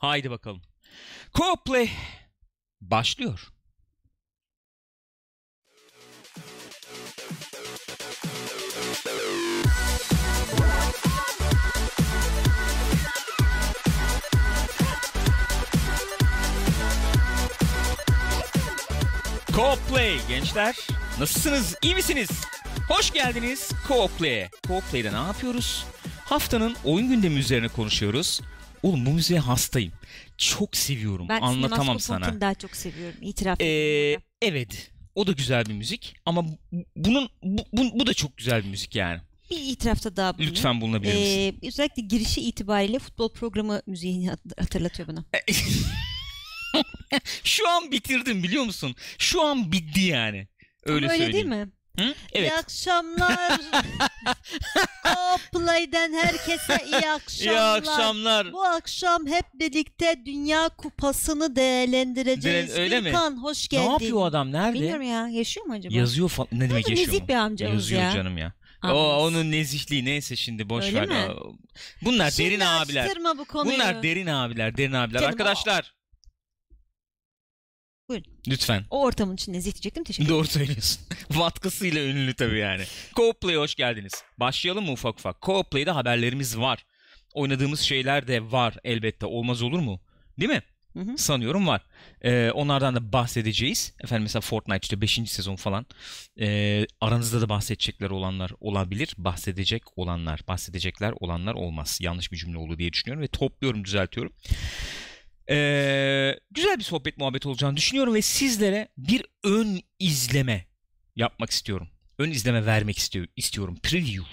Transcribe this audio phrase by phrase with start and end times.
[0.00, 0.62] Haydi bakalım.
[1.34, 1.88] Co-play
[2.80, 3.48] başlıyor.
[19.52, 20.76] Co-play gençler.
[21.18, 21.74] Nasılsınız?
[21.82, 22.30] İyi misiniz?
[22.88, 24.50] Hoş geldiniz Co-play'e.
[24.68, 25.84] Co-play'de ne yapıyoruz?
[26.24, 28.40] Haftanın oyun gündemi üzerine konuşuyoruz.
[28.82, 29.92] Oğlum bu müziğe hastayım.
[30.36, 31.28] Çok seviyorum.
[31.28, 32.40] Ben Anlatamam sana.
[32.40, 33.18] daha çok seviyorum.
[33.22, 34.90] İtiraf Ee, evet.
[35.14, 36.58] O da güzel bir müzik ama bu-
[36.96, 39.20] bunun bu, bu, bu da çok güzel bir müzik yani.
[39.50, 40.54] Bir itirafta daha bulunayım.
[40.54, 41.58] Lütfen bulunabilir misin?
[41.62, 45.24] Ee, özellikle girişi itibariyle futbol programı müziğini hat- hatırlatıyor bana.
[47.44, 48.94] Şu an bitirdim biliyor musun?
[49.18, 50.48] Şu an bitti yani.
[50.84, 51.32] Öyle, öyle söyleyeyim.
[51.32, 51.70] değil mi?
[52.00, 52.14] Hı?
[52.32, 52.50] Evet.
[52.52, 53.60] İyi akşamlar.
[55.52, 57.52] Play'den herkese iyi akşamlar.
[57.52, 58.52] İyi akşamlar.
[58.52, 62.70] Bu akşam hep birlikte Dünya Kupası'nı değerlendireceğiz.
[62.70, 63.04] Dire- öyle mi?
[63.10, 63.90] Gürkan hoş Ne geldin.
[63.90, 64.52] yapıyor o adam?
[64.52, 64.74] Nerede?
[64.74, 65.28] Bilmiyorum ya.
[65.28, 65.94] Yaşıyor mu acaba?
[65.94, 66.48] Yazıyor falan.
[66.52, 67.28] Ne demek yaşıyor nezih mu?
[67.28, 68.12] bir amcamız Yazıyor ya.
[68.12, 68.52] canım ya.
[68.84, 71.08] O onun nezihliği neyse şimdi boş Öyle ver.
[71.08, 71.34] mi?
[72.02, 73.08] Bunlar Şimdi derin abiler.
[73.38, 73.74] bu konuyu.
[73.74, 75.20] Bunlar derin abiler, derin abiler.
[75.20, 75.92] Canım, Arkadaşlar.
[78.10, 78.26] Buyurun.
[78.48, 78.84] Lütfen.
[78.90, 80.04] O ortamın için nezih diyecektim.
[80.04, 80.38] Teşekkür ederim.
[80.38, 81.00] Doğru söylüyorsun.
[81.30, 82.82] Vatkasıyla ünlü tabii yani.
[83.14, 84.12] Co-Play'e hoş geldiniz.
[84.38, 85.36] Başlayalım mı ufak ufak?
[85.42, 86.84] Co-Play'de haberlerimiz var.
[87.34, 89.26] Oynadığımız şeyler de var elbette.
[89.26, 90.00] Olmaz olur mu?
[90.40, 90.62] Değil mi?
[90.92, 91.18] Hı hı.
[91.18, 91.82] Sanıyorum var.
[92.22, 93.94] Ee, onlardan da bahsedeceğiz.
[94.00, 95.20] Efendim mesela Fortnite işte 5.
[95.26, 95.86] sezon falan.
[96.40, 99.14] Ee, aranızda da bahsedecekler olanlar olabilir.
[99.18, 101.98] Bahsedecek olanlar, bahsedecekler olanlar olmaz.
[102.02, 104.32] Yanlış bir cümle oldu diye düşünüyorum ve topluyorum, düzeltiyorum.
[105.50, 110.66] Ee, güzel bir sohbet muhabbet olacağını düşünüyorum ve sizlere bir ön izleme
[111.16, 111.88] yapmak istiyorum.
[112.18, 113.76] Ön izleme vermek istiyor, istiyorum.
[113.82, 114.24] Preview.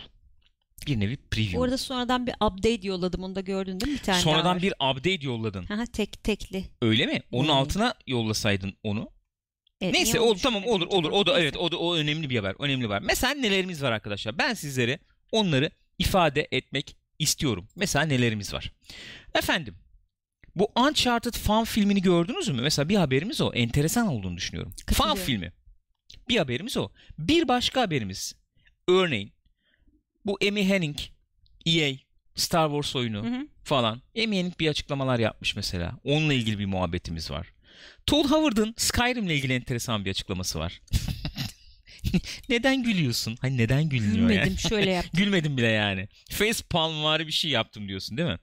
[0.87, 1.57] Bir nevi preview.
[1.57, 3.23] Bu arada sonradan bir update yolladım.
[3.23, 3.97] Onu da gördün değil mi?
[3.99, 4.61] Bir tane daha Sonradan var.
[4.61, 5.65] bir update yolladın.
[5.73, 6.63] Aha, tek tekli.
[6.81, 7.21] Öyle mi?
[7.31, 7.53] Onun Hmm.
[7.55, 9.09] altına yollasaydın onu.
[9.81, 11.11] Evet, Neyse olmuş tamam bilmiyorum olur olur.
[11.11, 12.55] O da evet o da o önemli bir haber.
[12.59, 13.01] Önemli bir haber.
[13.01, 14.37] Mesela nelerimiz var arkadaşlar?
[14.37, 14.99] Ben sizlere
[15.31, 17.67] onları ifade etmek istiyorum.
[17.75, 18.71] Mesela nelerimiz var?
[19.35, 19.75] Efendim
[20.59, 22.61] bu Uncharted fan filmini gördünüz mü?
[22.61, 23.53] Mesela bir haberimiz o.
[23.53, 24.73] Enteresan olduğunu düşünüyorum.
[24.93, 25.51] Fan filmi.
[26.29, 26.89] Bir haberimiz o.
[27.17, 28.35] Bir başka haberimiz.
[28.87, 29.31] Örneğin
[30.25, 30.97] bu Amy Henning
[31.65, 31.93] EA
[32.35, 33.47] Star Wars oyunu Hı hı.
[33.63, 34.01] falan.
[34.23, 35.99] Amy Hennig bir açıklamalar yapmış mesela.
[36.03, 37.47] Onunla ilgili bir muhabbetimiz var.
[38.05, 40.81] Todd Howard'ın Skyrim'le ilgili enteresan bir açıklaması var.
[42.49, 43.37] neden gülüyorsun?
[43.41, 44.33] Hani neden gülünüyor yani?
[44.43, 45.05] Gülmedim şöyle yap.
[45.13, 46.07] Gülmedim bile yani.
[46.31, 48.37] Face palm var bir şey yaptım diyorsun değil mi?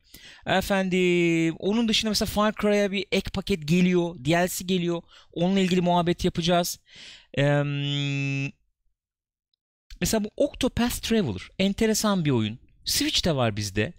[0.47, 4.15] Efendim onun dışında mesela Far Cry'a bir ek paket geliyor.
[4.25, 5.03] DLC geliyor.
[5.33, 6.79] Onunla ilgili muhabbet yapacağız.
[7.37, 7.63] Eee,
[10.01, 11.43] mesela bu Octopath Traveler.
[11.59, 12.59] Enteresan bir oyun.
[12.85, 13.93] Switch'te var bizde.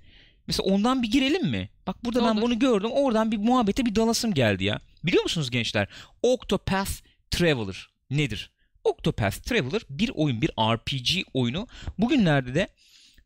[0.48, 1.70] Mesela ondan bir girelim mi?
[1.88, 2.42] Bak burada ben Olur.
[2.42, 2.90] bunu gördüm.
[2.94, 4.80] Oradan bir muhabbete bir dalasım geldi ya.
[5.04, 5.88] Biliyor musunuz gençler?
[6.22, 6.92] Octopath
[7.32, 8.52] Traveler nedir?
[8.86, 11.68] Octopath Traveler bir oyun, bir RPG oyunu.
[11.98, 12.68] Bugünlerde de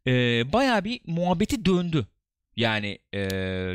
[0.07, 0.11] e,
[0.53, 2.07] bayağı bir muhabbeti döndü.
[2.55, 3.19] Yani e,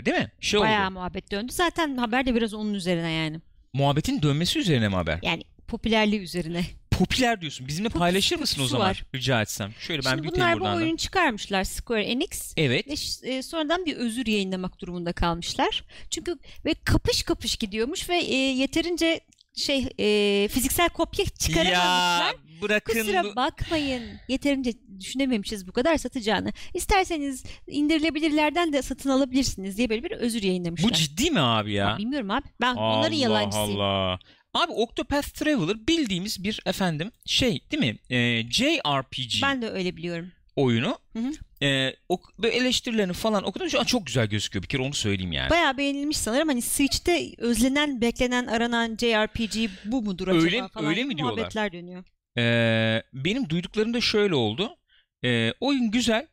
[0.04, 0.32] değil mi?
[0.40, 0.94] Şey Bayağı oldu.
[0.94, 1.52] muhabbet döndü.
[1.52, 3.40] Zaten haber de biraz onun üzerine yani.
[3.72, 5.18] Muhabbetin dönmesi üzerine mi haber?
[5.22, 6.64] Yani popülerliği üzerine.
[6.90, 7.68] Popüler diyorsun.
[7.68, 8.88] Bizimle Popüs- paylaşır mısın o zaman?
[8.88, 9.04] var.
[9.14, 9.72] Rica etsem.
[9.78, 12.54] Şöyle ben Şimdi bunlar bu oyunu çıkarmışlar Square Enix.
[12.56, 12.88] Evet.
[13.22, 15.84] Ve e, sonradan bir özür yayınlamak durumunda kalmışlar.
[16.10, 19.20] Çünkü ve kapış kapış gidiyormuş ve e, yeterince
[19.56, 22.26] şey e, fiziksel kopya çıkaramamışlar.
[22.26, 24.02] Ya bırakın Kusura bakmayın.
[24.28, 26.52] Yeterince düşünememişiz bu kadar satacağını.
[26.74, 30.90] İsterseniz indirilebilirlerden de satın alabilirsiniz diye böyle bir özür yayınlamışlar.
[30.90, 31.96] Bu ciddi mi abi ya?
[31.98, 32.46] Bilmiyorum abi.
[32.60, 33.80] Ben onların Allah yalancısıyım.
[33.80, 34.18] Allah.
[34.54, 37.98] Abi Octopath Traveler bildiğimiz bir efendim şey değil mi?
[38.16, 40.32] Ee, JRPG Ben de öyle biliyorum.
[40.56, 40.98] oyunu.
[41.12, 41.32] Hı hı.
[41.64, 43.70] Ee, ok- böyle eleştirilerini falan okudum.
[43.70, 45.50] Şu an çok güzel gözüküyor bir kere onu söyleyeyim yani.
[45.50, 46.48] Bayağı beğenilmiş sanırım.
[46.48, 50.86] Hani Switch'te özlenen, beklenen, aranan JRPG bu mudur acaba Öyle- falan.
[50.88, 51.34] öyle mi diyorlar?
[51.36, 52.04] Muhabbetler dönüyor.
[52.38, 54.76] Ee, benim duyduklarım da şöyle oldu.
[55.24, 56.26] Ee, oyun güzel.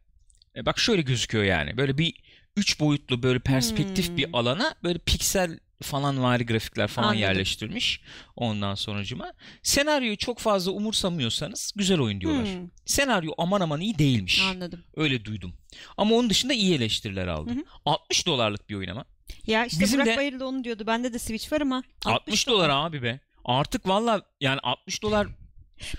[0.55, 1.77] Ee, bak şöyle gözüküyor yani.
[1.77, 2.13] Böyle bir
[2.57, 4.17] üç boyutlu böyle perspektif Hmm.
[4.17, 7.21] bir alana böyle piksel falan vari grafikler falan Anladım.
[7.21, 8.01] yerleştirmiş.
[8.35, 9.33] Ondan sonucuma.
[9.63, 12.45] Senaryoyu çok fazla umursamıyorsanız güzel oyun diyorlar.
[12.45, 14.41] Hmm, Senaryo aman aman iyi değilmiş.
[14.41, 14.83] anladım.
[14.95, 15.53] Öyle duydum.
[15.97, 17.49] Ama onun dışında iyi eleştiriler aldı.
[17.49, 17.63] Hı hı.
[17.85, 19.05] 60 dolarlık bir oyun ama.
[19.47, 20.83] Ya işte Bizim Burak de- Bayır da onu diyordu.
[20.87, 23.19] Bende de Switch var ama 60, dolar abi be.
[23.45, 25.27] Artık valla yani 60 dolar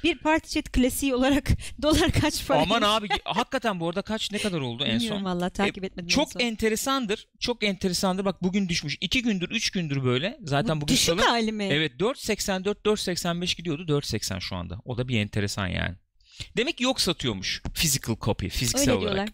[0.04, 1.48] Bir party chat klasiği olarak
[1.82, 2.58] dolar kaç para?
[2.62, 5.24] aman abi hakikaten bu arada kaç ne kadar oldu en Bilmiyorum son?
[5.24, 6.04] valla takip etmedim.
[6.04, 6.40] en Çok son.
[6.40, 7.28] enteresandır.
[7.40, 8.24] Çok enteresandır.
[8.24, 8.96] Bak bugün düşmüş.
[9.00, 10.38] 2 gündür 3 gündür böyle.
[10.44, 11.20] Zaten Bu bugün düşük salı.
[11.22, 11.64] hali mi?
[11.64, 13.82] Evet 4.84 4.85 gidiyordu.
[13.98, 14.78] 4.80 şu anda.
[14.84, 15.94] O da bir enteresan yani.
[16.56, 17.62] Demek ki yok satıyormuş.
[17.74, 18.48] Physical copy.
[18.48, 19.12] Fiziksel Öyle olarak.
[19.14, 19.28] diyorlar.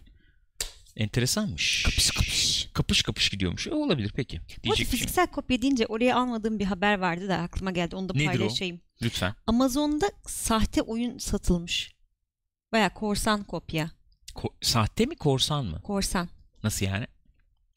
[0.97, 1.83] Enteresanmış.
[1.83, 2.58] Kapış kapış.
[2.79, 3.67] Kapış kapış gidiyormuş.
[3.67, 4.39] E, olabilir peki.
[4.39, 4.85] Bu Diyecek bir şey.
[4.85, 7.95] fiziksel kopya deyince oraya almadığım bir haber vardı da aklıma geldi.
[7.95, 8.31] Onu da Nedir o?
[8.31, 8.81] paylaşayım.
[9.01, 9.35] Lütfen.
[9.47, 11.91] Amazon'da sahte oyun satılmış.
[12.71, 13.91] Baya korsan kopya.
[14.35, 15.81] Ko- sahte mi korsan mı?
[15.81, 16.29] Korsan.
[16.63, 17.07] Nasıl yani?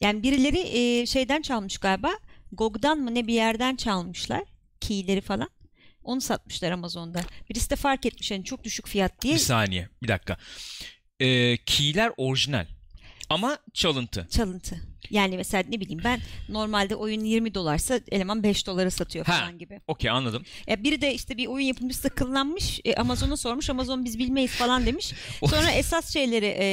[0.00, 2.10] Yani birileri e, şeyden çalmış galiba.
[2.52, 4.42] GOG'dan mı ne bir yerden çalmışlar.
[4.80, 5.50] Keyleri falan.
[6.02, 7.20] Onu satmışlar Amazon'da.
[7.50, 9.88] Birisi de fark etmiş yani çok düşük fiyat diye Bir saniye.
[10.02, 10.36] Bir dakika.
[11.20, 12.66] Ee, keyler orijinal.
[13.32, 14.26] Ama çalıntı.
[14.30, 14.76] çalıntı.
[15.10, 19.32] Yani mesela ne bileyim ben normalde oyun 20 dolarsa eleman 5 dolara satıyor Ha.
[19.32, 19.80] falan gibi.
[19.88, 20.42] Okey anladım.
[20.66, 22.80] Ya biri de işte bir oyun yapımcısı kıllanmış.
[22.84, 23.70] E, Amazon'a sormuş.
[23.70, 25.12] Amazon biz bilmeyiz falan demiş.
[25.50, 26.66] Sonra esas şeyleri e,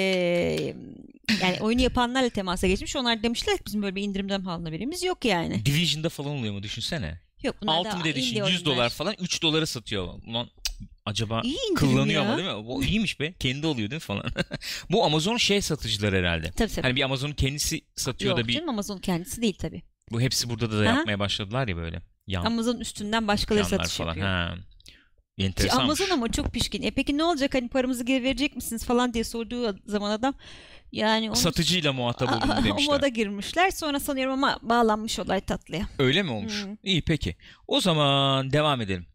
[1.42, 2.96] yani oyunu yapanlarla temasa geçmiş.
[2.96, 5.66] Onlar demişler ki bizim böyle bir indirimden falan haberimiz yok yani.
[5.66, 7.20] Division'da falan oluyor mu düşünsene.
[7.44, 8.90] Yok bunlar Ultimate Edition indie 100 dolar oyunlar.
[8.90, 10.14] falan 3 dolara satıyor.
[10.28, 10.48] Ulan
[11.10, 12.30] acaba İyi indirim kullanıyor ya.
[12.30, 12.66] ama değil mi?
[12.66, 13.34] Bu iyiymiş be.
[13.34, 14.26] Kendi oluyor değil mi falan.
[14.92, 16.52] Bu Amazon şey satıcılar herhalde.
[16.52, 16.82] Tabii tabii.
[16.82, 19.82] Hani bir Amazon'un kendisi satıyor Yok da bir canım Amazon kendisi değil tabii.
[20.12, 22.02] bu hepsi burada da, da yapmaya başladılar ya böyle.
[22.28, 24.08] Yan, Amazon üstünden başkaları satış falan.
[24.08, 24.28] yapıyor.
[24.28, 24.56] Ha.
[25.40, 25.84] Ki Enteresanmış.
[26.02, 26.82] Amazon ama çok pişkin.
[26.82, 30.34] E peki ne olacak hani paramızı geri verecek misiniz falan diye sorduğu zaman adam
[30.92, 32.96] yani onu Satıcıyla muhatap olun o demişler.
[32.96, 33.72] moda girmişler.
[33.72, 35.88] Sonra sanıyorum ama bağlanmış olay tatlıya.
[36.00, 36.64] Öyle mi olmuş?
[36.64, 36.78] Hı.
[36.84, 37.36] İyi peki.
[37.68, 39.06] O zaman devam edelim.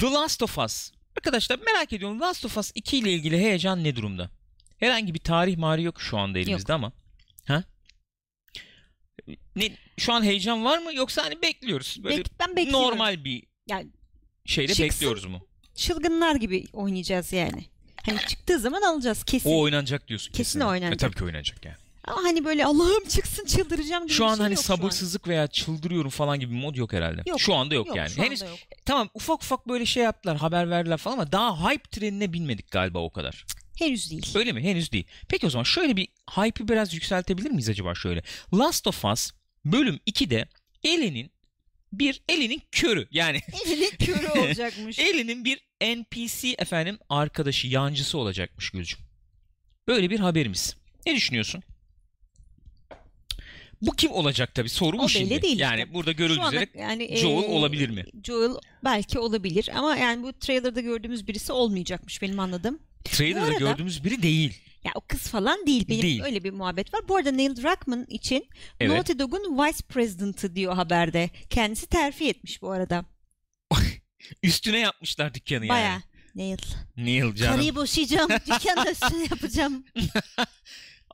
[0.00, 0.90] The Last of Us.
[1.16, 4.30] Arkadaşlar merak ediyorum Last of Us 2 ile ilgili heyecan ne durumda?
[4.78, 6.92] Herhangi bir tarih mari yok şu anda elimizde ama.
[7.46, 7.64] Ha?
[9.56, 11.96] Ne, şu an heyecan var mı yoksa hani bekliyoruz.
[12.04, 12.82] Böyle Bek- ben bekliyorum.
[12.88, 13.86] normal bir Yani
[14.44, 14.84] şeyle çıksın.
[14.84, 15.46] bekliyoruz mu?
[15.74, 17.64] çılgınlar gibi oynayacağız yani.
[18.06, 19.50] Hani çıktığı zaman alacağız kesin.
[19.50, 20.60] O oynanacak diyorsun Kesin kesin.
[20.60, 20.94] oynanacak.
[20.94, 21.76] E, tabii ki oynanacak yani.
[22.06, 24.76] Ama hani böyle Allah'ım çıksın çıldıracağım gibi Şu bir an şey hani yok şu an.
[24.76, 27.22] sabırsızlık veya çıldırıyorum falan gibi bir mod yok herhalde.
[27.26, 28.10] Yok, Şu anda yok, Yok, yani.
[28.10, 28.58] şu anda Henüz yok.
[28.84, 32.98] tamam ufak ufak böyle şey yaptılar, haber verdiler falan ama daha hype trenine binmedik galiba
[32.98, 33.44] o kadar.
[33.78, 34.32] Henüz değil.
[34.34, 34.62] Öyle mi?
[34.62, 35.06] Henüz değil.
[35.28, 38.22] Peki o zaman şöyle bir hype'ı biraz yükseltebilir miyiz acaba şöyle?
[38.54, 39.30] Last of Us
[39.64, 40.48] bölüm 2'de
[40.84, 41.30] Ellie'nin
[41.92, 44.98] bir Ellie'nin körü yani Elinin körü olacakmış.
[44.98, 45.60] Ellie'nin bir
[45.96, 48.98] NPC efendim arkadaşı, yancısı olacakmış Gülcüm.
[49.88, 50.76] Böyle bir haberimiz.
[51.06, 51.62] Ne düşünüyorsun?
[53.86, 55.42] Bu kim olacak tabii soru O bu şimdi.
[55.42, 55.94] değil yani işte.
[55.94, 58.04] burada görüldüğü üzere yani Joel e, olabilir mi?
[58.24, 58.50] Joel
[58.84, 62.78] belki olabilir ama yani bu trailer'da gördüğümüz birisi olmayacakmış benim anladığım.
[63.04, 64.60] trailer'da arada- gördüğümüz biri değil.
[64.84, 65.88] Ya o kız falan değil.
[65.88, 66.22] Benim Değil.
[66.22, 67.08] öyle bir muhabbet var.
[67.08, 68.48] Bu arada Neil Druckmann için
[68.80, 68.92] Evet.
[68.92, 71.30] Naughty Dog'un Vice President'ı diyor haberde.
[71.50, 73.04] Kendisi terfi etmiş bu arada.
[74.42, 75.68] Üstüne yapmışlar dükkanı yani.
[75.68, 76.02] Baya.
[76.34, 76.58] Neil.
[76.96, 77.52] Neil canım.
[77.56, 78.30] Karıyı boşayacağım.
[78.46, 79.84] Dükkanın üstüne yapacağım.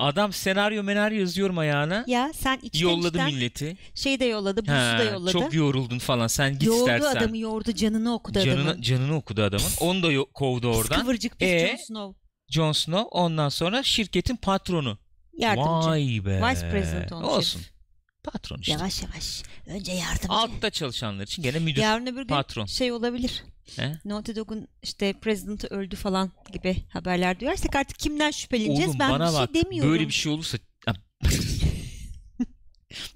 [0.00, 2.05] Adam senaryo menaryo yazıyorum ayağına.
[2.06, 3.76] Ya sen içten yolladı içten milleti.
[3.94, 4.62] şey de yolladı.
[4.62, 5.32] Buzu Ha, da yolladı.
[5.32, 6.26] Çok yoruldun falan.
[6.26, 7.17] Sen git yordu istersen.
[7.17, 7.73] adamı yordu.
[7.73, 8.82] Canını okudu Canını, adamın.
[8.82, 9.67] canını okudu adamın.
[9.81, 11.00] Onu da kovdu Pis oradan.
[11.00, 11.69] kıvırcık pis Ee?
[11.69, 12.20] Jon Snow.
[12.50, 14.99] Jon Snow ondan sonra şirketin patronu.
[15.38, 15.88] Yardımcı.
[15.88, 16.43] Vay be.
[16.50, 17.58] Vice President olmuş Olsun.
[17.61, 17.79] herif.
[18.22, 18.72] Patron işte.
[18.72, 19.43] Yavaş yavaş.
[19.67, 20.32] Önce yardımcı.
[20.32, 21.81] Altta çalışanlar için gene müdür.
[21.81, 22.67] Yarın öbür gün patron.
[22.67, 23.44] şey olabilir.
[23.76, 23.99] He?
[24.05, 29.26] Naughty Dog'un işte president'ı öldü falan gibi haberler duyarsak artık kimden şüpheleneceğiz Oğlum ben bana
[29.26, 29.93] bir şey bak demiyorum.
[29.93, 30.58] böyle bir şey olursa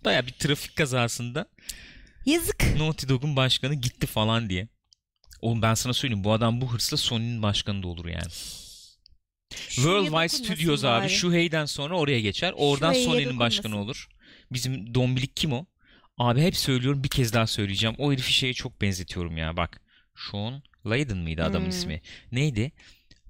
[0.05, 1.47] Baya bir trafik kazasında
[2.27, 2.77] Yazık.
[2.77, 4.69] Naughty Dog'un başkanı gitti falan diye.
[5.41, 8.33] Oğlum ben sana söyleyeyim bu adam bu hırsla Sony'nin başkanı da olur yani.
[9.69, 12.55] Worldwide Studios abi şu heyden sonra oraya geçer.
[12.57, 14.09] Oradan Sony'nin başkanı olur.
[14.52, 15.67] Bizim dombilik kim o?
[16.19, 17.97] Abi hep söylüyorum bir kez daha söyleyeceğim.
[17.99, 19.80] O herifi şeye çok benzetiyorum ya bak.
[20.30, 21.71] Sean Layden mıydı adamın Hmm.
[21.71, 22.02] ismi?
[22.33, 22.73] Neydi?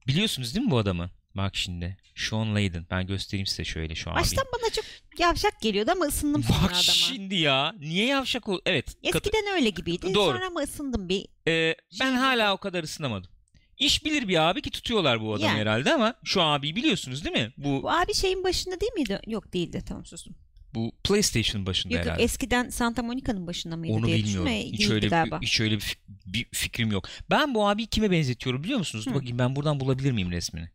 [0.07, 1.11] Biliyorsunuz değil mi bu adamı?
[1.37, 1.97] Bak şimdi.
[2.17, 2.87] Sean Layden.
[2.91, 4.21] Ben göstereyim size şöyle şu abi.
[4.21, 4.85] Baştan bana çok
[5.19, 6.83] yavşak geliyordu ama ısındım sonra Bak adama.
[6.83, 7.75] şimdi ya.
[7.79, 8.59] Niye yavşak ol?
[8.67, 8.97] Evet.
[9.03, 10.15] Eskiden öyle gibiydi.
[10.15, 10.33] Doğru.
[10.33, 11.27] Sonra ama ısındım bir.
[11.49, 13.31] Ee, ben Şey- hala o kadar ısınamadım.
[13.79, 15.59] İş bilir bir abi ki tutuyorlar bu adamı Yani.
[15.61, 17.53] herhalde ama şu abiyi biliyorsunuz değil mi?
[17.57, 19.21] Bu Bu abi şeyin başında değil miydi?
[19.27, 19.83] Yok değildi.
[19.89, 20.35] Tamam sustum.
[20.75, 22.23] Bu PlayStation başında Yok, yok herhalde.
[22.25, 24.49] eskiden Santa Monica'nın başında mıydı Onu diye bilmiyorum.
[24.53, 25.41] Hiç öyle galiba.
[25.41, 27.09] bir, hiç öyle bir, bir fikrim yok.
[27.31, 29.07] Ben bu abiyi kime benzetiyorum biliyor musunuz?
[29.07, 29.15] Hı.
[29.15, 30.69] bakayım ben buradan bulabilir miyim resmini?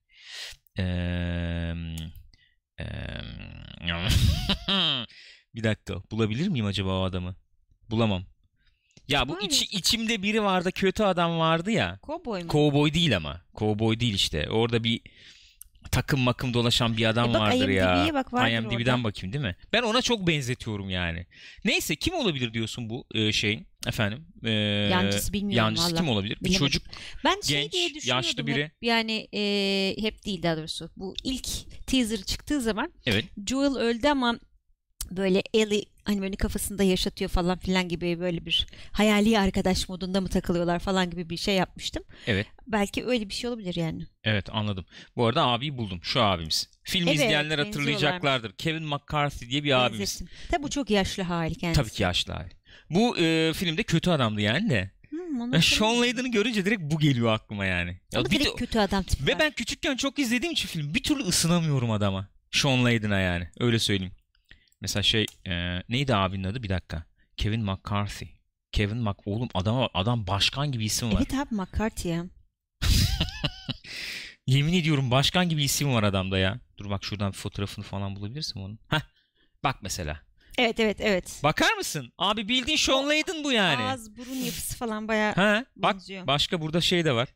[0.78, 1.76] Eee
[2.80, 3.22] eee,
[5.56, 5.94] bir dakika.
[6.12, 7.36] Bulabilir miyim acaba o adamı?
[7.90, 8.26] Bulamam.
[9.08, 9.40] Ya bu ya.
[9.72, 12.00] içimde biri vardı, kötü adam vardı ya.
[12.04, 12.48] Cowboy mu?
[12.48, 13.42] Kovboy değil ama.
[13.54, 14.50] Kovboy değil işte.
[14.50, 15.02] Orada bir
[15.92, 17.96] takım makım dolaşan bir adam E bak, vardır ya.
[17.96, 19.04] IMDb'ye bak, vardır IMDb'den orada.
[19.04, 19.56] bakayım değil mi?
[19.74, 21.26] Ben ona çok benzetiyorum yani.
[21.66, 24.26] Neyse kim olabilir diyorsun bu e, şeyin efendim?
[24.46, 24.50] E,
[24.92, 25.96] Yancısı bilmiyorum Yancısı valla.
[25.98, 26.36] kim olabilir?
[26.36, 26.60] Bir Bilemedim.
[26.68, 26.84] çocuk
[27.26, 28.64] Ben şey genç, diye düşünüyordum yaşlı biri.
[28.64, 28.72] hep.
[28.82, 30.90] Yani e, hep değil daha doğrusu.
[30.98, 31.48] Bu ilk
[31.88, 33.26] teaser çıktığı zaman evet.
[33.48, 34.40] Joel öldü ama
[35.12, 40.28] böyle Ellie hani böyle kafasında yaşatıyor falan filan gibi böyle bir hayali arkadaş modunda mı
[40.30, 42.04] takılıyorlar falan gibi bir şey yapmıştım.
[42.28, 42.48] Evet.
[42.68, 44.08] Belki öyle bir şey olabilir yani.
[44.24, 44.86] Evet anladım.
[45.16, 46.00] Bu arada abiyi buldum.
[46.04, 46.70] Şu abimiz.
[46.84, 48.52] Film Evet, izleyenler hatırlayacaklardır.
[48.58, 50.00] Kevin McCarthy diye bir abimiz.
[50.00, 50.28] Benzettim.
[50.52, 51.82] Tabii bu çok yaşlı hali kendisi.
[51.82, 52.50] Tabii ki yaşlı abi.
[52.90, 54.92] Bu e, filmde kötü adamdı yani de.
[55.10, 56.02] Hmm, Ben Sean hatırlamıyorum.
[56.02, 57.98] Layden'ı görünce direkt bu geliyor aklıma yani.
[58.12, 59.40] Ya bir direkt kötü adam tipi ve var.
[59.40, 62.28] ben küçükken çok izlediğim için film bir türlü ısınamıyorum adama.
[62.52, 63.48] Sean Layden'a yani.
[63.60, 64.14] Öyle söyleyeyim.
[64.82, 66.64] Mesela şey e, neydi abinin adı?
[66.64, 67.04] Bir dakika.
[67.38, 68.30] Kevin McCarthy.
[68.72, 71.18] Kevin Mc oğlum adam adam başkan gibi isim var.
[71.18, 72.26] Evet abi McCarthy ya.
[74.48, 76.60] Yemin ediyorum başkan gibi isim var adamda ya.
[76.78, 78.80] Dur bak şuradan bir fotoğrafını falan bulabilirsin onun.
[78.88, 79.02] Heh.
[79.64, 80.20] Bak mesela.
[80.58, 81.40] Evet evet evet.
[81.44, 82.14] Bakar mısın?
[82.18, 83.84] Abi bildiğin Sean Layden bu yani.
[83.84, 85.66] Ağız burun yapısı falan bayağı Ha?
[85.76, 86.28] Bak benziyor.
[86.28, 87.28] başka burada şey de var.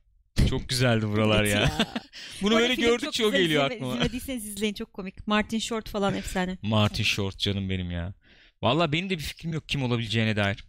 [0.50, 1.72] Çok güzeldi buralar Evet ya.
[2.42, 3.94] Bunu böyle gördükçe çok o geliyor izleme- aklıma.
[3.94, 5.28] İzlemediyseniz izleyin çok komik.
[5.28, 6.58] Martin Short falan efsane.
[6.62, 8.13] Martin Short canım benim ya.
[8.62, 10.66] Valla benim de bir fikrim yok kim olabileceğine dair.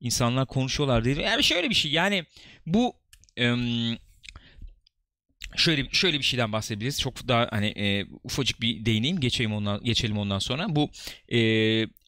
[0.00, 1.20] İnsanlar konuşuyorlar dedi.
[1.20, 2.24] Yani şöyle bir şey yani
[2.66, 2.96] bu
[5.56, 7.00] şöyle şöyle bir şeyden bahsedebiliriz.
[7.00, 10.66] Çok daha hani e, ufacık bir değineyim geçeyim ondan geçelim ondan sonra.
[10.68, 10.90] Bu
[11.28, 11.38] e,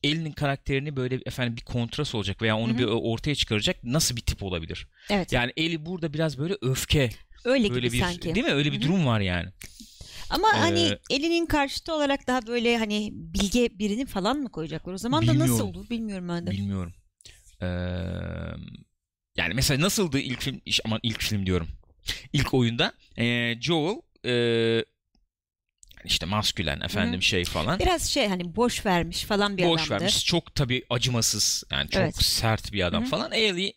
[0.05, 2.79] Ellie'nin karakterini böyle efendim bir kontrast olacak veya onu Hı hı.
[2.79, 4.87] bir ortaya çıkaracak nasıl bir tip olabilir?
[5.11, 5.33] Evet.
[5.33, 7.11] Yani Ellie burada biraz böyle öfke
[7.45, 8.35] öyle böyle gibi bir sanki.
[8.35, 8.53] değil mi?
[8.53, 8.89] Öyle bir Hı hı.
[8.89, 9.49] durum var yani.
[10.31, 14.93] Ama Ee, hani elinin karşıtı olarak daha böyle hani bilge birini falan mı koyacaklar?
[14.93, 16.51] O zaman da nasıl olur bilmiyorum ben de.
[16.51, 16.93] Bilmiyorum.
[17.63, 17.67] Ee,
[19.37, 21.69] yani mesela nasıldı ilk film aman ilk film diyorum.
[22.33, 23.97] İlk oyunda ee, Joel
[24.27, 24.85] ee,
[26.05, 27.79] işte maskülen efendim şey falan.
[27.79, 30.03] Biraz şey hani boş vermiş falan bir Boş adamdı.
[30.05, 30.25] vermiş.
[30.27, 31.65] Çok tabii acımasız.
[31.73, 32.17] Yani çok Evet.
[32.23, 33.11] sert bir adam Hı hı.
[33.11, 33.33] falan.
[33.33, 33.73] Ellie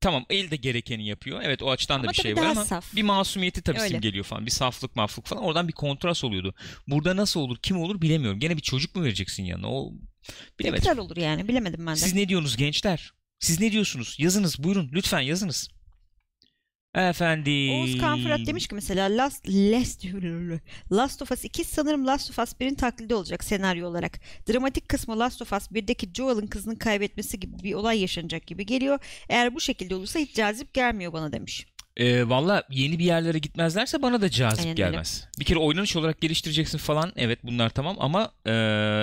[0.00, 1.40] tamam el de gerekeni yapıyor.
[1.44, 2.94] Evet o açıdan da Ama bir şey var ama saf.
[2.96, 3.88] bir masumiyeti tabii Öyle.
[3.88, 4.46] simgeliyor falan.
[4.46, 5.44] Bir saflık maflık falan.
[5.44, 6.54] Oradan bir kontrast oluyordu.
[6.88, 8.40] Burada nasıl olur kim olur bilemiyorum.
[8.40, 9.72] Gene bir çocuk mu vereceksin yanına?
[9.72, 9.92] O
[10.58, 10.82] bilemedim.
[10.82, 11.98] Güzel olur yani bilemedim ben de.
[12.00, 13.12] Siz ne diyorsunuz gençler?
[13.40, 14.16] Siz ne diyorsunuz?
[14.18, 15.68] Yazınız buyurun lütfen yazınız.
[16.94, 17.70] Efendim.
[17.74, 20.04] Oğuzkan Fırat demiş ki mesela Last, Last,
[20.92, 24.20] Last of Us 2 sanırım Last of Us 1'in taklidi olacak senaryo olarak.
[24.52, 28.98] Dramatik kısmı Last of Us 1'deki Joel'ın kızını kaybetmesi gibi bir olay yaşanacak gibi geliyor.
[29.28, 31.66] Eğer bu şekilde olursa hiç cazip gelmiyor bana demiş.
[31.96, 34.82] Ee, Valla yeni bir yerlere gitmezlerse bana da cazip Aynen öyle.
[34.90, 35.28] gelmez.
[35.40, 37.12] Bir kere oynanış olarak geliştireceksin falan.
[37.16, 38.50] Evet bunlar tamam ama e,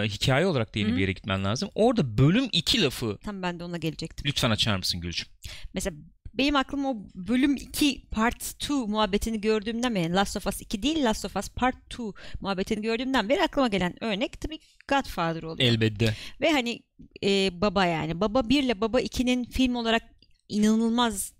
[0.08, 0.96] hikaye olarak da yeni Hı.
[0.96, 1.70] bir yere gitmen lazım.
[1.76, 4.26] Orada bölüm 2 lafı Tam ben de ona gelecektim.
[4.28, 5.28] lütfen açar mısın Gülcüm?
[5.74, 5.96] Mesela
[6.34, 11.04] benim aklım o bölüm 2 part 2 muhabbetini gördüğümden beri Last of Us 2 değil
[11.04, 12.04] Last of Us part 2
[12.42, 15.70] muhabbetini gördüğümden beri aklıma gelen örnek tabii Godfather oluyor.
[15.70, 16.16] Elbette.
[16.42, 16.80] Ve hani
[17.24, 20.04] e, baba yani baba 1 ile baba 2'nin film olarak
[20.50, 21.34] inanılmaz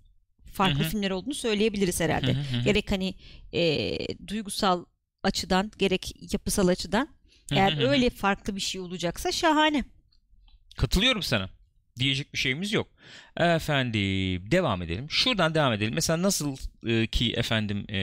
[0.52, 0.88] farklı Hı hı.
[0.88, 2.34] filmler olduğunu söyleyebiliriz herhalde.
[2.34, 2.64] Hı hı hı.
[2.64, 3.14] Gerek hani
[3.52, 4.84] e, duygusal
[5.22, 7.08] açıdan gerek yapısal açıdan.
[7.52, 7.88] Eğer hı hı.
[7.88, 9.84] öyle farklı bir şey olacaksa şahane.
[10.76, 11.50] Katılıyorum sana.
[11.98, 12.88] Diyecek bir şeyimiz yok.
[13.36, 15.06] Efendim devam edelim.
[15.10, 15.94] Şuradan devam edelim.
[15.94, 16.56] Mesela nasıl
[16.86, 17.98] e, ki efendim e,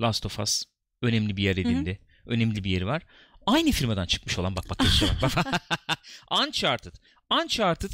[0.00, 0.62] Last of Us
[1.02, 1.98] önemli bir yer edindi.
[2.26, 3.02] Önemli bir yeri var.
[3.46, 5.36] Aynı firmadan çıkmış olan bak bak yaşa bak.
[5.36, 5.62] bak.
[6.46, 6.92] Uncharted.
[7.30, 7.90] Uncharted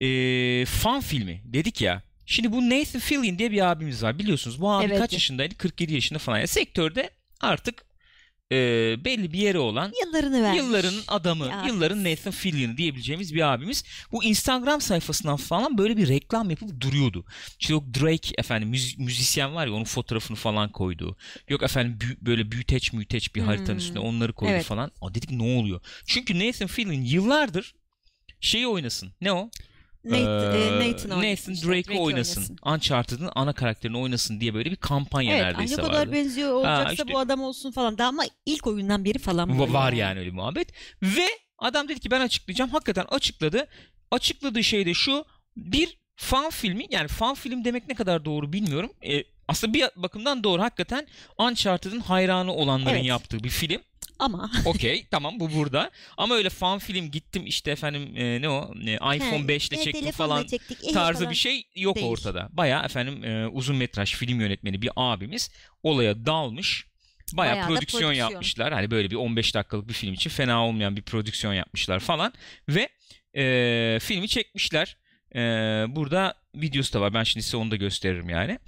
[0.00, 2.02] e, fan filmi dedik ya.
[2.26, 4.18] Şimdi bu Nathan Fillion diye bir abimiz var.
[4.18, 4.98] Biliyorsunuz bu abi Evet.
[4.98, 5.54] kaç yaşındaydı?
[5.54, 6.36] 47 yaşında falan.
[6.38, 7.84] Yani sektörde artık
[8.52, 10.58] e, belli bir yeri olan Yıllarını vermiş.
[10.62, 11.64] Yılların adamı, Ya.
[11.66, 13.84] yılların Nathan Fillion diyebileceğimiz bir abimiz.
[14.12, 17.24] Bu Instagram sayfasından falan böyle bir reklam yapıp duruyordu.
[17.60, 21.16] İşte yok Drake efendim müzi- müzisyen var ya onun fotoğrafını falan koydu.
[21.48, 23.46] Yok efendim büyü- böyle büyüteç müyteç bir Hmm.
[23.46, 24.64] haritanın üstüne onları koydu Evet.
[24.64, 24.90] falan.
[25.00, 25.80] Aa, dedik ne oluyor?
[26.06, 27.74] Çünkü Nathan Fillion yıllardır
[28.40, 29.12] şeyi oynasın.
[29.20, 29.50] Ne o?
[30.04, 32.56] Nathan, Ee, e, Nathan, oynasın Nathan Drake'i Drake'i oynasın.
[32.66, 35.92] Uncharted'ın ana karakterini oynasın diye böyle bir kampanya Evet, neredeyse ne vardı.
[35.92, 39.58] kadar benziyor olacaksa işte- bu adam olsun falan da ama ilk oyundan beri falan Va-
[39.58, 40.68] böyle var yani öyle muhabbet.
[41.02, 41.26] Ve
[41.58, 42.70] adam dedi ki ben açıklayacağım.
[42.70, 43.66] Hakikaten açıkladı.
[44.10, 45.24] Açıkladığı şey de şu.
[45.56, 48.92] Bir fan filmi yani fan film demek ne kadar doğru bilmiyorum.
[49.08, 50.62] E, aslında bir bakımdan doğru.
[50.62, 51.06] Hakikaten
[51.38, 53.04] Uncharted'ın hayranı olanların Evet.
[53.04, 53.80] yaptığı bir film.
[54.18, 55.90] Ama Okey tamam bu burada.
[56.16, 59.84] Ama öyle fan film gittim işte efendim e, ne o e, iPhone He, 5'le e,
[59.84, 61.30] çektim falan çektik, eh tarzı falan.
[61.30, 62.06] bir şey yok değil.
[62.06, 62.48] ortada.
[62.52, 65.50] Baya efendim e, uzun metraj film yönetmeni bir abimiz
[65.82, 66.86] olaya dalmış.
[67.32, 68.30] Baya Bayağı da prodüksiyon, prodüksiyon.
[68.30, 68.72] yapmışlar.
[68.72, 72.32] Hani böyle bir 15 dakikalık bir film için fena olmayan bir prodüksiyon yapmışlar falan.
[72.68, 72.88] Ve
[73.36, 74.96] e, filmi çekmişler.
[75.34, 75.40] E,
[75.88, 77.14] burada videosu da var.
[77.14, 78.58] Ben şimdi size onu da gösteririm yani.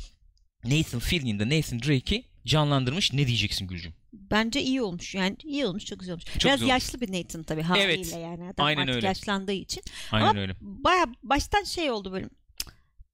[0.65, 3.13] Nathan Fillion'da Nathan Drake'i canlandırmış.
[3.13, 3.95] Ne diyeceksin Gülcüm?
[4.15, 5.15] Bence iyi olmuş.
[5.15, 6.25] Yani iyi olmuş, çok güzel olmuş.
[6.25, 6.85] Çok Biraz güzel olmuş.
[6.85, 8.45] yaşlı bir Nathan tabii haliyle Evet, yani.
[8.45, 9.07] Adam aynen artık öyle.
[9.07, 9.83] yaşlandığı için.
[10.13, 10.57] Aynen Ama öyle.
[10.61, 12.29] Baya baştan şey oldu böyle.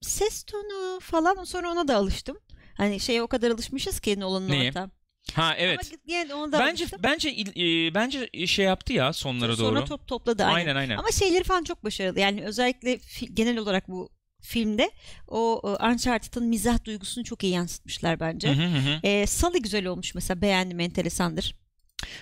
[0.01, 2.39] Ses tonu falan sonra ona da alıştım.
[2.77, 4.91] Hani şeye o kadar alışmışız ki Nolan'ın ortam.
[5.35, 5.93] Ha evet.
[6.09, 7.01] Ama de onu da Bence almıştım.
[7.03, 9.89] bence e, bence şey yaptı ya sonlara Sonra doğru.
[9.89, 10.57] top topladı aynen.
[10.57, 10.97] Aynen aynen.
[10.97, 12.21] Ama şeyleri falan çok başarılı.
[12.21, 12.99] Yani özellikle
[13.35, 14.91] genel olarak bu filmde
[15.29, 18.49] o Uncharted'ın mizah duygusunu çok iyi yansıtmışlar bence.
[18.49, 19.01] Hı hı hı.
[19.07, 21.55] E, Sully güzel olmuş mesela beğendim enteresandır.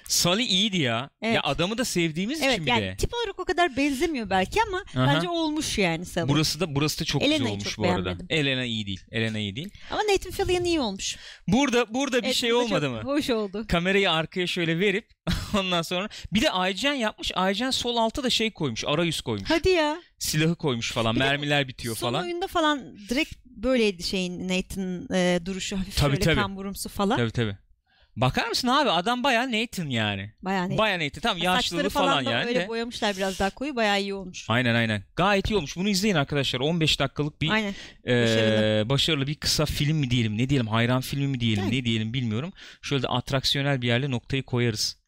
[0.09, 1.11] Sully iyiydi ya.
[1.23, 1.35] Evet.
[1.35, 2.97] Ya adamı da sevdiğimiz için Evet bir yani de.
[2.97, 5.15] tip olarak o kadar benzemiyor belki ama Aha.
[5.15, 6.29] bence olmuş yani Sully.
[6.29, 8.05] Burası da burası da çok güzel Elena'yı olmuş çok bu arada.
[8.05, 8.27] beğenmedim.
[8.31, 9.01] Elena iyi değil.
[9.11, 9.71] Elena iyi değil.
[9.91, 11.17] Ama Nathan Fillion iyi olmuş.
[11.49, 13.01] Burada burada bir Evet, şey olmadı mı?
[13.05, 13.65] Hoş oldu.
[13.69, 15.09] Kamerayı arkaya şöyle verip
[15.59, 17.33] ondan sonra bir de Aycan yapmış.
[17.35, 18.85] Aycan sol alta da şey koymuş.
[18.87, 19.51] Arayüz koymuş.
[19.51, 20.03] Hadi ya.
[20.19, 21.15] Silahı koymuş falan.
[21.15, 22.25] Bir mermiler bitiyor Son falan.
[22.25, 26.35] oyunda falan direkt böyleydi şeyin Nathan'ın e, duruşu hafif Tabii, şöyle tabii.
[26.37, 27.17] kamburumsu falan.
[27.17, 27.57] Tabii tabii.
[28.21, 28.91] Bakar mısın abi?
[28.91, 30.33] Adam bayağı Nathan yani.
[30.43, 30.79] Bayağı Nathan.
[30.79, 31.21] Bayağı Nathan.
[31.21, 32.69] Tamam yaşlılığı Saçları falan, falan da yani öyle de.
[32.69, 34.45] boyamışlar biraz daha koyu bayağı iyi olmuş.
[34.49, 35.03] Aynen aynen.
[35.17, 35.77] Gayet iyi olmuş.
[35.77, 36.61] Bunu izleyin arkadaşlar.
[36.61, 37.75] 15 dakikalık bir Aynen.
[38.07, 38.89] Ee, Başarılı.
[38.89, 41.73] başarılı bir kısa film mi diyelim ne diyelim hayran filmi mi diyelim Evet.
[41.73, 42.53] ne diyelim bilmiyorum.
[42.83, 44.99] Şöyle de atraksiyonel bir yerle noktayı koyarız.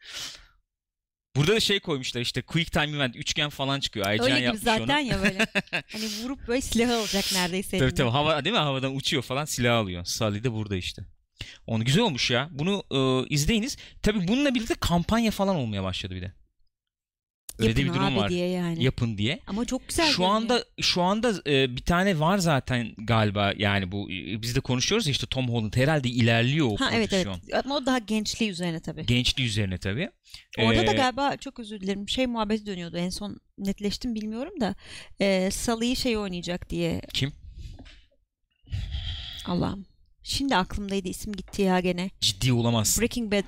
[1.36, 4.06] Burada da şey koymuşlar işte Quick Time Event üçgen falan çıkıyor.
[4.06, 5.08] Aycan Öyle gibi yapmış zaten onu.
[5.08, 5.38] ya böyle.
[5.92, 7.70] hani vurup böyle silahı alacak neredeyse.
[7.70, 7.94] Tabii eline.
[7.94, 10.04] tabii hava değil mi havadan uçuyor falan silah alıyor.
[10.04, 11.02] Sully de burada işte.
[11.66, 12.48] Onu güzel olmuş ya.
[12.52, 13.76] Bunu e, izleyiniz.
[14.02, 16.32] Tabii bununla birlikte kampanya falan olmaya başladı bir de.
[17.58, 18.30] Öyle de bir Yapın durum var.
[18.30, 18.84] diye yani.
[18.84, 19.40] Yapın diye.
[19.46, 20.36] Ama çok güzel Şu görünüyor.
[20.36, 25.06] anda şu anda e, bir tane var zaten galiba yani bu e, biz de konuşuyoruz
[25.06, 27.26] ya işte Tom Holland herhalde ilerliyor o Ha evet evet.
[27.64, 29.06] Ama o daha gençliği üzerine tabii.
[29.06, 30.10] Gençliği üzerine tabii.
[30.58, 34.74] Orada da Ee, galiba çok özür dilerim şey muhabbeti dönüyordu en son netleştim bilmiyorum da
[35.20, 37.32] e, Sully'yi şey oynayacak diye Kim?
[39.46, 39.86] Allah'ım.
[40.30, 42.10] Şimdi aklımdaydı isim gitti ya gene.
[42.20, 42.98] Ciddi olamaz.
[43.00, 43.44] Breaking Bad.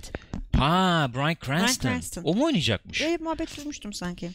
[0.56, 1.88] Ha Bryan Cranston.
[1.90, 2.22] Cranston.
[2.24, 3.00] O mu oynayacakmış?
[3.00, 4.30] Bir muhabbet duymuştum sanki.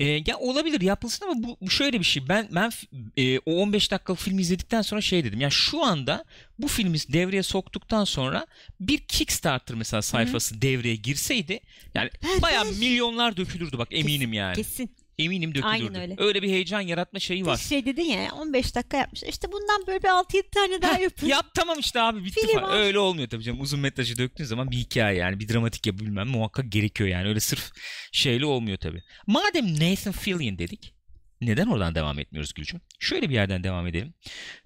[0.00, 2.28] Ee, ya olabilir yapılsın ama bu, bu şöyle bir şey.
[2.28, 2.72] Ben ben
[3.16, 5.40] e, o 15 dakikalık filmi izledikten sonra şey dedim.
[5.40, 6.24] Ya şu anda
[6.58, 8.46] bu filmi devreye soktuktan sonra
[8.80, 11.60] bir Kickstarter mesela sayfası devreye girseydi
[11.94, 12.10] yani
[12.42, 14.56] ben- milyonlar dökülürdü bak eminim yani.
[14.56, 14.90] Kesin.
[15.18, 15.66] Eminim dökülürdü.
[15.96, 16.42] Aynen öyle.
[16.42, 17.56] bir heyecan yaratma şeyi var.
[17.56, 19.22] Şey dedin ya 15 dakika yapmış.
[19.22, 21.26] İşte bundan böyle bir 6-7 tane daha yapın.
[21.26, 22.68] Yap tamam işte abi bitti Film falan.
[22.72, 22.76] al.
[22.78, 23.60] Öyle olmuyor tabii canım.
[23.60, 27.28] Uzun metrajı döktüğün zaman bir hikaye yani bir dramatik yapı bilmem muhakkak gerekiyor yani.
[27.28, 27.70] Öyle sırf
[28.12, 29.02] şeyli olmuyor tabii.
[29.26, 30.94] Madem Nathan Fillion dedik
[31.40, 32.80] neden oradan devam etmiyoruz Gülcüm?
[32.98, 34.14] Şöyle bir yerden devam edelim.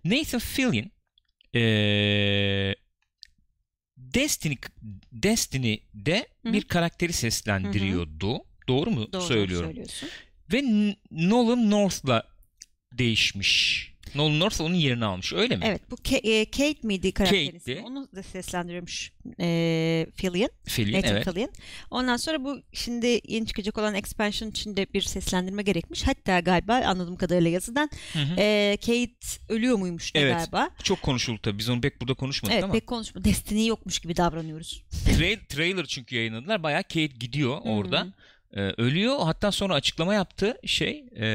[0.04, 0.90] Nathan Fillion
[1.54, 2.74] eee
[3.96, 4.56] Destiny
[5.12, 6.52] Destiny'de Hı.
[6.52, 8.38] bir karakteri seslendiriyordu.
[8.68, 9.66] Doğru mu Doğru söylüyorum?
[9.68, 10.08] söylüyorsun.
[10.52, 10.62] Ve
[11.10, 12.22] Nolan North'la
[12.98, 13.90] değişmiş.
[14.14, 15.32] Nolan North onun yerini almış.
[15.32, 15.64] Öyle mi?
[15.66, 17.72] Evet bu Ke- e, Kate miydi karakterin Kate'ti.
[17.72, 17.86] ismi?
[17.86, 20.50] Onu da seslendiriyormuş e, Fillion.
[20.64, 21.24] Fillion evet.
[21.24, 21.50] Fillion.
[21.90, 26.02] Ondan sonra bu şimdi yeni çıkacak olan expansion içinde bir seslendirme gerekmiş.
[26.06, 28.34] Hatta galiba anladığım kadarıyla yazıdan Hı hı.
[28.40, 29.12] e, Kate
[29.48, 30.36] ölüyor muymuş Evet.
[30.36, 30.70] galiba.
[30.82, 31.58] Çok konuşuldu tabii.
[31.58, 32.72] Biz onu pek burada konuşmadık Evet ama.
[32.72, 33.24] pek konuşma.
[33.24, 34.82] Destiny yokmuş gibi davranıyoruz.
[35.06, 36.62] Tra- trailer çünkü yayınladılar.
[36.62, 38.00] Bayağı Kate gidiyor orada.
[38.00, 38.12] Hı.
[38.56, 39.16] Ee, ölüyor.
[39.24, 41.26] Hatta sonra açıklama yaptı şey e,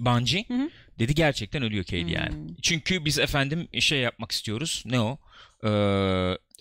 [0.00, 0.44] Bungie.
[0.48, 0.70] Hı hı.
[0.98, 2.08] Dedi gerçekten ölüyor Hmm.
[2.12, 2.34] yani.
[2.62, 4.82] Çünkü biz efendim şey yapmak istiyoruz.
[4.86, 5.18] Ne o?
[5.64, 5.68] Ee,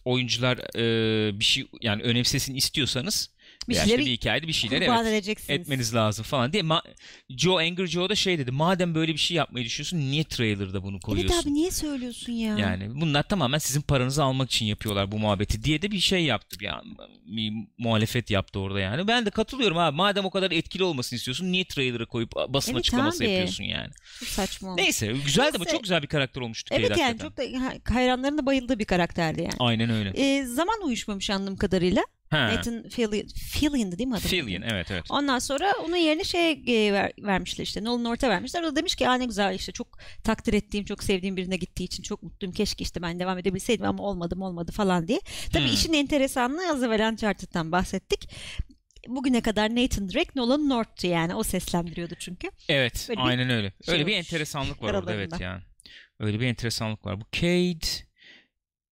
[0.06, 3.30] oyuncular e, bir şey yani önemsesin istiyorsanız
[3.70, 5.60] Bir işte şeyleri bir hikayede bir şeyler evet, edeceksiniz.
[5.60, 6.64] etmeniz lazım falan diye.
[6.64, 6.94] Ma-
[7.30, 8.52] Joe Angry Joe da şey dedi.
[8.52, 11.36] Madem böyle bir şey yapmayı düşünüyorsun niye trailer'da bunu koyuyorsun?
[11.36, 12.58] Evet abi niye söylüyorsun ya?
[12.58, 16.58] Yani bunlar tamamen sizin paranızı almak için yapıyorlar bu muhabbeti diye de bir şey yaptı.
[16.62, 16.82] Yani
[17.26, 19.08] bir muhalefet yaptı orada yani.
[19.08, 19.96] Ben de katılıyorum abi.
[19.98, 23.30] Madem o kadar etkili olmasını istiyorsun niye trailer'ı koyup basın Evet açıklaması abi.
[23.32, 23.90] yapıyorsun yani.
[24.20, 24.76] Çok saçma.
[24.76, 25.72] Neyse güzeldi ama Neyse.
[25.72, 26.76] çok güzel bir karakter olmuştu.
[26.78, 27.28] Evet yani hakikaten.
[27.52, 29.54] çok da ha- hayranların da bayıldığı bir karakterdi yani.
[29.60, 30.10] Aynen öyle.
[30.10, 32.04] E, zaman uyuşmamış anladığım kadarıyla.
[32.34, 32.48] Ha.
[32.54, 34.28] Nathan Fillion, Fillion'dı değil mi adı?
[34.28, 35.04] Fillion evet evet.
[35.10, 38.64] Ondan sonra onun yerine şey e, ver- vermişler işte Nolan North'a vermişler.
[38.64, 39.88] O da demiş ki ne güzel işte çok
[40.24, 42.54] takdir ettiğim, çok sevdiğim birine gittiği için çok mutluyum.
[42.54, 45.20] Keşke işte ben devam edebilseydim ama olmadım olmadı falan diye.
[45.54, 45.74] Tabii Hmm.
[45.74, 48.30] işin enteresanlığı az evvel Uncharted'dan bahsettik.
[49.08, 52.48] Bugüne kadar Nathan Drake Nolan North'tu yani o seslendiriyordu çünkü.
[52.70, 53.74] Evet Böyle bir aynen öyle.
[53.86, 55.62] şey öyle bir enteresanlık var orada evet yani.
[56.20, 57.22] Öyle bir enteresanlık var.
[57.22, 57.86] Bu Cade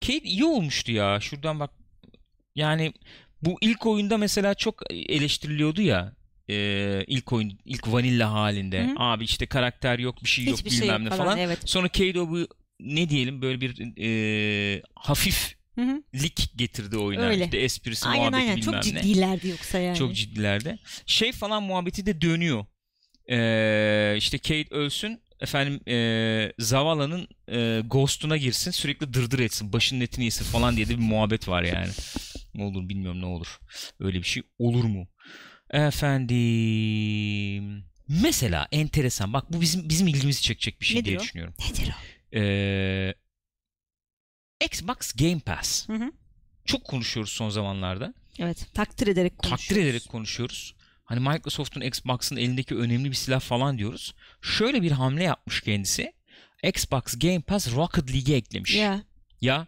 [0.01, 1.19] Cade iyi olmuştu ya.
[1.21, 1.71] Şuradan bak
[2.55, 2.93] yani
[3.41, 6.13] bu ilk oyunda mesela çok eleştiriliyordu ya.
[6.49, 8.83] e, ilk oyun ilk vanilla halinde.
[8.83, 8.95] Hı hı.
[8.97, 11.37] Abi işte karakter yok, bir şey yok, Hiçbir bilmem şey yok ne falan, falan.
[11.37, 11.59] evet.
[11.65, 12.47] Sonra Cade o bu
[12.79, 15.55] ne diyelim böyle bir e, hafif
[16.15, 17.21] lik getirdi oyuna.
[17.23, 17.43] Öyle.
[17.45, 19.01] İşte esprisi, Aynen muhabbeti aynen bilmem çok ne.
[19.01, 19.97] ciddilerdi yoksa yani.
[19.97, 20.77] Çok ciddilerde.
[21.05, 22.65] Şey falan muhabbeti de dönüyor.
[23.29, 25.21] Ee, işte Kate ölsün.
[25.39, 28.71] Efendim e, Zavala'nın e, Ghost'una girsin.
[28.71, 29.73] Sürekli dırdır etsin.
[29.73, 31.91] Başının etini yesin falan diye de bir muhabbet var yani.
[32.55, 33.59] Ne olur bilmiyorum ne olur.
[33.99, 35.07] Öyle bir şey olur mu?
[35.69, 39.33] Efendim mesela enteresan.
[39.33, 41.21] Bak bu bizim bizim ilgimizi çekecek bir şey Nedir diye o?
[41.21, 41.53] düşünüyorum.
[41.69, 42.37] Nedir o?
[42.37, 43.13] Ee,
[44.65, 45.89] Xbox Game Pass.
[45.89, 46.11] Hı hı.
[46.65, 48.13] çok konuşuyoruz son zamanlarda.
[48.39, 48.67] Evet.
[48.73, 49.67] Takdir ederek konuşuyoruz.
[49.67, 50.75] Takdir ederek konuşuyoruz.
[51.03, 54.15] Hani Microsoft'un Xbox'ın elindeki önemli bir silah falan diyoruz.
[54.41, 56.13] Şöyle bir hamle yapmış kendisi.
[56.63, 58.75] Xbox Game Pass Rocket League'e eklemiş.
[58.75, 59.03] Ya.
[59.41, 59.67] Ya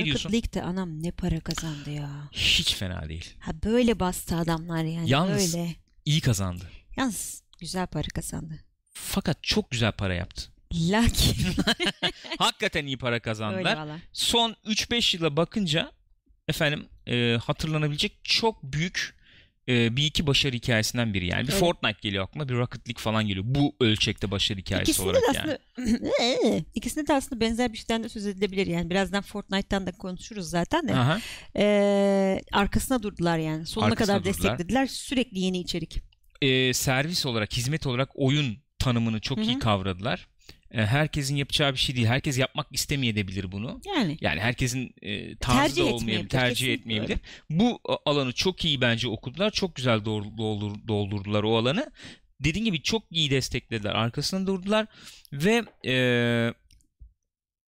[0.00, 0.32] ne diyorsun?
[0.32, 2.10] League'de anam ne para kazandı ya.
[2.32, 3.34] Hiç fena değil.
[3.38, 5.10] Ha böyle bastı adamlar yani.
[5.10, 5.76] Yalnız- Böyle.
[6.04, 6.70] İyi kazandı.
[6.96, 8.60] Yalnız güzel para kazandı.
[8.92, 10.42] Fakat çok güzel para yaptı.
[10.74, 11.36] Lakin.
[12.38, 13.76] Hakikaten iyi para kazandılar.
[14.12, 15.92] Son 3-5 yıla bakınca
[16.48, 19.15] efendim e, hatırlanabilecek çok büyük
[19.68, 21.42] e, bir iki başarı hikayesinden biri yani.
[21.42, 21.60] Bir Evet.
[21.60, 23.44] Fortnite geliyor aklıma, bir Rocket League falan geliyor.
[23.48, 25.58] Bu ölçekte başarı hikayesi İkisinde olarak de yani.
[25.78, 28.90] aslında ikisinde de aslında benzer bir şeyden de söz edilebilir yani.
[28.90, 30.94] Birazdan Fortnite'tan da konuşuruz zaten de.
[30.94, 31.20] Aha.
[31.56, 33.66] Ee, arkasına durdular yani.
[33.66, 34.44] Sonuna Arkasına kadar durdular.
[34.54, 34.86] desteklediler.
[34.86, 36.02] Sürekli yeni içerik.
[36.42, 40.26] E, servis olarak, hizmet olarak oyun tanımını çok Hı iyi kavradılar.
[40.76, 42.06] E, herkesin yapacağı bir şey değil.
[42.06, 43.80] Herkes yapmak istemeyebilir bunu.
[43.86, 44.18] Yani.
[44.20, 47.18] Yani herkesin e, tarzı Tercih da olmayabilir, tercih etmeyebilir.
[47.50, 49.50] Bu a- alanı çok iyi bence okudular.
[49.50, 51.90] Çok güzel doldur, doldurdular o alanı.
[52.40, 53.94] Dediğim gibi çok iyi desteklediler.
[53.94, 54.86] Arkasında durdular
[55.32, 55.94] ve e,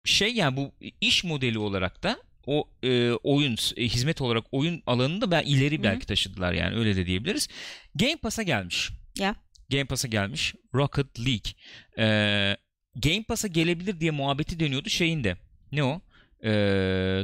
[0.05, 5.21] şey yani bu iş modeli olarak da o e, oyun e, hizmet olarak oyun alanını
[5.21, 5.83] da ben ileri Hı.
[5.83, 7.47] belki taşıdılar yani öyle de diyebiliriz.
[7.95, 8.89] Game Pass'a gelmiş.
[9.19, 9.35] Ya.
[9.71, 10.55] Game Pass'a gelmiş.
[10.75, 11.51] Rocket League.
[11.97, 12.57] Ee,
[12.95, 15.37] Game Pass'a gelebilir diye muhabbeti dönüyordu şeyinde.
[15.71, 16.01] Ne o?
[16.43, 16.51] Ee,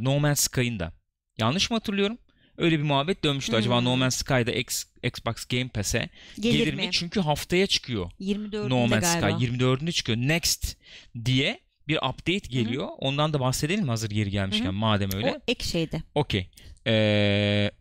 [0.02, 0.94] no Man's Sky'ın da.
[1.38, 2.18] Yanlış mı hatırlıyorum?
[2.58, 3.52] Öyle bir muhabbet dönmüştü.
[3.52, 3.60] Hmm.
[3.60, 6.86] Acaba No Man's Sky'da X, Xbox Game Pass'e Gelir, gelir, mi?
[6.86, 6.90] mi?
[6.92, 8.12] Çünkü haftaya çıkıyor.
[8.22, 9.38] 24'ünde No Man's galiba.
[9.38, 10.18] Sky 24'ünde çıkıyor.
[10.18, 10.78] Next
[11.26, 12.88] diye bir update geliyor.
[12.98, 14.74] Ondan da bahsedelim hazır geri gelmişken Hı hı.
[14.74, 15.32] madem öyle.
[15.32, 16.02] O ek şeyde.
[16.16, 16.50] Okey.
[16.88, 17.72] Ee,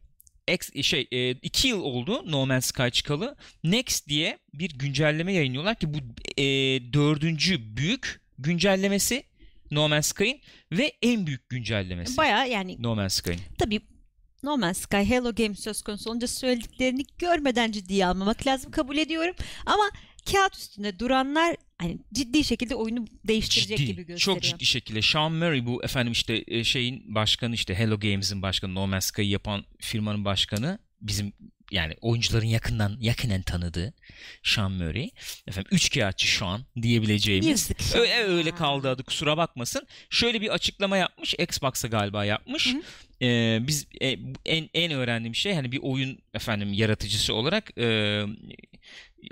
[0.48, 3.36] X, şey e, iki yıl oldu No Man's Sky çıkalı.
[3.64, 5.98] Next diye bir güncelleme yayınlıyorlar ki bu
[6.36, 6.44] e,
[6.92, 9.24] dördüncü büyük güncellemesi
[9.70, 10.38] No Man's Sky'ın
[10.72, 13.40] ve en büyük güncellemesi Baya yani No Man's Sky'ın.
[13.58, 13.80] tabii
[14.42, 19.34] No Man's Sky, Hello Games söz konusu olunca söylediklerini görmeden ciddiye almamak lazım kabul ediyorum.
[19.66, 19.90] Ama
[20.32, 24.18] kağıt üstünde duranlar hani ciddi şekilde oyunu değiştirecek Ciddi, gibi gösteriyor.
[24.18, 25.02] çok ciddi şekilde.
[25.02, 29.28] Sean Murray bu efendim işte e, şeyin başkanı işte Hello Games'in başkanı No Man's Sky'ı
[29.28, 31.32] yapan firmanın başkanı bizim
[31.70, 33.94] yani oyuncuların yakından yakinen tanıdığı
[34.42, 35.10] Sean Murray.
[35.46, 37.48] Efendim üç kağıtçı Sean diyebileceğimiz.
[37.48, 37.96] Yazık.
[37.96, 39.86] Öyle, öyle kaldı adı kusura bakmasın.
[40.10, 41.34] Şöyle bir açıklama yapmış.
[41.38, 42.74] Xbox'a galiba yapmış.
[43.22, 48.22] Ee, biz e, en en öğrendiğim şey hani bir oyun efendim yaratıcısı olarak e,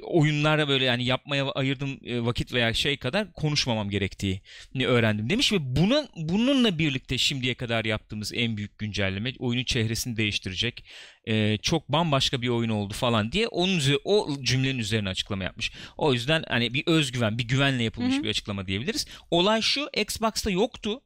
[0.03, 5.57] oyunlara böyle yani yapmaya ayırdığım e, vakit veya şey kadar konuşmamam gerektiğini öğrendim demiş ve
[5.61, 10.85] bunun bununla birlikte şimdiye kadar yaptığımız en büyük güncelleme oyunun çehresini değiştirecek.
[11.29, 15.73] E, çok bambaşka bir oyun oldu falan diye onun o cümlenin üzerine açıklama yapmış.
[15.97, 18.23] O yüzden hani bir özgüven, bir güvenle yapılmış Hı hı.
[18.23, 19.07] bir açıklama diyebiliriz.
[19.31, 21.01] Olay şu Xbox'ta yoktu.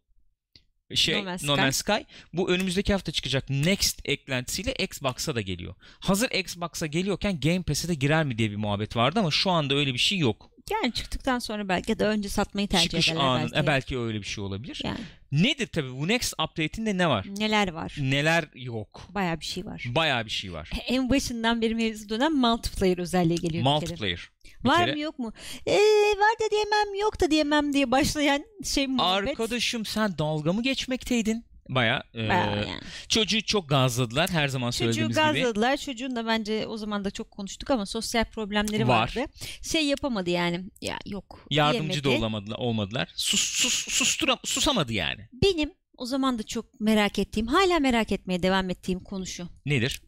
[0.95, 1.61] Şey No Man's No Sky.
[1.63, 5.75] Man's Sky bu önümüzdeki hafta çıkacak Next eklentisiyle Xbox'a da geliyor.
[6.01, 9.75] Hazır Xbox'a geliyorken Game Pass'e de girer mi diye bir muhabbet vardı ama şu anda
[9.75, 10.51] öyle bir şey yok.
[10.71, 13.59] Yani çıktıktan sonra belki ya da önce satmayı tercih Çıkış ederler anın belki.
[13.59, 14.81] e, belki öyle bir şey olabilir.
[14.85, 14.99] Yani
[15.33, 17.27] Nedir tabii bu Next update'inde ne var?
[17.39, 17.97] neler var?
[18.01, 19.03] Neler yok.
[19.15, 19.85] Bayağı bir şey var.
[19.95, 20.71] Bayağı bir şey var.
[20.87, 23.65] En başından beri mevzu dönem multiplayer özelliği geliyor.
[23.65, 24.31] Multiplayer.
[24.65, 24.93] Bir Var kere.
[24.93, 25.33] mı yok mu?
[25.67, 25.73] Ee,
[26.19, 29.29] var da diyemem yok da diyemem diye başlayan şey muhabbet.
[29.29, 31.45] Arkadaşım sen dalga mı geçmekteydin?
[31.69, 32.81] Baya Bayağı yani.
[33.09, 35.25] çocuğu çok gazladılar her zaman Çocuğu söylediğimiz gibi.
[35.25, 35.77] gazladılar.
[35.77, 39.01] Çocuğun da bence o zaman da çok konuştuk ama sosyal problemleri Var.
[39.17, 39.33] vardı.
[39.63, 40.65] Şey yapamadı yani.
[40.81, 41.47] Ya yok.
[41.51, 43.09] Yardımcı da olamadılar, olmadılar.
[43.15, 45.29] Sus, sus, sustura, susamadı yani.
[45.43, 49.49] Benim o zaman da çok merak ettiğim, hala merak etmeye devam ettiğim konu şu.
[49.67, 50.03] Nedir?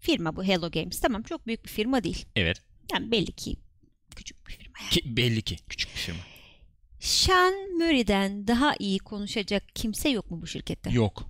[0.00, 1.00] Firma bu Hello Games.
[1.00, 2.26] Tamam çok büyük bir firma değil.
[2.36, 2.62] Evet.
[2.92, 3.56] Yani belli ki
[4.16, 4.74] küçük bir firma.
[4.82, 4.90] Yani.
[4.90, 6.18] Ki, belli ki küçük bir firma.
[7.00, 10.90] Sean Murray'den daha iyi konuşacak kimse yok mu bu şirkette?
[10.90, 11.24] Yok.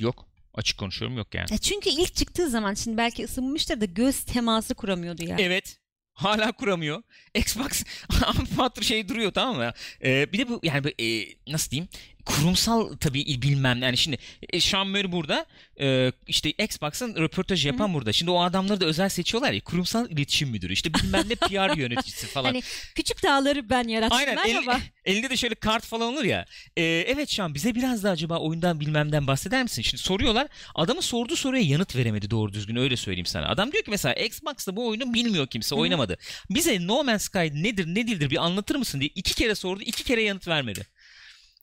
[0.00, 0.28] Yok.
[0.54, 1.46] Açık konuşuyorum yok yani.
[1.50, 5.36] Ya çünkü ilk çıktığı zaman şimdi belki ısınmıştır da göz teması kuramıyordu ya.
[5.38, 5.78] Evet.
[6.12, 7.02] Hala kuramıyor.
[7.34, 7.84] Xbox
[8.56, 9.72] patr şey duruyor tamam mı?
[10.04, 11.88] Ee, bir de bu yani e, nasıl diyeyim?
[12.28, 14.18] Kurumsal tabii bilmem yani şimdi
[14.52, 15.46] e, Sean Murray burada
[15.80, 18.12] e, işte Xbox'ın röportajı yapan burada.
[18.12, 22.26] Şimdi o adamları da özel seçiyorlar ya kurumsal iletişim müdürü işte bilmem ne PR yöneticisi
[22.26, 22.44] falan.
[22.44, 22.62] Hani
[22.94, 24.18] küçük dağları ben yarattım.
[24.18, 24.80] Aynen el- Merhaba.
[25.04, 26.44] elinde de şöyle kart falan olur ya.
[26.76, 29.82] Ee, evet şu an bize biraz da acaba oyundan bilmemden bahseder misin?
[29.82, 30.48] Şimdi soruyorlar.
[30.74, 33.48] Adamın sorduğu soruya yanıt veremedi doğru düzgün öyle söyleyeyim sana.
[33.48, 35.80] Adam diyor ki mesela Xbox'ta bu oyunu bilmiyor kimse Hı hı.
[35.82, 36.18] oynamadı.
[36.50, 40.04] Bize No Man's Sky nedir ne değildir bir anlatır mısın diye iki kere sordu iki
[40.04, 40.86] kere yanıt vermedi.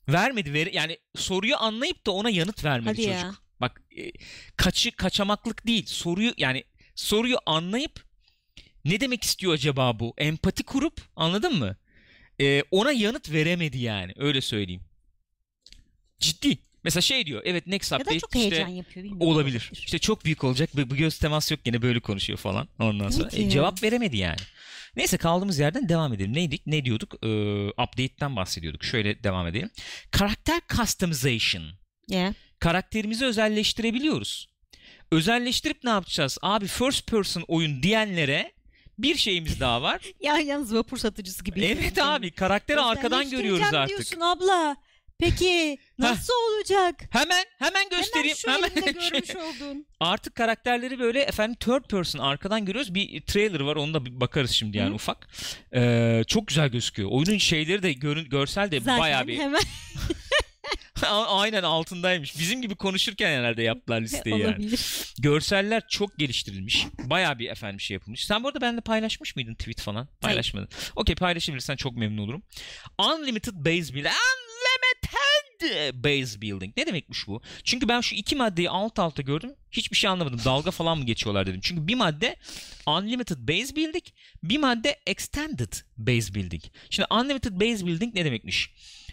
[0.08, 3.12] Vermedi ver yani soruyu anlayıp da ona yanıt vermedi Hadi çocuk.
[3.12, 3.34] ya.
[3.60, 4.12] Bak e,
[4.56, 6.64] kaçı kaçamaklık değil soruyu yani
[6.94, 8.04] soruyu anlayıp
[8.84, 10.14] ne demek istiyor acaba bu?
[10.18, 11.76] Empati kurup anladın mı?
[12.40, 14.82] Ee, ona yanıt veremedi yani öyle söyleyeyim.
[16.20, 16.58] Ciddi.
[16.86, 19.04] Mesela şey diyor evet next Ya update da çok işte heyecan yapıyor.
[19.04, 19.34] bilmiyorum.
[19.34, 19.70] olabilir.
[19.72, 20.70] İşte çok büyük olacak.
[20.74, 22.68] Bu, göz teması yok gene böyle konuşuyor falan.
[22.78, 23.28] Ondan sonra?
[23.32, 24.36] E, cevap veremedi yani.
[24.96, 26.32] Neyse kaldığımız yerden devam edelim.
[26.34, 26.66] Neydik?
[26.66, 27.14] Ne diyorduk?
[27.22, 27.26] Ee,
[27.68, 28.84] update'ten bahsediyorduk.
[28.84, 29.70] Şöyle devam edelim.
[30.10, 31.64] Karakter customization.
[32.08, 32.32] Yeah.
[32.58, 34.48] Karakterimizi özelleştirebiliyoruz.
[35.12, 36.38] Özelleştirip ne yapacağız?
[36.42, 38.52] Abi first person oyun diyenlere
[38.98, 40.00] bir şeyimiz daha var.
[40.20, 41.64] Ya yalnız vapur satıcısı gibi.
[41.64, 43.88] evet abi karakteri arkadan görüyoruz artık.
[43.88, 44.76] diyorsun abla.
[45.18, 47.02] Peki nasıl olacak?
[47.10, 48.36] Hemen hemen göstereyim.
[48.46, 49.86] Hemen şu Şey- görmüş oldun.
[50.00, 52.94] Artık karakterleri böyle efendim third person arkadan görüyoruz.
[52.94, 54.94] Bir trailer var ona da bir bakarız şimdi yani Hı.
[54.94, 55.28] ufak.
[55.74, 57.10] Ee, çok güzel gözüküyor.
[57.12, 59.62] Oyunun şeyleri de görün, görsel de Zaten bayağı bir hemen
[61.26, 62.38] aynen altındaymış.
[62.38, 64.70] Bizim gibi konuşurken herhalde yaptılar listeyi yani.
[65.18, 66.86] Görseller çok geliştirilmiş.
[66.98, 68.26] Bayağı bir efendim şey yapılmış.
[68.26, 70.08] Sen bu arada benimle paylaşmış mıydın tweet falan?
[70.20, 70.68] Paylaşmadın.
[70.96, 72.42] Okey paylaşabilirsen çok memnun olurum.
[72.98, 74.14] Unlimited Base Building.
[75.60, 76.76] Unlimited Base Building.
[76.76, 77.40] Ne demekmiş bu?
[77.64, 79.50] Çünkü ben şu iki maddeyi alt alta gördüm.
[79.70, 80.40] Hiçbir şey anlamadım.
[80.44, 81.60] Dalga falan mı geçiyorlar dedim.
[81.62, 82.36] Çünkü bir madde
[82.86, 84.04] Unlimited Base Building.
[84.42, 86.62] Bir madde Extended Base Building.
[86.90, 88.70] Şimdi Unlimited Base Building ne demekmiş?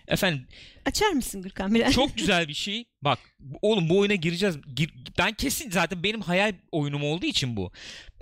[0.08, 0.48] Efendim
[0.86, 1.94] Açar mısın Gürkan biraz?
[1.94, 2.86] çok güzel bir şey.
[3.02, 3.20] Bak
[3.62, 4.58] oğlum bu oyuna gireceğiz.
[4.76, 7.72] Gir- ben kesin zaten benim hayal oyunum olduğu için bu.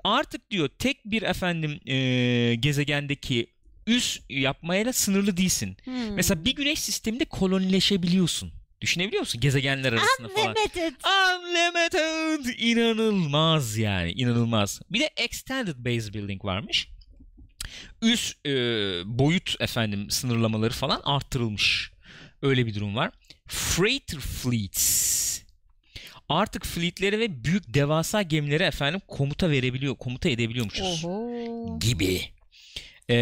[0.03, 3.47] Artık diyor tek bir efendim eee, gezegendeki
[3.91, 5.77] üs yapmayla sınırlı değilsin.
[5.84, 6.13] Hmm.
[6.15, 8.54] Mesela bir güneş sisteminde kolonileşebiliyorsun.
[8.82, 9.41] Düşünebiliyor musun?
[9.41, 10.56] Gezegenler arasında falan.
[10.56, 10.93] Unlimited.
[11.06, 12.60] Unlimited.
[12.60, 14.12] İnanılmaz yani.
[14.12, 14.82] inanılmaz.
[14.89, 16.88] Bir de Extended Base Building varmış.
[18.01, 18.51] Üst e,
[19.06, 21.91] boyut efendim sınırlamaları falan arttırılmış.
[22.41, 23.12] Öyle bir durum var.
[23.47, 25.41] Freighter Fleets.
[26.30, 31.06] Artık fleetlere ve büyük devasa gemilere efendim komuta verebiliyor, komuta edebiliyormuşuz.
[31.06, 31.80] Oho.
[31.80, 32.21] Gibi.
[33.09, 33.13] Ee,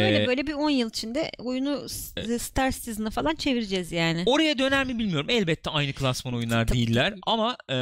[0.00, 4.22] Böyle böyle bir 10 yıl içinde oyunu S- Star Citizen'a falan çevireceğiz yani.
[4.26, 5.30] Oraya döner mi bilmiyorum.
[5.30, 7.22] Elbette aynı klasman oyunlar Tabii değiller değil.
[7.26, 7.78] ama e,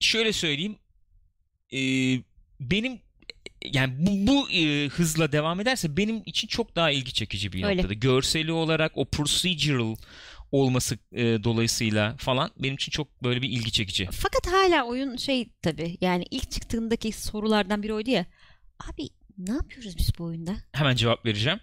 [0.00, 0.76] şöyle söyleyeyim
[1.72, 1.78] e,
[2.60, 3.00] benim
[3.72, 7.76] yani bu, bu e, hızla devam ederse benim için çok daha ilgi çekici bir Öyle.
[7.76, 7.94] noktada.
[7.94, 9.96] Görseli olarak o procedural
[10.52, 14.08] olması e, dolayısıyla falan benim için çok böyle bir ilgi çekici.
[14.12, 18.26] Fakat hala oyun şey tabii yani ilk çıktığındaki sorulardan biri oydu ya.
[18.88, 20.56] Abi ne yapıyoruz biz bu oyunda?
[20.72, 21.60] Hemen cevap vereceğim.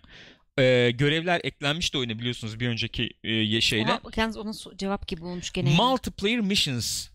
[0.59, 3.91] E, görevler eklenmiş de oyuna biliyorsunuz bir önceki e, şeyle.
[3.91, 5.75] Oha, yalnız so- cevap gibi olmuş gene.
[5.75, 7.07] Multiplayer missions.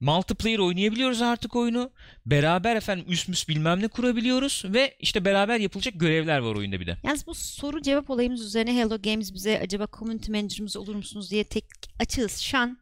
[0.00, 1.90] Multiplayer oynayabiliyoruz artık oyunu.
[2.26, 6.86] Beraber efendim üst müs bilmem ne kurabiliyoruz ve işte beraber yapılacak görevler var oyunda bir
[6.86, 6.98] de.
[7.02, 11.44] Yalnız bu soru cevap olayımız üzerine Hello Games bize acaba community manager'ımız olur musunuz diye
[11.44, 11.64] tek
[12.00, 12.40] açığız.
[12.40, 12.78] Şan.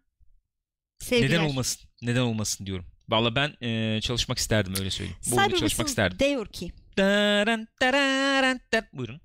[0.98, 1.30] Sevgiler.
[1.30, 1.88] Neden olmasın?
[2.02, 2.86] Neden olmasın diyorum.
[3.12, 5.18] Valla ben e, çalışmak isterdim öyle söyleyeyim.
[5.26, 6.18] Bu Cyber çalışmak isterdim.
[6.18, 9.20] diyor ki Daran, dararan, dar- Buyurun.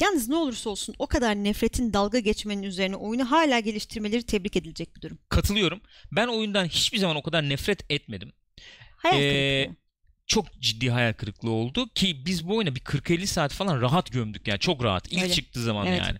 [0.00, 4.96] Yalnız ne olursa olsun o kadar nefretin dalga geçmenin üzerine oyunu hala geliştirmeleri tebrik edilecek
[4.96, 5.18] bir durum.
[5.28, 5.80] Katılıyorum.
[6.12, 8.32] Ben oyundan hiçbir zaman o kadar nefret etmedim.
[8.96, 9.76] Hayal Ee, kırıklığı.
[10.26, 14.48] Çok ciddi hayal kırıklığı oldu ki biz bu oyuna bir 40-50 saat falan rahat gömdük
[14.48, 15.12] yani çok rahat.
[15.12, 15.32] İlk Öyle.
[15.34, 16.00] çıktığı zaman Evet.
[16.06, 16.18] yani.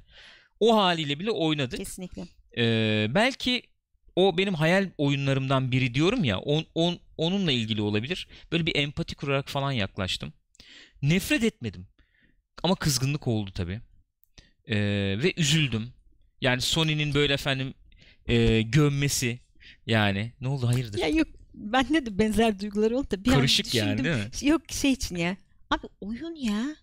[0.61, 1.79] O haliyle bile oynadık.
[1.79, 2.23] Kesinlikle.
[2.59, 3.63] Ee, belki
[4.17, 8.29] o benim hayal oyunlarımdan biri diyorum ya on, on- onunla ilgili olabilir.
[8.53, 10.33] Böyle bir empati kurarak falan yaklaştım.
[11.03, 11.87] Nefret etmedim.
[12.63, 13.81] Ama kızgınlık oldu tabii.
[14.67, 14.77] Ee,
[15.23, 15.93] ve üzüldüm.
[16.41, 17.75] Yani Sony'nin böyle efendim
[18.27, 19.39] e, gömmesi
[19.87, 20.33] yani.
[20.41, 20.99] Ne oldu hayırdır?
[20.99, 24.13] Ya yok bende de benzer duygular oldu da bir an Karışık yani düşündüm.
[24.13, 24.49] değil mi?
[24.49, 25.37] Yok şey için ya.
[25.71, 26.77] Abi oyun ya.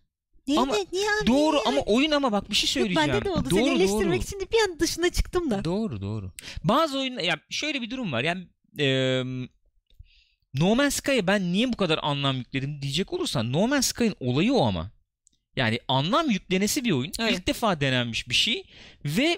[0.48, 1.28] Niye, Ama ne, niye abi?
[1.28, 1.64] Doğru niye?
[1.66, 3.10] ama oyun ama bak bir şey Yok söyleyeceğim.
[3.14, 3.50] bende de oldu.
[3.50, 4.16] Doğru, Seni eleştirmek doğru.
[4.28, 5.66] için de bir an dışına çıktım da.
[5.66, 6.32] Doğru doğru.
[6.64, 8.24] Bazı oyunlar ya şöyle bir durum var.
[8.24, 8.48] Yani
[8.80, 8.88] e,
[10.54, 14.54] No Man's Sky'a ben niye bu kadar anlam yükledim diyecek olursan No Man's Sky'ın olayı
[14.54, 14.92] o ama.
[15.56, 17.12] Yani anlam yüklenesi bir oyun.
[17.20, 17.32] Öyle.
[17.36, 18.64] İlk defa denenmiş bir şey
[19.06, 19.38] ve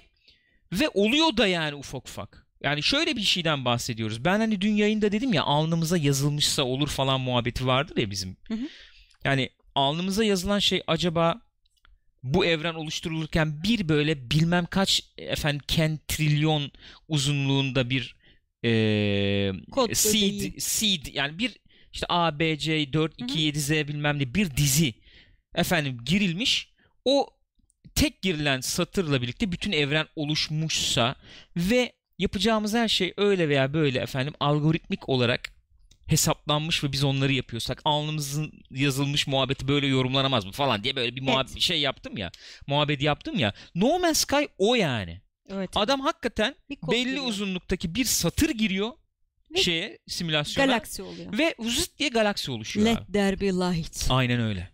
[0.72, 2.46] ve oluyor da yani ufak ufak.
[2.62, 4.24] Yani şöyle bir şeyden bahsediyoruz.
[4.24, 8.36] Ben hani dün yayında dedim ya alnımıza yazılmışsa olur falan muhabbeti vardır ya bizim.
[8.48, 8.68] Hı hı.
[9.24, 11.40] Yani alnımıza yazılan şey acaba
[12.22, 16.70] bu evren oluşturulurken bir böyle bilmem kaç efendim kentrilyon
[17.08, 18.16] uzunluğunda bir
[18.64, 21.56] e, Kod seed, seed yani bir
[21.92, 24.94] işte A, B, C, 4, 2, 7, Z bilmem ne bir dizi
[25.54, 26.72] efendim girilmiş.
[27.04, 27.28] O
[27.94, 31.16] tek girilen satırla birlikte bütün evren oluşmuşsa
[31.56, 35.55] ve yapacağımız her şey öyle veya böyle efendim algoritmik olarak
[36.06, 41.20] hesaplanmış ve biz onları yapıyorsak alnımızın yazılmış muhabbeti böyle yorumlanamaz mı falan diye böyle bir
[41.22, 41.60] muhabbet Evet.
[41.62, 42.30] şey yaptım ya.
[42.66, 43.52] Muhabbeti yaptım ya.
[43.74, 45.20] No Man's Sky o yani.
[45.50, 45.70] Evet.
[45.74, 47.24] Adam hakikaten belli giriyor.
[47.26, 48.90] uzunluktaki bir satır giriyor
[49.54, 51.38] Ve şeye simülasyona galaksi oluyor.
[51.38, 53.12] ve vızıt diye galaksi oluşuyor Let abi.
[53.12, 54.06] there be light.
[54.10, 54.70] Aynen öyle.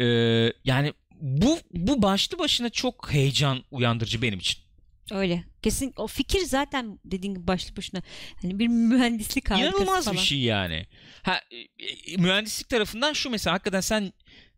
[0.00, 4.62] Ee, yani bu bu başlı başına çok heyecan uyandırıcı benim için.
[5.10, 5.44] Öyle.
[5.62, 8.02] Kesin o fikir zaten dediğin gibi başlı başına
[8.42, 10.16] hani bir mühendislik harikası İnanılmaz falan.
[10.16, 10.86] bir şey yani.
[11.22, 14.12] Ha, e, e, mühendislik tarafından şu mesela hakikaten sen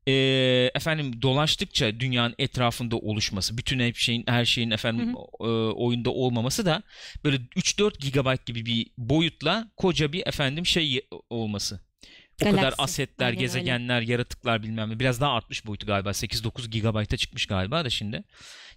[0.07, 0.12] e,
[0.74, 6.83] efendim dolaştıkça dünyanın etrafında oluşması, bütün her şeyin her şeyin efendim e, oyunda olmaması da
[7.24, 11.80] böyle 3-4 gigabayt gibi bir boyutla koca bir efendim şey olması.
[12.42, 12.83] O kadar Galaksi.
[12.83, 13.47] asetler, Aynen öyle.
[13.47, 14.99] gezegenler, yaratıklar bilmem ne.
[15.01, 16.11] Biraz daha artmış boyutu galiba.
[16.11, 18.25] 8-9 gigabayta çıkmış galiba da şimdi.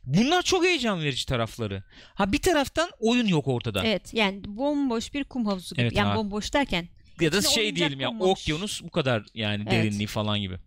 [0.04, 1.84] Bunlar çok heyecan verici tarafları.
[2.16, 3.84] Ha bir taraftan oyun yok ortada.
[3.86, 5.82] Evet yani bomboş bir kum havuzu gibi.
[5.82, 6.18] Evet yani abi.
[6.18, 6.88] bomboş derken
[7.22, 8.32] ya da şey diyelim ya konmamış.
[8.32, 9.72] okyanus bu kadar yani Evet.
[9.72, 10.58] derinliği falan gibi.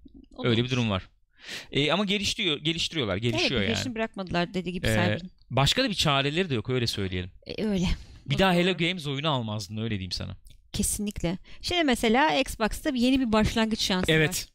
[0.45, 1.03] Öyle bir durum var.
[1.73, 3.95] E, ama geliştiriyor, geliştiriyorlar, gelişiyor evet, yani.
[3.95, 5.19] bırakmadılar dediği gibi Ee.
[5.51, 7.31] Başka da bir çareleri de yok öyle söyleyelim.
[7.47, 7.87] E, öyle.
[8.27, 8.77] Bir O daha da Hello.
[8.77, 10.37] Games oyunu almazdın öyle diyeyim sana.
[10.73, 11.39] Kesinlikle.
[11.63, 14.17] Şimdi mesela Xbox'ta yeni bir başlangıç şansı var.
[14.17, 14.49] Evet.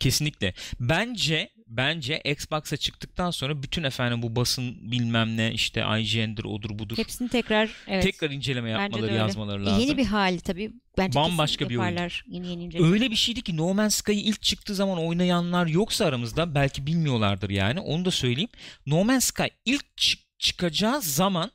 [0.00, 0.54] Kesinlikle.
[0.80, 6.96] Bence bence Xbox'a çıktıktan sonra bütün efendim bu basın bilmem ne işte IGN'dir odur budur.
[6.98, 8.02] Hepsini tekrar evet.
[8.02, 9.80] Tekrar inceleme yapmaları yazmaları E, lazım.
[9.80, 10.72] Yeni bir hali tabii.
[10.98, 11.96] Bence Bambaşka bir oyun.
[12.26, 12.88] Yeni yeni inceleme.
[12.88, 17.50] Öyle bir şeydi ki No Man's Sky'ı ilk çıktığı zaman oynayanlar yoksa aramızda belki bilmiyorlardır
[17.50, 18.50] yani onu da söyleyeyim.
[18.86, 21.50] No Man's Sky ilk çık- çıkacağı zaman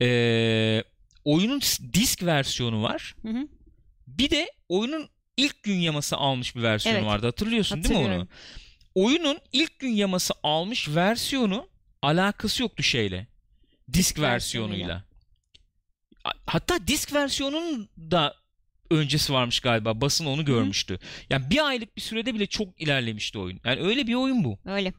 [0.00, 0.84] eee,
[1.26, 1.60] oyunun
[1.92, 3.14] disk versiyonu var.
[3.22, 3.48] Hı hı.
[4.06, 7.08] Bir de oyunun ilk gün yaması almış bir versiyonu Evet.
[7.08, 7.26] vardı.
[7.26, 8.28] Hatırlıyorsun değil mi onu?
[8.94, 11.68] Oyunun ilk gün yaması almış versiyonu
[12.02, 13.26] alakası yoktu şeyle.
[13.92, 15.04] Disk versiyonuyla.
[16.46, 18.34] Hatta disk versiyonunun da
[18.90, 20.00] öncesi varmış galiba.
[20.00, 20.98] Basın onu görmüştü.
[21.30, 23.60] Yani bir aylık bir sürede bile çok ilerlemişti oyun.
[23.64, 24.58] Yani öyle bir oyun bu.
[24.64, 24.92] Öyle.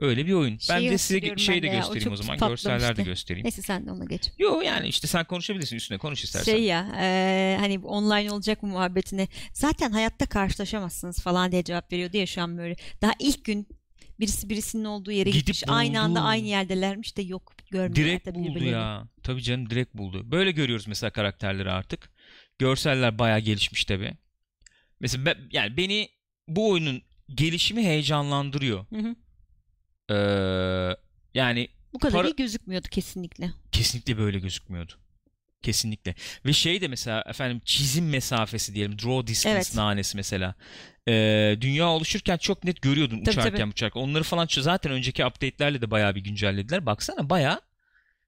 [0.00, 0.58] Öyle bir oyun.
[0.70, 2.38] ben Şeyi de size şey ben de o göstereyim o zaman.
[2.48, 3.44] Görseller de göstereyim.
[3.44, 4.30] Neyse sen de ona geç.
[4.38, 6.52] Yo yani işte sen konuşabilirsin üstüne konuş istersen.
[6.52, 12.16] Şey ya e, hani online olacak mı muhabbetine zaten hayatta karşılaşamazsınız falan diye cevap veriyordu
[12.16, 12.76] ya şu an böyle.
[13.02, 13.68] Daha ilk gün
[14.20, 15.64] birisi birisinin olduğu yere Gidip gitmiş.
[15.68, 16.28] Aynı anda buldu.
[16.28, 18.72] aynı yerdelermiş de yok görmüyorlar Direkt tabii buldu birbirlerini.
[18.72, 19.08] ya.
[19.22, 20.30] Tabii canım direkt buldu.
[20.30, 22.10] Böyle görüyoruz mesela karakterleri artık.
[22.58, 24.12] Görseller bayağı gelişmiş tabii.
[25.00, 26.08] Mesela ben- yani beni
[26.48, 27.02] bu oyunun
[27.34, 28.86] gelişimi heyecanlandırıyor.
[28.90, 29.16] Hı hı.
[30.10, 30.96] Ee,
[31.34, 33.50] yani Bu kadar Para- iyi gözükmüyordu kesinlikle.
[33.72, 34.92] kesinlikle böyle gözükmüyordu.
[35.62, 36.14] Kesinlikle.
[36.46, 38.98] Ve şey de mesela efendim çizim mesafesi diyelim.
[38.98, 39.74] Draw distance Evet.
[39.74, 40.54] nanesi mesela.
[41.08, 43.70] Ee, dünya oluşurken çok net görüyordun Tabii, uçarken tabii.
[43.70, 44.00] uçarken.
[44.00, 46.86] Onları falan zaten önceki update'lerle de bayağı bir güncellediler.
[46.86, 47.60] Baksana bayağı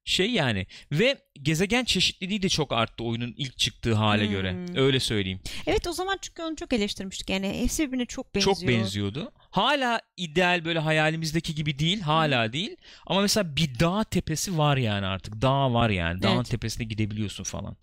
[0.05, 0.67] şey yani.
[0.93, 4.31] Ve gezegen çeşitliliği de çok arttı oyunun ilk çıktığı hale Hmm.
[4.33, 4.67] göre.
[4.77, 5.41] Öyle söyleyeyim.
[5.67, 7.31] Evet o zaman çünkü onu çok eleştirmiştik.
[7.31, 8.57] Yani hepsi birbirine çok benziyor.
[8.57, 9.33] Çok benziyordu.
[9.37, 12.01] Hala ideal böyle hayalimizdeki gibi değil.
[12.01, 12.77] Hala değil.
[13.07, 15.43] Ama mesela bir dağ tepesi var yani artık.
[15.43, 16.23] Dağ var yani.
[16.23, 16.51] Dağın Evet.
[16.51, 17.77] tepesine gidebiliyorsun falan.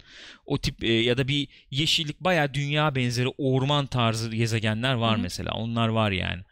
[0.45, 5.21] O tip e, ya da bir yeşillik bayağı dünya benzeri orman tarzı gezegenler var hı.
[5.21, 5.51] mesela.
[5.51, 6.43] Onlar var yani.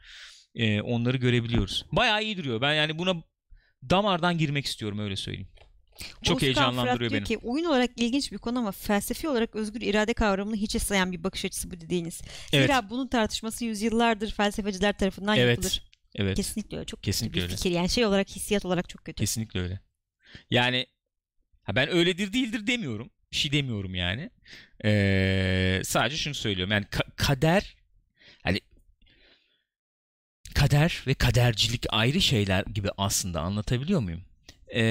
[0.55, 1.85] E, onları görebiliyoruz.
[1.91, 2.61] Bayağı iyi duruyor.
[2.61, 3.13] Ben yani buna
[3.89, 5.49] damardan girmek istiyorum öyle söyleyeyim.
[6.23, 7.23] Çok Oğuzkan heyecanlandırıyor beni.
[7.23, 11.23] ki oyun olarak ilginç bir konu ama felsefi olarak özgür irade kavramını hiçe sayan bir
[11.23, 12.21] bakış açısı bu dediğiniz.
[12.53, 12.65] Evet.
[12.65, 15.81] Zira bunun tartışması yüzyıllardır felsefeciler tarafından yapılır.
[15.81, 15.87] Evet.
[16.15, 16.37] Evet.
[16.37, 16.85] Kesinlikle öyle.
[16.85, 17.55] Çok Kesinlikle öyle.
[17.55, 17.71] fikir.
[17.71, 19.15] Yani şey olarak hissiyat olarak çok kötü.
[19.19, 19.79] Kesinlikle öyle.
[20.49, 20.85] Yani
[21.63, 23.09] ha ben öyledir değildir demiyorum.
[23.31, 24.29] Bir şey demiyorum yani.
[24.85, 26.71] Ee, sadece şunu söylüyorum.
[26.71, 27.75] Yani ka- kader
[28.43, 28.59] hani
[30.55, 34.21] kader ve kadercilik ayrı şeyler gibi aslında anlatabiliyor muyum?
[34.67, 34.81] Ee,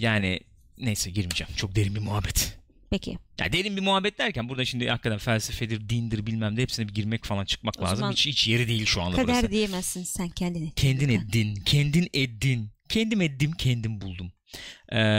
[0.00, 0.40] yani
[0.82, 1.54] neyse girmeyeceğim.
[1.56, 2.58] Çok derin bir muhabbet.
[2.90, 3.18] Peki.
[3.40, 7.24] Ya derin bir muhabbet derken burada şimdi hakikaten felsefedir, dindir bilmem ne hepsine bir girmek
[7.24, 8.10] falan çıkmak O lazım.
[8.10, 9.50] Hiç, hiç yeri değil şu anda Kader burası.
[9.50, 10.72] diyemezsin sen kendini.
[10.74, 12.70] Kendin eddin, kendin eddin.
[12.88, 14.32] Kendim eddim, kendim buldum.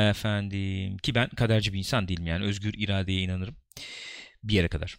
[0.09, 3.55] Efendim ki ben kaderci bir insan değilim yani özgür iradeye inanırım.
[4.43, 4.97] Bir yere kadar.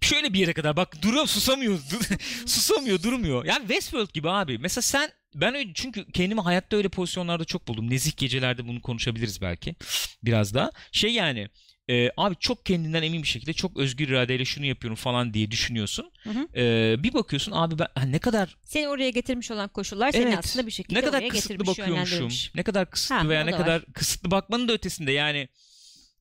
[0.00, 1.78] Şöyle bir yere kadar bak duruyor susamıyor.
[2.46, 3.44] susamıyor durmuyor.
[3.44, 4.58] Yani Westworld gibi abi.
[4.58, 7.90] Mesela sen ben öyle çünkü kendimi hayatta öyle pozisyonlarda çok buldum.
[7.90, 9.74] Nezih gecelerde bunu konuşabiliriz belki.
[10.22, 10.70] Biraz daha.
[10.92, 11.48] Şey yani
[11.90, 16.10] e, abi çok kendinden emin bir şekilde çok özgür iradeyle şunu yapıyorum falan diye düşünüyorsun.
[16.22, 16.60] Hı hı.
[16.60, 20.38] E, bir bakıyorsun abi ben ne kadar Seni oraya getirmiş olan koşullar seni Evet.
[20.38, 22.30] aslında bir şekilde ne kadar oraya kısıtlı getirmiş, bakıyormuşum.
[22.54, 25.48] Ne kadar kısıtlı Ha, veya ne da kadar kısıtlı bakmanın da ötesinde yani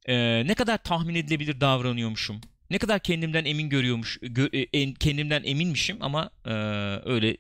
[0.06, 2.42] e, ne kadar tahmin edilebilir davranıyormuşum.
[2.70, 6.52] Ne kadar kendimden emin görüyormuş, gö- e, en- kendimden eminmişim ama e,
[7.10, 7.38] öyle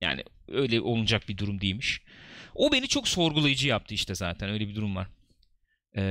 [0.00, 2.00] yani öyle olacak bir durum değilmiş.
[2.54, 5.08] O beni çok sorgulayıcı yaptı işte zaten öyle bir durum var.
[5.96, 6.02] E,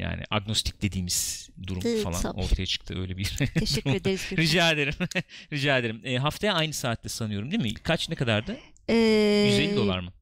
[0.00, 2.40] yani agnostik dediğimiz durum Evet, falan tabii.
[2.40, 3.24] ortaya çıktı öyle bir.
[3.58, 4.28] Teşekkür ederiz.
[4.36, 4.94] Rica ederim.
[5.52, 6.00] Rica ederim.
[6.04, 7.74] E, haftaya aynı saatte sanıyorum değil mi?
[7.74, 8.56] Kaç ne kadardı?
[8.88, 8.94] Ee,
[9.58, 10.12] 150 dolar mı?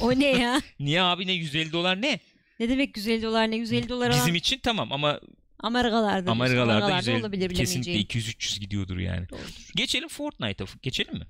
[0.00, 0.62] o ne ya?
[0.80, 2.20] Niye abi ne 150 dolar ne?
[2.60, 5.20] Ne demek 150 dolar ne 150 dolar Bizim için tamam ama
[5.58, 6.30] Amerikalarda.
[6.30, 8.26] Amerikalarda Amerikalarda 150 olabilir kesinlikle bilemeyeceğim.
[8.36, 9.28] 200-300 gidiyordur yani.
[9.28, 9.70] Doğrudur.
[9.76, 10.66] Geçelim Fortnite'a.
[10.82, 11.26] Geçelim mi?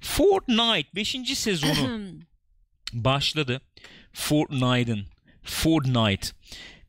[0.00, 1.16] Fortnite 5.
[1.38, 2.10] sezonu.
[2.92, 3.60] başladı.
[4.12, 5.06] Fortnite'ın
[5.42, 6.28] Fortnite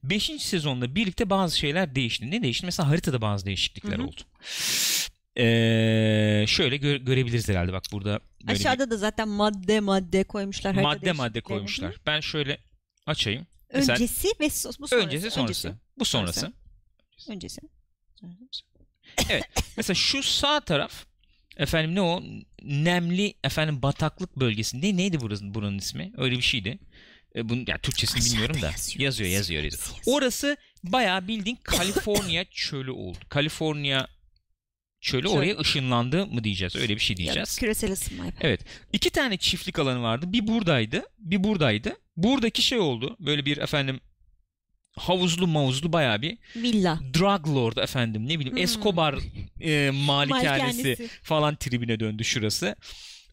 [0.03, 0.23] 5.
[0.39, 2.31] sezonla birlikte bazı şeyler değişti.
[2.31, 2.65] Ne değişti?
[2.65, 4.07] Mesela haritada bazı değişiklikler Hı hı.
[4.07, 4.21] oldu.
[5.37, 8.09] Ee, şöyle gö- görebiliriz herhalde bak burada.
[8.09, 8.19] böyle
[8.59, 10.75] bir Aşağıda da zaten madde madde koymuşlar.
[10.75, 11.95] madde madde koymuşlar.
[12.05, 12.57] Ben şöyle
[13.05, 13.47] açayım.
[13.73, 15.07] Mesela Öncesi ve so- bu sonrası.
[15.07, 15.75] öncesi sonrası.
[15.99, 16.53] Bu sonrası.
[17.29, 17.61] Öncesi.
[19.77, 21.05] Mesela şu sağ taraf
[21.59, 22.23] efendim ne o
[22.63, 24.81] nemli efendim bataklık bölgesi.
[24.81, 26.11] Ne neydi burası buranın ismi?
[26.17, 26.79] Öyle bir şeydi.
[27.35, 28.71] E, bunun yani Türkçesini Aşağıda bilmiyorum da.
[28.97, 29.29] yazıyor.
[29.29, 30.01] Yazıyor, yazıyor.
[30.05, 33.17] Orası bayağı bildiğin Kaliforniya çölü oldu.
[33.29, 34.07] Kaliforniya
[35.01, 35.31] çölü Çöl.
[35.31, 36.75] oraya ışınlandı mı diyeceğiz.
[36.75, 37.57] Öyle bir şey Ya, diyeceğiz.
[37.57, 38.23] küresel ısınma.
[38.41, 38.61] Evet.
[38.93, 40.25] İki tane çiftlik alanı vardı.
[40.33, 41.95] Bir buradaydı, bir buradaydı.
[42.17, 43.17] Buradaki şey oldu.
[43.19, 43.99] Böyle bir efendim
[44.97, 46.99] havuzlu mavuzlu bayağı bir Villa.
[47.13, 48.63] drug lord efendim ne bileyim Hmm.
[48.63, 49.15] Escobar
[49.61, 51.09] e, malikanesi Malikanesi.
[51.23, 52.75] falan tribine döndü şurası.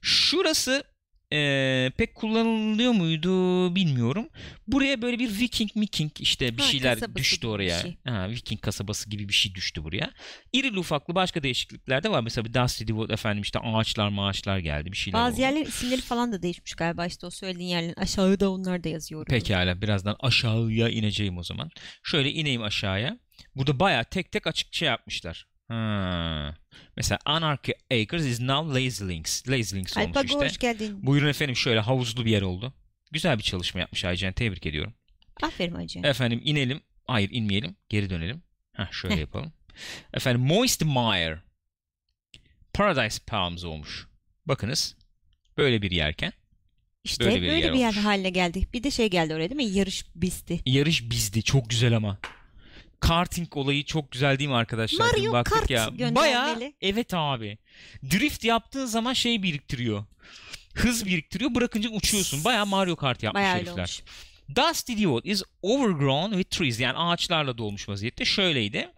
[0.02, 0.84] Şurası
[1.32, 4.28] e, pek kullanılıyor muydu bilmiyorum.
[4.66, 7.78] Buraya böyle bir Viking Miking işte bir Ha, şeyler düştü oraya.
[7.80, 7.96] şey.
[8.06, 10.10] Ha, Viking kasabası gibi bir şey düştü buraya.
[10.52, 12.20] İrili ufaklı başka değişiklikler de var.
[12.20, 15.40] Mesela bir Dusty Devote efendim işte ağaçlar maaçlar geldi bir şeyler Bazı oldu.
[15.42, 19.26] yerlerin isimleri falan da değişmiş galiba işte o söylediğin yerlerin aşağıda onlar da yazıyor.
[19.26, 21.70] Pekala birazdan aşağıya ineceğim o zaman.
[22.02, 23.18] Şöyle ineyim aşağıya.
[23.54, 25.46] Burada bayağı tek tek açık şey yapmışlar.
[25.68, 26.54] Ha.
[26.96, 29.48] Mesela Anarchy Acres is now Lazy Links.
[29.48, 30.38] Lazy Links olmuş Alpago işte.
[30.38, 31.06] hoş geldin.
[31.06, 32.72] Buyurun efendim şöyle havuzlu bir yer oldu.
[33.12, 34.32] Güzel bir çalışma yapmış Aycan.
[34.32, 34.94] Tebrik ediyorum.
[35.42, 35.98] Aferin Hacı.
[35.98, 36.80] Efendim inelim.
[37.06, 37.76] Hayır inmeyelim.
[37.88, 38.42] Geri dönelim.
[38.72, 39.52] Heh, şöyle yapalım.
[40.14, 41.38] Efendim Moist Mire.
[42.74, 44.06] Paradise Palms olmuş.
[44.46, 44.96] Bakınız.
[45.56, 46.32] Böyle bir yerken.
[47.04, 48.04] İşte böyle böyle bir bir, yer yer olmuş.
[48.04, 48.72] haline geldik.
[48.74, 49.64] Bir de şey geldi oraya değil mi?
[49.64, 50.60] Yarış bisti.
[50.66, 51.42] Yarış bizdi.
[51.42, 52.18] Çok güzel ama.
[53.00, 55.06] Karting olayı çok güzel değil mi arkadaşlar?
[55.06, 55.84] Mario baktık Kart ya.
[55.88, 56.14] göndermeli.
[56.14, 57.58] Baya evet abi.
[58.10, 60.04] Drift yaptığın zaman şey biriktiriyor.
[60.74, 61.54] Hız biriktiriyor.
[61.54, 62.44] Bırakınca uçuyorsun.
[62.44, 63.72] Baya Mario Kart yapmış Bayağı herifler.
[63.72, 64.02] olmuş.
[64.56, 66.80] Dusty Divot is overgrown with trees.
[66.80, 68.24] Yani ağaçlarla dolmuş vaziyette.
[68.24, 68.88] Şöyleydi.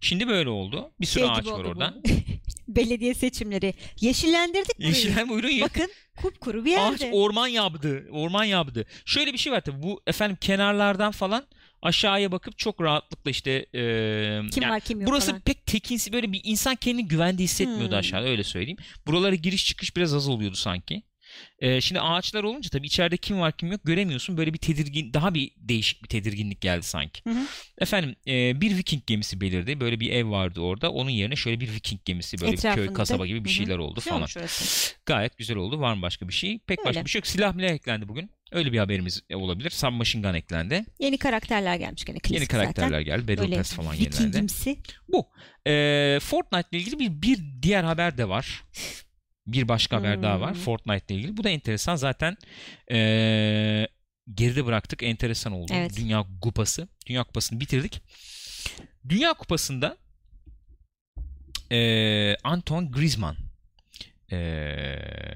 [0.00, 0.90] Şimdi böyle oldu.
[1.00, 1.68] Bir sürü Şey ağaç var oldu bu.
[1.68, 1.94] orada.
[2.68, 3.74] Belediye seçimleri.
[4.00, 4.88] Yeşillendirdik burayı.
[4.92, 5.60] Yeşillen buyurun.
[5.60, 7.16] Bakın kupkuru bir Ağaç yerde.
[7.16, 8.06] orman yaptı.
[8.10, 8.86] Orman yaptı.
[9.04, 9.82] Şöyle bir şey var tabii.
[9.82, 11.46] Bu efendim kenarlardan falan
[11.82, 13.80] aşağıya bakıp çok rahatlıkla işte e,
[14.52, 15.40] Kim yani var kim yok burası falan.
[15.40, 17.98] pek tekinsi böyle bir insan kendini güvende hissetmiyordu Hmm.
[17.98, 18.78] aşağıda öyle söyleyeyim.
[19.06, 21.02] Buralara giriş çıkış biraz az oluyordu sanki.
[21.58, 24.36] E, şimdi ağaçlar olunca tabii içeride kim var kim yok göremiyorsun.
[24.36, 27.20] Böyle bir tedirgin daha bir değişik bir tedirginlik geldi sanki.
[27.24, 27.46] Hı hı.
[27.78, 29.80] Efendim e, bir Viking gemisi belirdi.
[29.80, 30.90] Böyle bir ev vardı orada.
[30.92, 33.56] Onun yerine şöyle bir Viking gemisi böyle bir köy Etrafında kasaba gibi bir Hı hı.
[33.56, 34.28] şeyler oldu Güzel falan.
[35.06, 35.80] Gayet güzel oldu.
[35.80, 36.58] Var mı başka bir şey?
[36.58, 37.04] Pek başka Öyle.
[37.04, 37.26] bir şey yok.
[37.26, 38.30] Silah bile eklendi bugün.
[38.52, 39.70] Öyle bir haberimiz olabilir.
[39.70, 40.84] Submachine Gun eklendi.
[40.98, 43.04] Yeni karakterler gelmiş gene klasik Yeni karakterler zaten.
[43.04, 43.28] geldi.
[43.28, 44.16] Battle Böyle Pass falan yenilendi.
[44.16, 44.78] Vikingimsi.
[45.08, 45.28] Bu.
[45.66, 48.64] Ee, Fortnite ile ilgili bir, bir diğer haber de var.
[49.46, 50.54] Bir başka haber daha var.
[50.54, 50.60] Hmm.
[50.60, 51.36] Fortnite ile ilgili.
[51.36, 51.96] Bu da enteresan.
[51.96, 52.36] Zaten
[52.92, 53.86] ee,
[54.34, 55.02] geride bıraktık.
[55.02, 55.72] Enteresan oldu.
[55.74, 55.96] Evet.
[55.96, 56.88] Dünya Kupası.
[57.06, 58.02] Dünya Kupası'nı bitirdik.
[59.08, 59.96] Dünya Kupası'nda
[61.72, 63.36] ee, Antoine Griezmann
[64.32, 64.36] ee,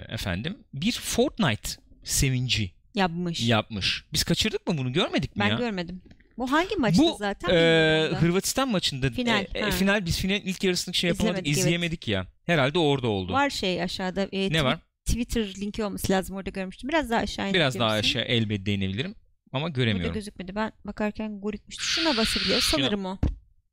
[0.09, 1.71] efendim bir Fortnite
[2.05, 3.49] sevinci Yapmış.
[3.49, 4.05] yapmış.
[4.13, 4.93] Biz kaçırdık mı bunu?
[4.93, 5.57] Görmedik mi ben ya?
[5.57, 6.03] görmedim.
[6.39, 7.49] Bu hangi maçtı Bu zaten?
[7.49, 8.23] e, bilmiyorum da.
[8.23, 9.71] Hırvatistan maçında Final, e, e, ha.
[9.71, 11.59] final biz final ilk yarısını şey yapamadık, İzlemedik, evet.
[11.59, 12.27] izleyemedik ya.
[12.47, 13.33] Herhalde orada oldu.
[13.33, 14.29] Var şey aşağıda.
[14.33, 14.79] e, ne var?
[15.05, 16.89] Twitter linki olması lazım orada görmüştüm.
[16.89, 19.15] Biraz daha aşağı Biraz daha aşağı elbette değinebilirim
[19.53, 20.15] ama Burada göremiyorum.
[20.15, 20.55] gözükmedi.
[20.55, 21.83] Ben bakarken gorikmişti.
[21.85, 22.65] Şuna basabiliyoruz.
[22.65, 23.19] Sanırım o.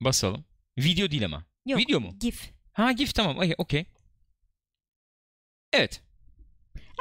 [0.01, 0.45] Basalım.
[0.78, 1.45] Video değil ama.
[1.65, 1.80] Yok.
[1.80, 2.15] Video mu?
[2.19, 2.49] GIF.
[2.73, 3.38] Ha GIF tamam.
[3.57, 3.86] Okey.
[5.73, 6.01] Evet.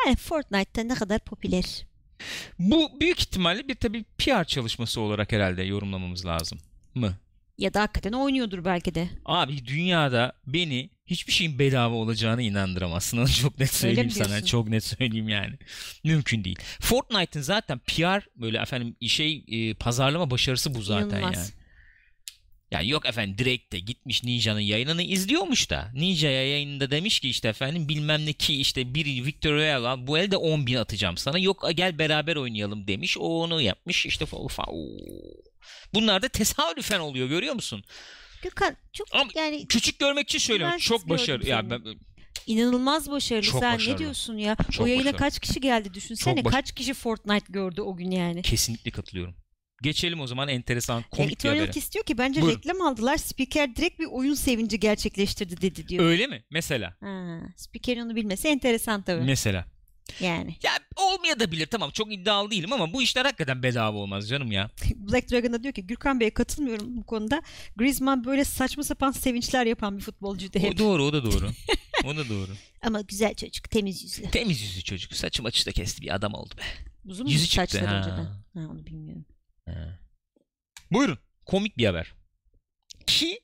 [0.06, 1.86] Yani Fortnite'ta ne kadar popüler.
[2.58, 6.58] Bu büyük ihtimalle bir tabii PR çalışması olarak herhalde yorumlamamız lazım
[6.94, 7.14] mı?
[7.58, 9.08] Ya da hakikaten oynuyordur belki de.
[9.24, 13.18] Abi dünyada beni hiçbir şeyin bedava olacağına inandıramazsın.
[13.18, 14.44] Onu çok net söyleyeyim sana.
[14.44, 15.54] Çok net söyleyeyim yani.
[16.04, 16.58] Mümkün değil.
[16.80, 21.36] Fortnite'ın zaten PR böyle efendim şey e, pazarlama başarısı bu zaten İnanılmaz.
[21.36, 21.65] yani.
[22.70, 25.90] Yani yok efendim direkt de gitmiş Ninja'nın yayınını izliyormuş da.
[25.94, 30.18] Ninja yayınında demiş ki işte efendim bilmem ne ki işte bir Victor Royale al bu
[30.18, 31.38] elde 10 bin atacağım sana.
[31.38, 33.18] Yok gel beraber oynayalım demiş.
[33.18, 34.98] O onu yapmış işte fa- fa- oo.
[35.94, 37.84] Bunlar da tesadüfen oluyor görüyor musun?
[38.42, 40.78] Gökhan çok Ama yani Küçük görmek için söylüyorum.
[40.78, 41.48] Çok başarılı.
[41.48, 41.82] Ya ben,
[42.46, 43.42] inanılmaz başarılı.
[43.42, 43.94] Çok Sen başarılı.
[43.94, 44.56] ne diyorsun ya?
[44.72, 45.18] Çok o yayına başarılı.
[45.18, 46.44] kaç kişi geldi düşünsene.
[46.44, 48.42] Baş- Kaç kişi Fortnite gördü o gün yani.
[48.42, 49.34] kesinlikle katılıyorum.
[49.86, 51.70] Geçelim o zaman enteresan Ya komik bir Eternal habere.
[51.70, 52.58] Kiss diyor ki bence Buyurun.
[52.58, 53.16] reklam aldılar.
[53.16, 56.04] Spiker direkt bir oyun sevinci gerçekleştirdi dedi diyor.
[56.04, 56.44] Öyle mi?
[56.50, 56.96] Mesela.
[57.00, 59.24] Ha, Spiker'in onu bilmesi enteresan tabii.
[59.24, 59.64] Mesela.
[60.20, 60.56] Yani.
[60.62, 64.70] Ya olmayabilir tamam çok iddialı değilim ama bu işler hakikaten bedava olmaz canım ya.
[64.96, 67.42] Black Dragon'da diyor ki Gürkan Bey'e katılmıyorum bu konuda.
[67.76, 70.74] Griezmann böyle saçma sapan sevinçler yapan bir futbolcuydu hep.
[70.74, 71.50] O doğru o da doğru.
[72.04, 72.50] O da doğru.
[72.82, 74.30] Ama güzel çocuk, temiz yüzlü.
[74.30, 75.14] Temiz yüzlü çocuk.
[75.14, 76.62] Saçı maçı da kesti bir adam oldu be.
[77.04, 77.98] Uzun mu Yüzü çıktı, saçları ha.
[77.98, 78.24] önceden?
[78.54, 79.24] Ha, onu bilmiyorum.
[79.66, 79.72] He.
[80.92, 81.18] Buyurun.
[81.46, 82.12] Komik bir haber.
[83.06, 83.40] Ki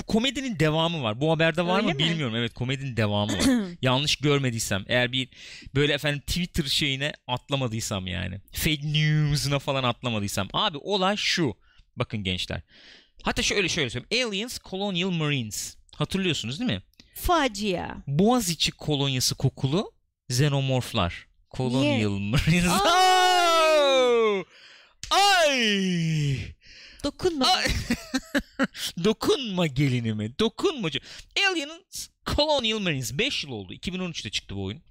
[0.00, 1.20] bu komedinin devamı var.
[1.20, 1.98] Bu haberde var Öyle mı mi?
[1.98, 2.36] bilmiyorum.
[2.36, 3.76] Evet komedinin devamı var.
[3.82, 4.84] Yanlış görmediysem.
[4.88, 5.28] Eğer bir
[5.74, 8.40] böyle efendim Twitter şeyine atlamadıysam yani.
[8.52, 10.48] Fake news'una falan atlamadıysam.
[10.52, 11.54] Abi olay şu.
[11.96, 12.62] Bakın gençler.
[13.22, 14.28] Hatta şöyle şöyle söyleyeyim.
[14.28, 15.76] Aliens Colonial Marines.
[15.96, 16.82] Hatırlıyorsunuz değil mi?
[17.14, 17.96] Facia.
[18.06, 19.92] Boğaziçi kolonyası kokulu
[20.30, 21.26] xenomorflar.
[21.56, 22.64] Colonial Marines.
[25.54, 26.54] Ay!
[27.04, 27.46] Dokunma.
[27.46, 27.66] Ay!
[29.04, 30.38] Dokunma gelinime.
[30.38, 30.88] Dokunma.
[31.48, 33.18] Aliens Colonial Marines.
[33.18, 33.74] 5 yıl oldu.
[33.74, 34.82] 2013'te çıktı bu oyun.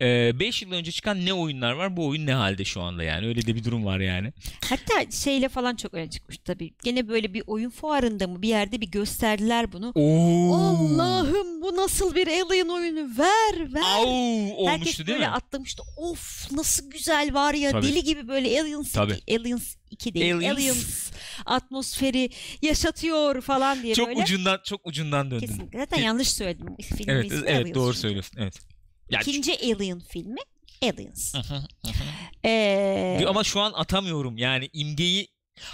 [0.00, 1.96] 5 yıl önce çıkan ne oyunlar var?
[1.96, 3.26] Bu oyun ne halde şu anda yani?
[3.26, 4.32] Öyle de bir durum var yani.
[4.70, 6.70] Hatta şeyle falan çok öne çıkmış tabii.
[6.84, 9.92] Gene böyle bir oyun fuarında mı bir yerde bir gösterdiler bunu.
[9.94, 10.54] Oo.
[10.54, 13.82] Allah'ım bu nasıl bir Alien oyunu ver ver.
[13.96, 15.28] Au olmuştu Herkes değil böyle mi?
[15.28, 15.82] atlamıştı.
[15.96, 17.86] Of nasıl güzel var ya Tabii.
[17.86, 19.12] deli gibi böyle Aliens Tabii.
[19.26, 20.54] 2, Aliens 2 değil Aliens.
[20.58, 21.10] Aliens.
[21.46, 22.30] atmosferi
[22.62, 24.22] yaşatıyor falan diye Çok böyle.
[24.22, 25.48] ucundan çok ucundan döndüm.
[25.48, 25.78] Kesinlikle.
[25.78, 26.66] Zaten yanlış söyledim.
[26.96, 28.36] Filmin Evet evet Aliens doğru söylüyorsun.
[28.40, 28.73] Evet.
[29.10, 30.40] İkinci Alien filmi
[30.82, 31.34] Aliens.
[31.34, 32.04] Hı hı, hı hı.
[32.44, 35.28] Ee, Ama şu an atamıyorum yani imgeyi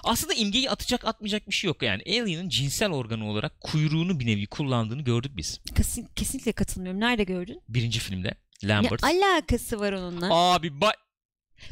[0.05, 2.03] aslında imgeyi atacak atmayacak bir şey yok yani.
[2.07, 5.61] Alien'ın cinsel organı olarak kuyruğunu bir nevi kullandığını gördük biz.
[5.77, 7.01] kesin, kesinlikle katılmıyorum.
[7.01, 7.63] Nerede gördün?
[7.69, 8.35] Birinci filmde.
[8.63, 9.05] Ne Lambert.
[9.05, 10.29] alakası var onunla?
[10.31, 10.95] Abi ba-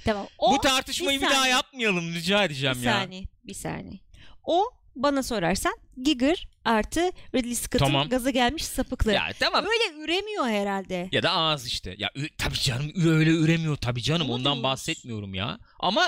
[0.05, 0.27] tamam.
[0.39, 2.93] O, bu tartışmayı bir bir, daha yapmayalım rica edeceğim bir ya.
[3.01, 3.25] saniye.
[3.45, 4.01] Bir saniye.
[4.45, 4.65] O
[4.97, 7.01] bana sorarsan Giger artı
[7.35, 8.09] Ridley Scott'un Tamam.
[8.09, 9.13] gaza gelmiş sapıklığı.
[9.13, 9.65] Ya tamam.
[9.65, 11.09] Öyle üremiyor herhalde.
[11.13, 11.95] Ya da ağız işte.
[11.99, 14.63] Ya ü- tabii canım öyle üremiyor tabii canım Onu ondan diyoruz.
[14.63, 15.59] bahsetmiyorum ya.
[15.81, 16.03] Ama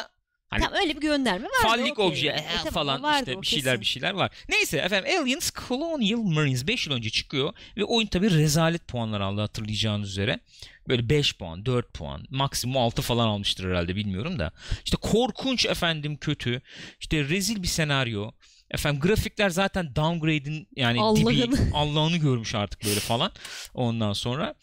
[0.50, 1.62] Hani- Tamam öyle bir gönderme var.
[1.62, 4.30] fallik obje eh, falan işte bir şeyler bir şeyler var.
[4.48, 9.40] Neyse efendim Aliens Colonial Marines 5 yıl önce çıkıyor ve oyun tabii rezalet puanlar aldı
[9.40, 10.40] hatırlayacağınız üzere.
[10.88, 14.52] Böyle 5 puan, 4 puan, maksimum 6 falan almıştır herhalde bilmiyorum da.
[14.84, 16.62] İşte korkunç efendim kötü.
[17.00, 18.30] İşte rezil bir senaryo.
[18.70, 21.70] Efendim grafikler zaten downgrade'in yani dibi Allah'ını.
[21.74, 23.32] Allah'ını görmüş artık böyle falan.
[23.74, 24.54] Ondan sonra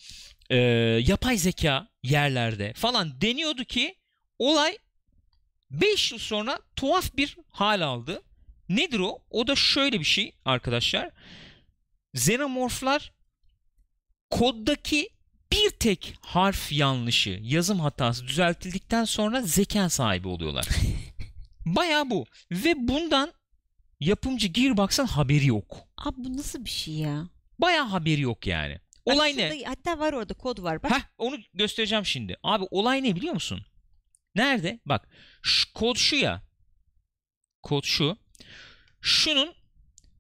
[0.50, 0.58] e,
[1.08, 3.96] yapay zeka yerlerde falan deniyordu ki
[4.40, 4.78] olay
[5.72, 8.22] 5 yıl sonra tuhaf bir hal aldı.
[8.70, 9.20] Nedir o?
[9.30, 11.10] O da şöyle bir şey arkadaşlar.
[12.14, 13.14] Xenomorflar
[14.30, 15.10] koddaki
[15.52, 20.68] bir tek harf yanlışı, yazım hatası düzeltildikten sonra zeka sahibi oluyorlar.
[21.66, 22.26] Baya bu.
[22.52, 23.34] Ve bundan
[24.00, 25.78] yapımcı Gearbox'ın haberi yok.
[25.98, 27.30] Abi bu nasıl bir şey ya?
[27.60, 28.80] Baya haberi yok yani.
[29.06, 29.50] Olay ne?
[29.50, 30.84] şurada- Hatta var orada kod var.
[30.84, 32.36] Bak Heh, onu göstereceğim şimdi.
[32.44, 33.66] Abi olay ne biliyor musun?
[34.36, 34.80] Nerede?
[34.86, 35.08] Bak
[35.42, 36.42] şu, kod şu ya.
[37.62, 38.18] Kod şu.
[39.02, 39.54] Şunun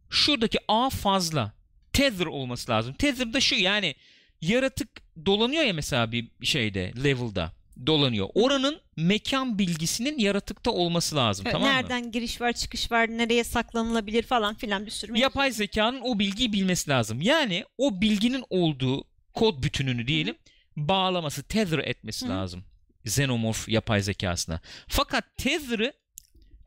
[0.09, 1.53] şuradaki A fazla.
[1.93, 2.93] Tether olması lazım.
[2.93, 3.95] Tether da şu yani
[4.41, 4.89] yaratık
[5.25, 7.51] dolanıyor ya mesela bir şeyde level'da
[7.85, 8.29] dolanıyor.
[8.33, 11.75] Oranın mekan bilgisinin yaratıkta olması lazım Ö- tamam mı?
[11.75, 15.17] nereden giriş var çıkış var nereye saklanılabilir falan filan bir sürü.
[15.17, 17.21] Yapay zekanın o bilgiyi bilmesi lazım.
[17.21, 19.03] Yani o bilginin olduğu
[19.33, 20.35] kod bütününü diyelim
[20.77, 22.33] bağlaması, tether etmesi Hı hı.
[22.35, 22.63] lazım.
[23.05, 24.59] Xenomorph yapay zekasına.
[24.87, 25.93] Fakat tether'ı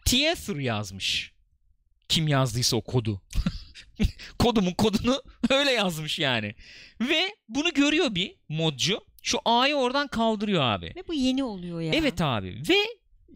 [0.06, 1.32] tether yazmış.
[2.08, 3.22] Kim yazdıysa o kodu.
[4.38, 6.54] Kodumun kodunu öyle yazmış yani.
[7.00, 9.00] Ve bunu görüyor bir modcu.
[9.22, 10.92] Şu A'yı oradan kaldırıyor abi.
[10.96, 11.92] Ve bu yeni oluyor ya.
[11.94, 12.62] Evet abi.
[12.68, 12.76] Ve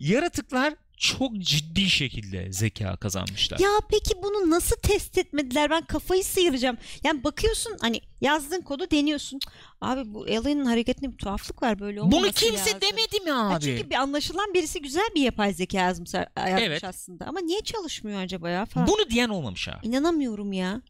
[0.01, 3.59] yaratıklar çok ciddi şekilde zeka kazanmışlar.
[3.59, 5.70] Ya peki bunu nasıl test etmediler?
[5.70, 6.76] Ben kafayı sıyıracağım.
[7.05, 9.39] Yani bakıyorsun hani yazdığın kodu deniyorsun.
[9.80, 12.80] Abi bu Alien'ın hareketinde bir tuhaflık var böyle olmaması Bunu kimse lazım.
[12.80, 13.64] demedi mi Ha, abi?
[13.64, 16.85] çünkü bir anlaşılan birisi güzel bir yapay zeka yazmış, yazmış Evet.
[16.85, 17.24] aslında.
[17.26, 18.87] Ama niye çalışmıyor acaba ya falan.
[18.89, 19.80] Bunu diyen olmamış ha.
[19.82, 20.82] İnanamıyorum ya.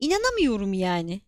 [0.00, 1.20] İnanamıyorum yani.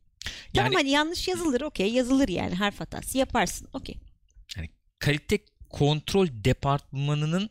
[0.54, 3.94] Tamam Yani hani yanlış yazılır okey yazılır yani harf hatası yaparsın okey.
[4.98, 5.38] kalite
[5.70, 7.50] kontrol departmanının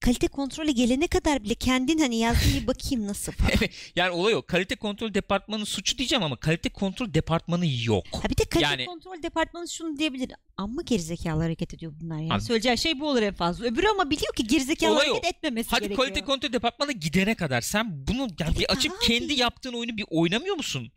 [0.00, 3.50] Kalite kontrolü gelene kadar bile kendin hani yazdığın bir bakayım nasıl falan.
[3.96, 4.42] yani olay o.
[4.42, 8.04] Kalite kontrol departmanı suçu diyeceğim ama kalite kontrol departmanı yok.
[8.22, 10.30] Ha bir de kalite Yani- kontrol departmanı şunu diyebilir.
[10.56, 12.34] Amma gerizekalı hareket ediyor bunlar ya.
[12.34, 13.64] Abi- Söyleyeceği şey bu olur en fazla.
[13.64, 15.14] Öbürü ama biliyor ki gerizekalı Olay o.
[15.14, 16.06] hareket etmemesi Hadi gerekiyor.
[16.08, 19.06] kalite kontrol departmanına gidene kadar sen bunu yani bir Evet açıp abi.
[19.06, 20.92] kendi yaptığın oyunu bir oynamıyor musun?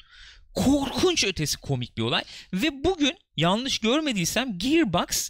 [0.53, 2.23] Korkunç ötesi komik bir olay.
[2.53, 5.29] Ve bugün yanlış görmediysem Gearbox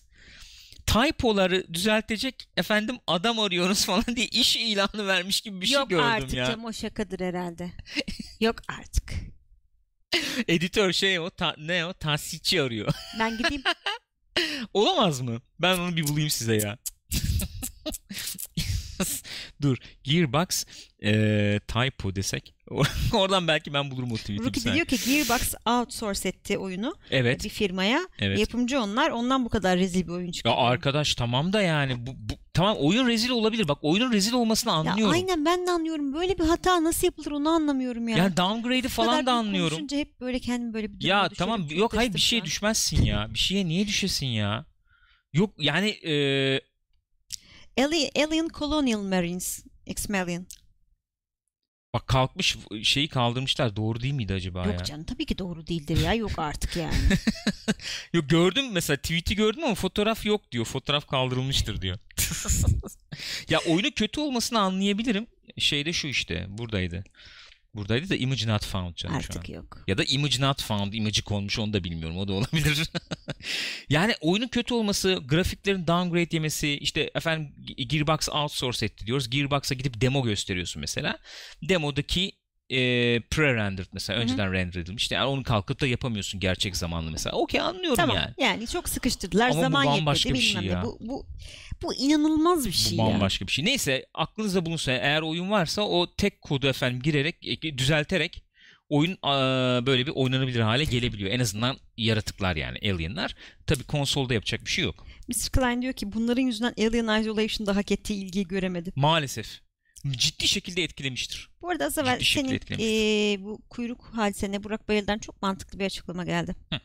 [0.85, 6.05] typoları düzeltecek efendim adam arıyoruz falan diye iş ilanı vermiş gibi bir şey Yok gördüm
[6.05, 6.45] artık ya.
[6.45, 7.71] canım o şakadır herhalde.
[8.39, 9.13] Yok artık.
[10.47, 12.93] Editör şey o ta- ne o taksitçi arıyor.
[13.19, 13.63] Ben gideyim.
[14.73, 15.41] Olamaz mı?
[15.59, 16.77] Ben onu bir bulayım size ya.
[19.61, 19.77] Dur.
[20.03, 20.65] Gearbox
[21.03, 22.55] e, typo desek.
[23.13, 24.65] Oradan belki ben bulurum o tweet'i.
[24.65, 27.43] De diyor ki Gearbox outsource etti oyunu Evet.
[27.43, 28.01] bir firmaya.
[28.19, 28.39] Evet.
[28.39, 29.09] Yapımcı onlar.
[29.09, 30.55] Ondan bu kadar rezil bir oyun Ya çıkıyor.
[30.57, 33.67] arkadaş tamam da yani bu, bu tamam oyun rezil olabilir.
[33.67, 35.13] Bak oyunun rezil olmasını Ya anlıyorum.
[35.13, 36.13] aynen ben de anlıyorum.
[36.13, 38.17] Böyle bir hata nasıl yapılır onu anlamıyorum ya.
[38.17, 39.69] Yani downgrade'i falan da anlıyorum.
[39.69, 43.27] konuşunca hep böyle kendimi böyle bir Ya tamam yok hayır bir şeye düşmezsin ya.
[43.33, 44.65] Bir şeye niye düşesin ya?
[45.33, 46.13] Yok yani e,
[47.77, 50.45] Alien Colonial Marines X-Malian.
[51.93, 53.75] bak kalkmış şeyi kaldırmışlar.
[53.75, 54.73] Doğru değil miydi acaba ya?
[54.73, 56.13] Yok canım tabii ki doğru değildir ya.
[56.13, 56.95] Yok artık yani.
[58.13, 60.65] Yok gördüm mesela tweet'i gördüm ama fotoğraf yok diyor.
[60.65, 61.97] Fotoğraf kaldırılmıştır diyor.
[63.49, 65.27] ya oyunu kötü olmasını anlayabilirim.
[65.57, 67.03] Şeyde şu işte buradaydı.
[67.73, 69.37] Buradaydı da image not found canım şu an.
[69.37, 69.83] artık yok.
[69.87, 72.17] Ya da image not found, image olmuş onu da bilmiyorum.
[72.17, 72.89] O da olabilir.
[73.89, 77.55] yani oyunun kötü olması, grafiklerin downgrade yemesi, işte efendim
[77.87, 79.29] Gearbox outsource etti diyoruz.
[79.29, 81.17] Gearbox'a gidip demo gösteriyorsun mesela.
[81.63, 82.31] Demodaki
[82.71, 82.77] e,
[83.19, 84.23] pre-rendered mesela Hı hı.
[84.23, 85.11] önceden render edilmiş.
[85.11, 87.35] Yani onu kalkıp da yapamıyorsun gerçek zamanlı mesela.
[87.35, 88.33] Okey anlıyorum Tamam yani.
[88.37, 88.67] yani.
[88.67, 89.49] çok sıkıştırdılar.
[89.49, 90.65] Ama bu Zaman bambaşka yetmedi bir şey ne.
[90.65, 90.83] ya.
[90.83, 91.25] Bu, bu,
[91.81, 93.07] bu inanılmaz bir şey Bu ya.
[93.07, 93.65] bambaşka bir şey.
[93.65, 98.43] Neyse aklınızda bulunsa eğer oyun varsa o tek kodu efendim girerek e, düzelterek
[98.89, 99.17] oyun
[99.85, 101.31] böyle bir oynanabilir hale gelebiliyor.
[101.31, 103.35] En azından yaratıklar yani alienlar.
[103.67, 105.05] Tabii konsolda yapacak bir şey yok.
[105.27, 105.49] Mr.
[105.51, 108.93] Klein diyor ki bunların yüzünden Alien Isolation'da hak ettiği ilgiyi göremedim.
[108.95, 109.59] Maalesef.
[110.09, 111.49] Ciddi şekilde etkilemiştir.
[111.61, 116.23] Bu arada az evvel senin eee, bu kuyruk hadisene Burak Bayır'dan çok mantıklı bir açıklama
[116.23, 116.55] geldi.
[116.73, 116.79] Hı.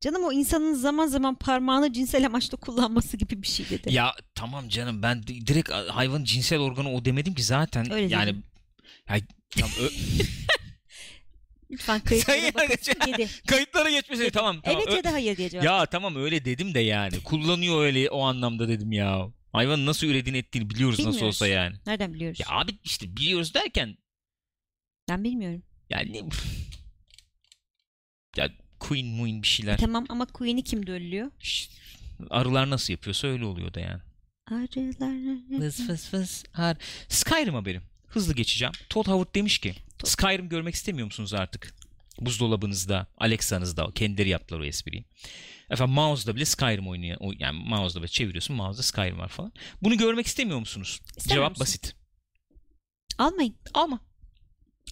[0.00, 3.94] Canım o insanın zaman zaman parmağını cinsel amaçla kullanması gibi bir şey dedi.
[3.94, 7.92] Ya tamam canım ben di- direkt hayvanın cinsel organı o demedim ki zaten.
[7.92, 8.42] Öyle yani dedim.
[9.08, 9.16] ya,
[9.50, 9.90] tamam, ö-
[11.70, 12.64] Lütfen kayıtlara
[13.06, 13.28] yedi.
[13.46, 14.60] kayıtlara geçmeseydi tamam.
[14.64, 14.80] tamam.
[14.82, 15.64] Evet Ö- ya da hayır diye cevap.
[15.64, 17.20] Ya tamam öyle dedim de yani.
[17.22, 19.28] Kullanıyor öyle o anlamda dedim ya.
[19.52, 21.36] Hayvanın nasıl ürediğini ettiğini biliyoruz nasıl Bilmiyoruz.
[21.36, 21.76] olsa yani.
[21.86, 22.40] Nereden biliyoruz?
[22.40, 23.96] Ya abi işte biliyoruz derken
[25.08, 25.62] Ben bilmiyorum.
[25.90, 26.28] yani ne-
[28.36, 29.78] ya Queen Muin bir E şeyler.
[29.78, 31.30] tamam ama Queen'i kim döllüyor?
[31.38, 31.72] Şşt,
[32.30, 34.00] arılar nasıl yapıyorsa öyle oluyor da yani.
[34.46, 35.60] Arılar.
[35.60, 36.44] Fıs fıs fıs.
[36.54, 36.76] Ar.
[37.08, 37.82] Skyrim haberim.
[38.06, 38.72] Hızlı geçeceğim.
[38.88, 39.74] Todd Howard demiş ki.
[40.04, 41.74] Skyrim görmek istemiyor musunuz artık?
[42.20, 45.04] Buzdolabınızda, Alexa'nızda kendileri yaptılar o espriyi.
[45.70, 47.16] Efendim mouse'da bile Skyrim oynuyor.
[47.20, 49.52] O- Yani mouse'da böyle çeviriyorsun mouse'da Skyrim var falan.
[49.82, 51.00] Bunu görmek istemiyor musunuz?
[51.16, 51.60] İstemiyor Cevap musun?
[51.60, 51.96] basit.
[53.18, 53.54] Almayın.
[53.74, 54.00] Alma.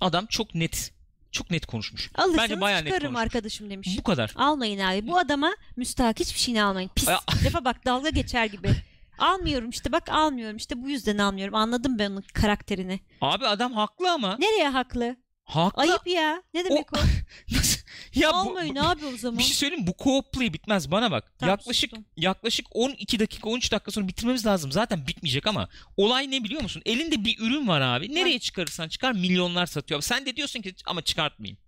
[0.00, 0.92] Adam çok net.
[1.32, 2.10] Çok net konuşmuş.
[2.14, 3.20] Alırsanız Bence bayağı net konuşmuş.
[3.20, 3.88] arkadaşım demiş.
[3.98, 4.32] Bu kadar.
[4.36, 5.06] Almayın abi.
[5.06, 6.90] Bu adama müstahak hiçbir şeyini almayın.
[6.96, 7.08] Pis.
[7.44, 8.70] Lafa bak dalga geçer gibi.
[9.18, 11.54] Almıyorum işte bak almıyorum işte bu yüzden almıyorum.
[11.54, 13.00] Anladım ben onun karakterini.
[13.20, 14.36] Abi adam haklı ama.
[14.38, 15.16] Nereye haklı?
[15.46, 15.82] Haklı.
[15.82, 16.42] Ayıp ya.
[16.54, 16.96] Ne demek o?
[17.52, 17.80] Nasıl?
[18.14, 19.38] ya Almayın bu- abi o zaman.
[19.38, 19.86] bir şey söyleyeyim mi?
[19.98, 21.32] bu co-op play bitmez bana bak.
[21.38, 22.04] Tamam, yaklaşık sustum.
[22.16, 24.72] yaklaşık 12 dakika 13 dakika sonra bitirmemiz lazım.
[24.72, 26.82] Zaten bitmeyecek ama olay ne biliyor musun?
[26.86, 28.14] Elinde bir ürün var abi.
[28.14, 30.00] Nereye çıkarırsan çıkar milyonlar satıyor.
[30.00, 31.58] Sen de diyorsun ki ama çıkartmayayım.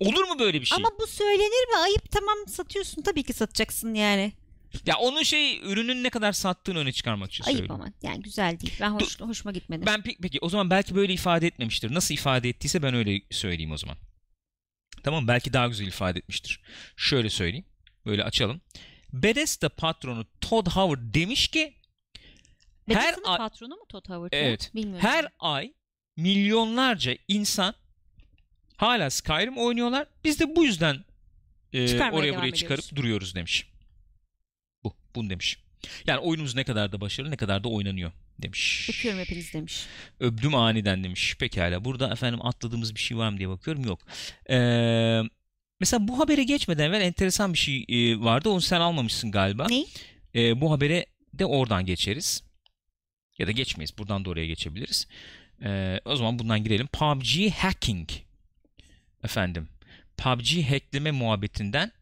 [0.00, 0.76] Olur mu böyle bir şey?
[0.76, 1.76] Ama bu söylenir mi?
[1.78, 3.02] Ayıp tamam satıyorsun.
[3.02, 4.32] Tabii ki satacaksın yani.
[4.86, 7.80] Ya onun şey ürünün ne kadar sattığını öne çıkarmak için Ayıp söylüyorum.
[7.82, 7.92] ama.
[8.02, 8.74] Yani güzel değil.
[8.80, 9.86] Ben hoş, hoşuma gitmedi.
[9.86, 11.94] Ben pe- peki o zaman belki böyle ifade etmemiştir.
[11.94, 13.96] Nasıl ifade ettiyse ben öyle söyleyeyim o zaman.
[15.02, 16.60] Tamam belki daha güzel ifade etmiştir.
[16.96, 17.64] Şöyle söyleyeyim.
[18.06, 18.60] Böyle açalım.
[19.12, 21.74] Bethesda patronu Todd Howard demiş ki
[22.88, 24.32] her Bethesda'nın ay- patronu mu Todd Howard?
[24.32, 24.70] Evet.
[24.74, 25.06] Bilmiyorum.
[25.08, 25.72] her ay
[26.16, 27.74] milyonlarca insan
[28.76, 30.06] hala Skyrim oynuyorlar.
[30.24, 31.04] Biz de bu yüzden
[31.72, 32.60] e, Çıkarmaya oraya devam buraya ediyoruz.
[32.60, 33.68] çıkarıp duruyoruz demiş.
[35.14, 35.58] Bu, bunu demiş.
[36.06, 38.90] Yani oyunumuz ne kadar da başarılı, ne kadar da oynanıyor demiş.
[38.90, 39.86] Öpüyorum hepiniz demiş.
[40.20, 41.36] Öptüm aniden demiş.
[41.38, 41.84] Pekala.
[41.84, 43.84] Burada efendim atladığımız bir şey var mı diye bakıyorum.
[43.84, 44.00] Yok.
[44.50, 45.22] Ee,
[45.80, 48.48] mesela bu habere geçmeden evvel enteresan bir şey e, vardı.
[48.48, 49.66] Onu sen almamışsın galiba.
[49.68, 49.84] Ne?
[50.34, 52.42] Ee, bu habere de oradan geçeriz.
[53.38, 53.98] Ya da geçmeyiz.
[53.98, 55.08] Buradan da oraya geçebiliriz.
[55.62, 56.86] Ee, o zaman bundan girelim.
[56.86, 58.08] PUBG hacking.
[59.24, 59.68] Efendim.
[60.16, 61.92] PUBG hackleme muhabbetinden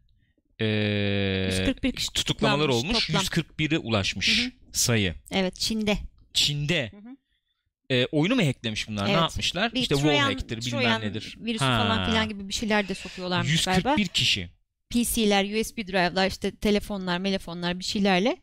[0.62, 3.06] ee, 141 kişi tutuklamalar olmuş.
[3.06, 3.22] toplam.
[3.22, 4.50] 141'e ulaşmış Hı hı.
[4.72, 5.14] sayı.
[5.30, 5.98] Evet Çin'de.
[6.34, 7.16] Çin'de Hı hı.
[7.96, 9.06] e, oyunu mu hacklemiş bunlar?
[9.06, 9.20] Ne Evet.
[9.20, 9.74] yapmışlar?
[9.74, 11.36] Bir işte Trojan, wallhack'tir bilmem Trojan nedir.
[11.40, 11.78] virüsü Ha.
[11.82, 14.02] falan filan gibi bir şeyler de sokuyorlarmış 141 galiba.
[14.12, 14.50] kişi.
[14.90, 18.36] PC'ler, USB drive'lar, işte telefonlar, telefonlar bir şeylerle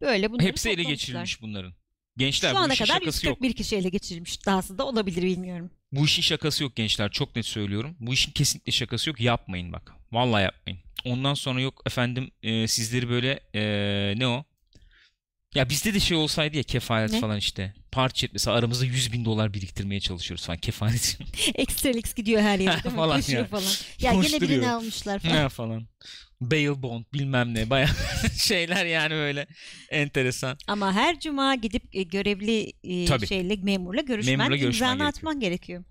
[0.00, 1.74] böyle bunları Hepsi ele geçirilmiş bunların.
[2.16, 3.36] Gençler Şu bu ana işin kadar şakası yok.
[3.42, 4.46] 141 kişi ele geçirilmiş.
[4.46, 5.70] Dahası da olabilir bilmiyorum.
[5.92, 7.10] Bu işin şakası yok gençler.
[7.10, 7.96] Çok net söylüyorum.
[8.00, 9.20] Bu işin kesinlikle şakası yok.
[9.20, 9.92] Yapmayın bak.
[10.12, 10.80] Vallahi yapmayın.
[11.06, 13.62] Ondan sonra yok efendim e, sizleri böyle e,
[14.18, 14.44] ne o?
[15.54, 17.20] Ya bizde de şey olsaydı ya kefalet Ne?
[17.20, 17.74] falan işte.
[17.92, 21.18] Parça mesela aramızda 100 bin dolar biriktirmeye çalışıyoruz falan kefalet.
[21.54, 22.96] Extralix gidiyor her yere değil mi?
[22.96, 23.46] Falan Koşuyor ya.
[23.48, 23.72] falan.
[24.00, 25.44] Ya gene birini almışlar falan.
[25.44, 25.86] ne falan.
[26.40, 27.88] Bail bond bilmem ne baya
[28.38, 29.46] şeyler yani böyle
[29.90, 30.58] enteresan.
[30.66, 33.26] Ama her cuma gidip e, görevli e, Tabii.
[33.26, 35.08] şeyle memurla görüşmen, Memurla görüşmen imzanı gerekiyor.
[35.18, 35.84] atman gerekiyor.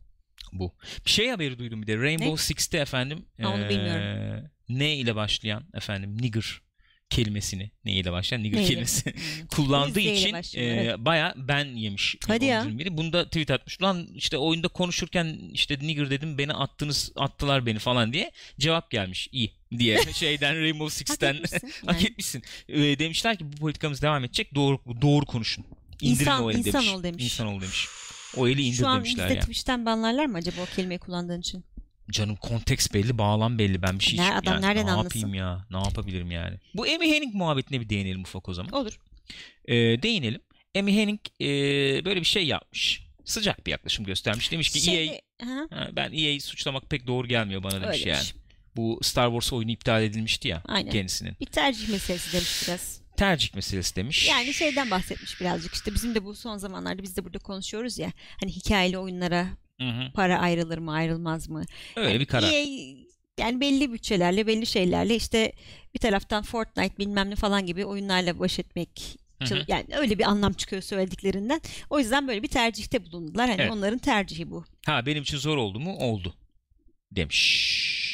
[0.53, 0.73] Bu.
[1.05, 1.97] Bir şey haberi duydum bir de.
[1.97, 2.37] Rainbow Ne?
[2.37, 3.25] Six'te efendim.
[3.41, 4.49] Ha, onu eee, bilmiyorum.
[4.69, 6.61] Ne ile başlayan efendim nigger
[7.09, 8.69] kelimesini ne ile başlayan nigger Neyle?
[8.69, 9.13] kelimesi
[9.51, 10.95] kullandığı için başlıyor, evet.
[10.97, 12.15] baya ben yemiş.
[12.27, 12.65] Hadi ya.
[12.77, 12.97] Biri.
[12.97, 13.81] Bunda tweet atmış.
[13.81, 19.29] Lan işte oyunda konuşurken işte nigger dedim beni attınız attılar beni falan diye cevap gelmiş.
[19.31, 21.71] İyi diye şeyden Rainbow Hak Six'ten etmişsin.
[21.85, 22.05] hak yani.
[22.11, 22.43] etmişsin.
[22.67, 24.55] Eee, demişler ki bu politikamız devam edecek.
[24.55, 25.65] Doğru doğru konuşun.
[26.01, 26.93] İndirin İnsan- o eli insan demiş.
[26.95, 27.23] ol demiş.
[27.23, 27.87] İnsan ol demiş.
[28.37, 29.39] O eli indir Şu an demişler bizde ya.
[29.41, 31.65] Twitch'ten banlarlar mı acaba o kelimeyi kullandığın için?
[32.11, 33.81] Canım konteks belli, bağlam belli.
[33.81, 35.19] Ben bir şey Ne- adam yani nereden ne anlasın?
[35.19, 35.65] yapayım ya?
[35.71, 36.57] Ne yapabilirim yani?
[36.73, 38.71] Bu Amy Hennig muhabbetine bir değinelim ufak o zaman.
[38.73, 38.99] Olur.
[39.67, 40.41] Ee, değinelim.
[40.77, 41.45] Amy Hennig e,
[42.05, 43.05] böyle bir şey yapmış.
[43.25, 44.51] Sıcak bir yaklaşım göstermiş.
[44.51, 48.33] Demiş ki EA, Şeyde- Ha, ben EA'yi suçlamak pek doğru gelmiyor bana demiş öyleymiş.
[48.33, 48.41] yani.
[48.75, 50.91] Bu Star Wars oyunu iptal edilmişti ya Aynen.
[50.91, 51.35] kendisinin.
[51.39, 53.01] Bir tercih meselesi demiş biraz.
[53.17, 54.27] Tercih meselesi demiş.
[54.29, 58.11] Yani şeyden bahsetmiş birazcık işte bizim de bu son zamanlarda biz de burada konuşuyoruz ya
[58.39, 59.47] hani hikayeli oyunlara
[59.81, 60.11] Hı hı.
[60.13, 61.63] para ayrılır mı ayrılmaz mı?
[61.95, 62.49] Öyle Yani bir karar.
[62.53, 62.65] EA
[63.39, 65.51] yani belli bütçelerle belli şeylerle işte
[65.93, 70.53] bir taraftan Fortnite bilmem ne falan gibi oyunlarla baş etmek Hı yani öyle bir anlam
[70.53, 71.61] çıkıyor söylediklerinden.
[71.89, 73.49] O yüzden böyle bir tercihte bulundular.
[73.49, 73.71] Hani Evet.
[73.71, 74.65] onların tercihi bu.
[74.85, 75.97] Ha benim için zor oldu mu?
[75.97, 76.35] Oldu.
[77.11, 78.04] Demiş.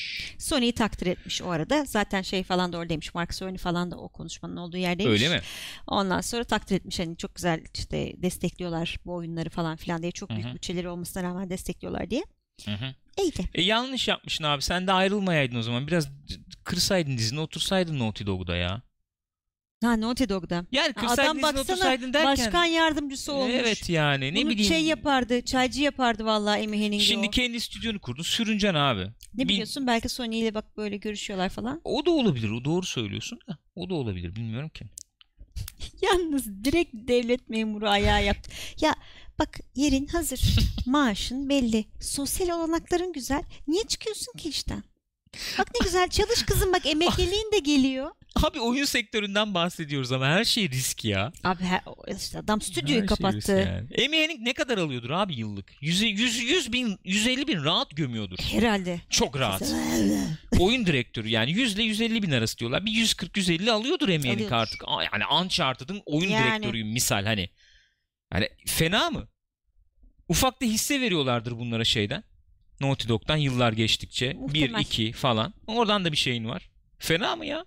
[0.42, 1.86] Sony'yi takdir etmiş o arada.
[1.86, 3.14] Zaten şey falan da oradaymış.
[3.14, 5.22] Mark Cerny falan da o konuşmanın olduğu yerdeymiş.
[5.22, 5.42] Öyle mi?
[5.88, 10.30] Ondan sonra takdir etmiş hani çok güzel işte destekliyorlar bu oyunları falan filan diye çok
[10.30, 10.54] büyük Hı hı.
[10.54, 12.24] bütçeleri olmasına rağmen destekliyorlar diye.
[12.66, 12.96] Hı hı.
[13.20, 13.50] İyiydi.
[13.54, 14.62] E yanlış yapmışsın abi.
[14.62, 15.88] Sen de ayrılmayaydın o zaman.
[15.88, 16.10] Biraz
[16.64, 18.82] kırsaydın dizini otursaydın Naughty Dog'da ya.
[19.84, 20.66] Ha Naughty Dog'da.
[20.72, 22.26] Yani kırsaydın Adam dizini baksana derken.
[22.26, 23.54] başkan yardımcısı olmuş.
[23.56, 24.70] Evet yani ne Bunu bileyim.
[24.70, 27.32] şey yapardı, çaycı yapardı vallahi Amy Henning'de Şimdi o.
[27.32, 29.02] kendi stüdyonu kurdun sürüncen abi.
[29.34, 31.82] Ne Bil- biliyorsun belki Sony ile bak böyle görüşüyorlar falan.
[31.84, 32.50] O da olabilir.
[32.50, 33.58] O doğru söylüyorsun da.
[33.76, 34.36] O da olabilir.
[34.36, 34.86] Bilmiyorum ki.
[36.02, 38.52] Yalnız direkt devlet memuru ayağı yaptı.
[38.82, 38.96] Ya
[39.40, 40.42] bak yerin hazır,
[40.86, 43.44] maaşın belli, sosyal olanakların güzel.
[43.68, 44.84] Niye çıkıyorsun ki işten?
[45.60, 48.12] Bak ne güzel çalış kızım bak emekliliğin de geliyor.
[48.44, 51.32] Abi oyun sektöründen bahsediyoruz ama her şey risk ya.
[51.44, 51.82] Abi her,
[52.18, 53.52] işte adam Her stüdyoyu şey risk kapattı.
[53.52, 54.06] yani.
[54.06, 55.74] Amy Hennig ne kadar alıyordur abi yıllık?
[55.82, 58.38] 100, 100, 100 bin, 150 bin rahat gömüyordur.
[58.52, 59.02] Herhalde.
[59.10, 59.74] Çok rahat.
[60.60, 62.86] Oyun direktörü yani 100 ile 150 bin arası diyorlar.
[62.86, 64.84] Bir 140-150 alıyordur Amy Hennig artık.
[65.14, 66.46] Yani Uncharted'ın oyun Yani.
[66.46, 67.50] direktörüyüm misal hani.
[68.34, 69.28] Yani fena mı?
[70.28, 72.24] Ufak da hisse veriyorlardır bunlara şeyden.
[72.82, 74.34] Naughty Dog'dan yıllar geçtikçe.
[74.34, 74.82] Muhtemel.
[74.82, 75.54] 1-2 falan.
[75.68, 76.70] Oradan da bir şeyin var.
[76.98, 77.66] Fena mı ya?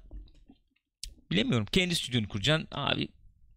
[1.31, 1.67] Bilemiyorum.
[1.73, 2.69] Kendi stüdyonu kuracaksın.
[2.73, 3.09] Abi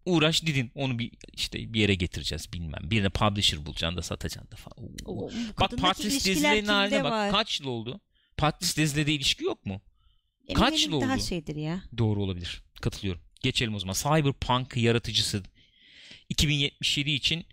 [0.06, 0.72] uğraş didin.
[0.76, 2.82] Onu bir işte bir yere getireceğiz bilmem.
[2.84, 4.90] Birine publisher bulacaksın da satacaksın da falan.
[5.06, 5.30] Oo.
[5.60, 7.12] Bak Patris kimde haline bak.
[7.12, 7.32] var?
[7.32, 8.02] Kaç yıl oldu?
[8.38, 9.82] Patris dizilerinde ilişki yok mu?
[10.50, 11.24] Amy kaç yıl daha oldu?
[11.24, 11.84] şeydir ya.
[11.98, 12.64] Doğru olabilir.
[12.82, 13.22] Katılıyorum.
[13.44, 13.94] Geçelim o zaman.
[13.94, 15.44] Cyberpunk yaratıcısı
[16.30, 17.46] 2077 için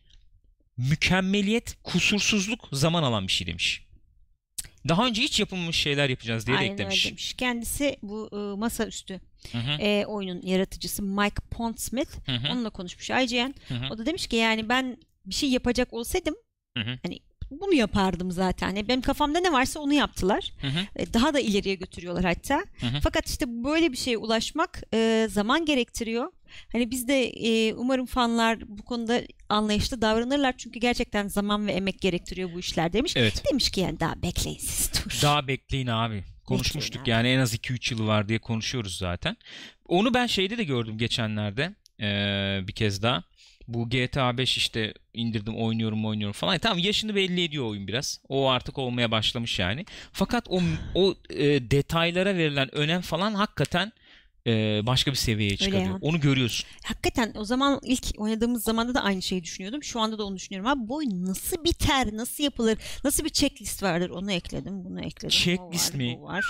[0.76, 3.84] mükemmeliyet, kusursuzluk zaman alan bir şey demiş.
[4.88, 7.06] Daha önce hiç yapılmamış şeyler yapacağız diye de Aynen öyle eklemiş.
[7.06, 7.34] demiş.
[7.34, 9.20] Kendisi bu e, masaüstü
[9.52, 12.10] Hı hı, e, oyunun yaratıcısı Mike Pondsmith.
[12.28, 13.54] hı hı, Onunla konuşmuş IGN.
[13.68, 16.34] hı hı, O da demiş ki yani ben bir şey yapacak olsaydım
[16.76, 17.20] hı hı, hani
[17.50, 18.66] bunu yapardım zaten.
[18.68, 20.52] Yani benim kafamda ne varsa onu yaptılar.
[20.60, 22.64] hı hı, Daha da ileriye götürüyorlar hatta.
[22.80, 23.00] Hı hı.
[23.02, 26.32] Fakat işte böyle bir şeye ulaşmak e, zaman gerektiriyor.
[26.72, 30.54] Hani biz de e, umarım fanlar bu konuda anlayışlı davranırlar.
[30.58, 33.16] Çünkü gerçekten zaman ve emek gerektiriyor bu işler demiş.
[33.16, 33.42] Evet.
[33.50, 35.18] Demiş ki yani daha bekleyin siz dur.
[35.22, 36.24] Daha bekleyin abi.
[36.44, 37.10] Konuşmuştuk abi.
[37.10, 39.36] yani en az 2-3 yılı var diye konuşuyoruz zaten.
[39.88, 43.22] Onu ben şeyde de gördüm geçenlerde ee, bir kez daha.
[43.68, 46.56] Bu GTA 5 işte indirdim oynuyorum oynuyorum falan.
[46.56, 48.20] E, tamam yaşını belli ediyor oyun biraz.
[48.28, 49.84] O artık olmaya başlamış yani.
[50.12, 50.60] Fakat o
[50.94, 53.92] o e, detaylara verilen önem falan hakikaten
[54.46, 55.90] e, başka bir seviyeye çıkarıyor.
[55.90, 55.98] ya.
[56.00, 56.66] Onu görüyorsun.
[56.84, 59.82] Hakikaten o zaman ilk oynadığımız zamanda da aynı şeyi düşünüyordum.
[59.82, 60.70] Şu anda da onu düşünüyorum.
[60.70, 65.26] Abi bu oyun nasıl biter, nasıl yapılır, nasıl bir checklist vardır onu ekledim, bunu ekledim.
[65.26, 66.16] o Checklist mi?
[66.20, 66.44] Bu var.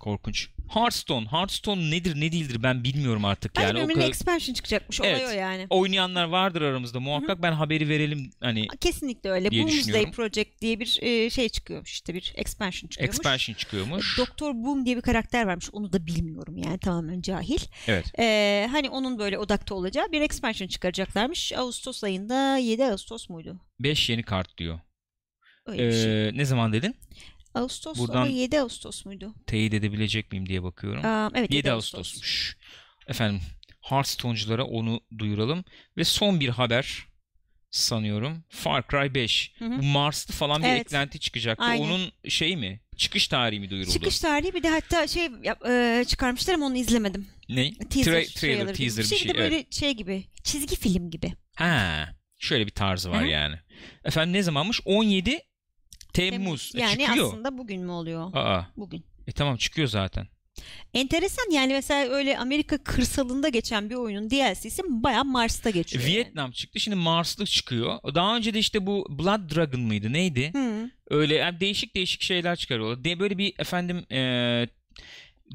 [0.00, 0.48] Korkunç.
[0.68, 1.26] Hearthstone.
[1.26, 3.70] Hearthstone nedir ne değildir ben bilmiyorum artık yani.
[3.70, 5.00] O bölümün kadar- expansion çıkacakmış.
[5.00, 5.28] Olay Evet.
[5.28, 5.66] o yani.
[5.70, 7.42] oynayanlar vardır aramızda muhakkak.
[7.42, 9.50] Ben haberi verelim hani Kesinlikle öyle.
[9.50, 10.10] düşünüyorum.
[10.12, 13.16] Project diye bir e, şey çıkıyormuş işte bir expansion çıkıyormuş.
[13.18, 14.18] expansion çıkıyormuş.
[14.18, 15.68] Doktor Boom diye bir karakter varmış.
[15.72, 17.58] Onu da bilmiyorum yani tamamen cahil.
[17.86, 18.06] Evet.
[18.18, 21.52] Ee, hani onun böyle odakta olacağı bir expansion çıkaracaklarmış.
[21.52, 23.60] Ağustos ayında 7 Ağustos muydu?
[23.80, 24.80] 5 yeni kart diyor.
[25.66, 26.28] Öyle bir şey.
[26.28, 26.96] Ee, ne zaman dedin?
[27.54, 29.34] Ağustos buradan- ama 7 Ağustos muydu?
[29.46, 31.04] Teyit edebilecek miyim diye bakıyorum.
[31.04, 31.98] Aa, evet 7 7 Ağustos.
[31.98, 32.56] Ağustos'muş.
[33.08, 33.40] Efendim
[33.80, 35.64] Hearthstone'culara onu duyuralım.
[35.96, 37.06] Ve son bir haber
[37.70, 38.44] sanıyorum.
[38.48, 39.52] Far Cry 5.
[39.58, 39.78] Hı hı.
[39.78, 40.80] Bu Mars'ta falan bir Evet.
[40.80, 41.64] eklenti çıkacaktı.
[41.64, 41.84] Aynen.
[41.84, 42.80] Onun şey mi?
[42.96, 43.92] Çıkış tarihi mi duyuruldu?
[43.92, 45.28] Çıkış tarihi bir de hatta şey
[45.68, 47.26] e, çıkarmışlar ama onu izlemedim.
[47.48, 47.74] Ne?
[47.74, 49.28] Teaser, Tra- trailer, trailer teaser bir bir şey.
[49.28, 49.52] de evet.
[49.52, 51.32] böyle şey gibi çizgi film gibi.
[51.56, 53.30] Ha, şöyle bir tarzı var Hı hı.
[53.30, 53.56] yani.
[54.04, 54.80] Efendim ne zamanmış?
[54.84, 55.40] 17
[56.14, 56.72] Temmuz.
[56.74, 57.26] E, Yani çıkıyor.
[57.28, 58.34] aslında bugün mü oluyor?
[58.34, 59.04] Aa, Bugün.
[59.26, 60.26] e tamam çıkıyor zaten.
[60.94, 66.04] Enteresan yani mesela öyle Amerika kırsalında geçen bir oyunun DLC'si bayağı Mars'ta geçiyor.
[66.04, 66.14] yani.
[66.14, 66.80] Vietnam çıktı.
[66.80, 67.98] Şimdi Mars'ta çıkıyor.
[68.14, 70.12] Daha önce de işte bu Blood Dragon mıydı?
[70.12, 70.52] Neydi?
[70.54, 70.90] Hı.
[71.10, 73.04] Öyle yani değişik değişik şeyler çıkarıyorlar.
[73.04, 74.18] De böyle bir efendim e,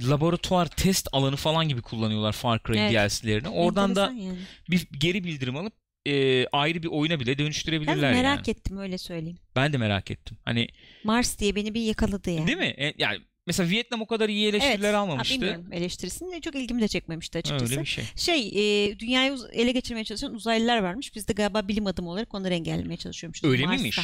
[0.02, 3.12] laboratuvar test alanı falan gibi kullanıyorlar Far Cry'in Evet.
[3.12, 3.50] DLC'lerini.
[3.50, 4.38] Oradan da Enteresan yani.
[4.70, 5.74] bir geri bildirim alıp
[6.08, 8.58] e, ayrı bir oyuna bile Ben dönüştürebilirler merak yani.
[8.58, 9.38] ettim öyle söyleyeyim.
[9.56, 10.38] Ben de merak ettim.
[10.46, 10.68] Hani
[11.04, 12.48] Mars diye beni bir yakaladı yani.
[12.48, 12.74] değil mi?
[12.78, 14.96] E, yani mesela Vietnam o kadar iyi eleştiriler Evet.
[14.96, 15.36] Almamıştı.
[15.36, 17.72] bilmiyorum eleştirisini de çok ilgimi de çekmemişti açıkçası.
[17.74, 18.04] Öyle bir şey.
[18.16, 21.16] Şey e, dünyayı ele geçirmeye çalışan uzaylılar varmış.
[21.16, 23.50] Biz de galiba bilim adamı olarak onları engellemeye çalışıyormuşuz.
[23.50, 23.82] Öyle Mars'ta.
[23.82, 24.00] miymiş?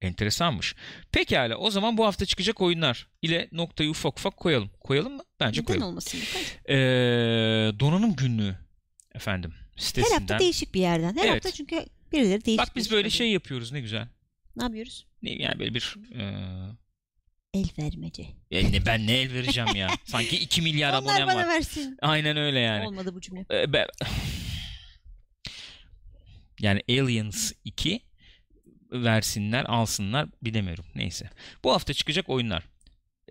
[0.00, 0.74] Enteresanmış.
[1.12, 4.70] Pekala o zaman bu hafta çıkacak oyunlar ile noktayı ufak ufak koyalım.
[4.80, 5.22] Koyalım mı?
[5.40, 5.88] Bence Neden koyalım.
[5.88, 6.20] olmasın?
[6.20, 6.46] bakalım.
[6.68, 8.56] Ee, donanım günlüğü
[9.14, 10.18] efendim Her sitesinden.
[10.18, 11.16] hafta değişik bir yerden.
[11.16, 11.34] Her Evet.
[11.34, 12.66] hafta çünkü birileri değişik.
[12.66, 13.10] Bak biz böyle oluyor.
[13.12, 14.08] şey yapıyoruz ne güzel.
[14.56, 15.06] Ne yapıyoruz?
[15.22, 16.22] Ne, yani böyle bir e,
[17.54, 18.26] El vermece.
[18.52, 19.88] ne, ben ne el vereceğim ya.
[20.04, 21.48] Sanki 2 milyar Onlar abonem bana var.
[21.48, 21.96] versin.
[22.02, 22.86] Aynen öyle yani.
[22.86, 23.46] Olmadı bu cümle.
[23.50, 23.86] Ee, be-
[26.60, 28.00] yani Aliens 2
[28.92, 30.84] versinler, alsınlar bilemiyorum.
[30.94, 31.30] Neyse.
[31.64, 32.62] Bu hafta çıkacak oyunlar.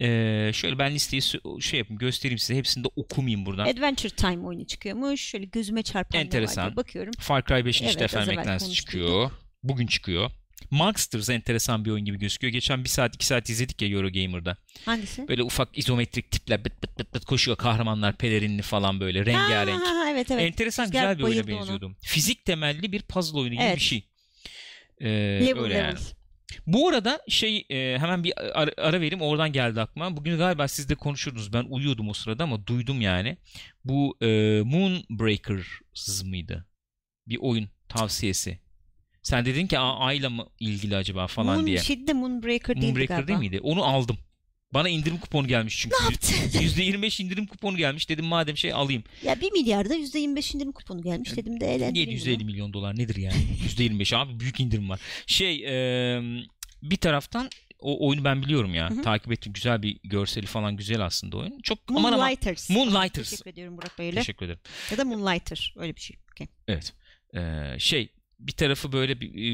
[0.02, 1.22] Ee, şöyle ben listeyi
[1.62, 2.56] şey yapayım göstereyim size.
[2.56, 3.68] Hepsini de okumayayım buradan.
[3.68, 5.22] Adventure Time oyunu çıkıyormuş.
[5.22, 6.76] Şöyle gözüme çarpan Enteresan.
[6.76, 7.12] bakıyorum.
[7.20, 9.32] Far Cry 5'in Evet, işte efendim çıkıyor.
[9.64, 10.32] Bugün çıkıyor.
[10.72, 12.54] Monsters enteresan bir oyun gibi gözüküyor.
[12.54, 14.58] Geçen bir saat iki saat izledik ya Eurogamer'da.
[14.86, 15.28] Hangisi?
[15.28, 19.82] Böyle ufak izometrik tipler bıt bıt bıt bıt koşuyor kahramanlar pelerinli falan böyle rengarenk.
[19.82, 20.43] Ha, ha, evet evet.
[20.43, 21.48] Enteresan Rüzgar güzel bir oyuna ona.
[21.48, 21.95] benziyordu.
[22.02, 23.76] Fizik temelli bir puzzle oyunu gibi Evet.
[23.76, 24.04] bir şey.
[25.02, 25.10] Ee,
[25.45, 25.98] Level öyle level.
[26.68, 30.18] Bu arada şey e, hemen bir ara, ara vereyim oradan geldi aklıma.
[30.18, 31.54] Bugün galiba siz de konuşurdunuz.
[31.54, 33.38] Ben uyuyordum o sırada ama duydum yani.
[33.86, 34.28] Bu e,
[34.66, 36.66] Moonbreakers mıydı?
[37.28, 38.60] Bir oyun tavsiyesi.
[39.24, 41.78] Sen dedin ki "Aa, Ay'la mı ilgili acaba falan Moon, diye.
[42.08, 43.28] De Moonbreaker Moonbreaker galiba.
[43.28, 43.60] değil miydi?
[43.64, 44.18] Onu aldım.
[44.74, 45.95] Bana indirim kuponu gelmiş çünkü.
[45.99, 46.59] Ne yaptın?
[46.59, 48.09] %25 indirim kuponu gelmiş.
[48.09, 49.03] Dedim madem şey alayım.
[49.24, 52.45] ya bir milyarda %25 indirim kuponu gelmiş dedim de eğlendireyim 750 bunu.
[52.45, 53.36] milyon dolar nedir yani?
[53.78, 54.99] %25 abi büyük indirim var.
[55.28, 56.22] Şey e,
[56.84, 57.49] bir taraftan
[57.80, 58.89] o oyunu ben biliyorum ya.
[58.89, 59.01] Hı hı.
[59.01, 59.53] Takip ettim.
[59.53, 61.61] Güzel bir görseli falan güzel aslında oyun.
[61.61, 62.20] Çok aman aman.
[62.20, 62.70] Moonlighters.
[62.70, 63.30] Moonlighters.
[63.30, 64.11] Teşekkür ediyorum Burak Bey'le.
[64.15, 64.59] Teşekkür ederim.
[64.91, 66.18] Ya da Moonlighter öyle bir şey.
[66.32, 66.47] Okay.
[66.68, 66.93] Evet.
[67.36, 68.09] Ee, şey
[68.39, 69.45] bir tarafı böyle bir e,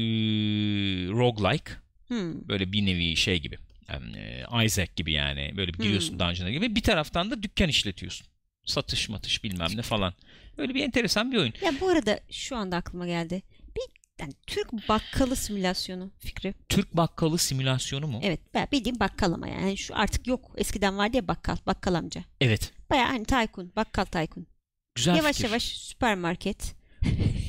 [1.12, 1.72] roguelike.
[2.08, 2.48] Hmm.
[2.48, 3.58] Böyle bir nevi şey gibi.
[3.88, 5.52] E, Isaac gibi yani.
[5.56, 6.18] Böyle bir giriyorsun Hmm.
[6.18, 6.76] dungeon'a gibi.
[6.76, 8.26] Bir taraftan da dükkan işletiyorsun.
[8.64, 10.14] Satış matış bilmem ne falan.
[10.58, 11.52] Böyle bir enteresan bir oyun.
[11.64, 13.42] Ya bu arada şu anda aklıma geldi.
[13.76, 13.82] Bir
[14.20, 16.54] yani Türk bakkalı simülasyonu fikri.
[16.68, 18.20] Türk bakkalı simülasyonu mu?
[18.22, 18.40] Evet
[18.72, 20.52] bildiğim bakkal ama yani şu artık yok.
[20.56, 22.24] Eskiden vardı ya bakkal, bakkal amca.
[22.40, 22.72] Evet.
[22.90, 24.46] Baya hani taykun, bakkal taykun.
[24.94, 25.48] Güzel yavaş fikir.
[25.48, 26.74] yavaş süpermarket.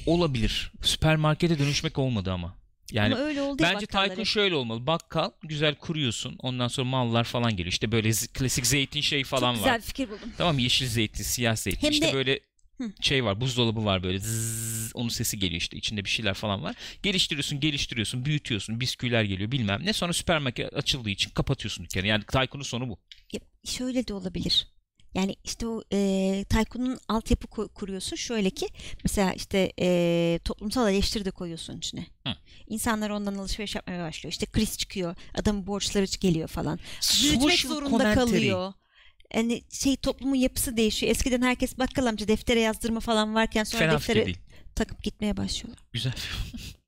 [0.05, 0.71] Olabilir.
[0.81, 2.55] Süpermarkete dönüşmek olmadı ama.
[2.91, 3.85] Yani ama öyle oldu bence
[4.19, 4.25] hep.
[4.25, 4.87] şöyle olmalı.
[4.87, 6.35] Bakkal güzel kuruyorsun.
[6.39, 7.67] Ondan sonra mallar falan geliyor.
[7.71, 9.77] İşte böyle z- klasik zeytin şey falan Çok güzel var.
[9.77, 10.31] bir fikir buldum.
[10.37, 11.81] Tamam yeşil zeytin, siyah zeytin.
[11.81, 12.39] Hem işte de- böyle
[12.77, 12.91] Hı.
[13.01, 13.41] şey var.
[13.41, 14.19] Buzdolabı var böyle.
[14.19, 15.77] Zzz, onun sesi geliyor işte.
[15.77, 16.75] içinde bir şeyler falan var.
[17.03, 18.79] Geliştiriyorsun, geliştiriyorsun, büyütüyorsun.
[18.79, 19.93] Bisküviler geliyor bilmem ne.
[19.93, 22.07] Sonra süpermarket açıldığı için kapatıyorsun dükkanı.
[22.07, 22.99] Yani Tycoon'un sonu bu.
[23.33, 24.67] Ya, şöyle de olabilir.
[25.15, 28.15] Yani işte o e, Taykun'un altyapı kuruyorsun.
[28.15, 28.67] Şöyle ki
[29.03, 32.05] mesela işte e, toplumsal eleştiri de koyuyorsun içine.
[32.27, 32.33] Hı.
[32.67, 34.31] İnsanlar ondan alışveriş yapmaya başlıyor.
[34.31, 35.15] İşte kriz çıkıyor.
[35.33, 36.79] Adamın borçları geliyor falan.
[37.23, 38.15] Büyütmek zorunda commentary.
[38.15, 38.73] kalıyor.
[39.33, 41.11] Yani şey toplumun yapısı değişiyor.
[41.11, 44.35] Eskiden herkes bakkal amca deftere yazdırma falan varken sonra Fena defteri
[44.75, 45.83] takıp gitmeye başlıyorlar.
[45.93, 46.13] Güzel.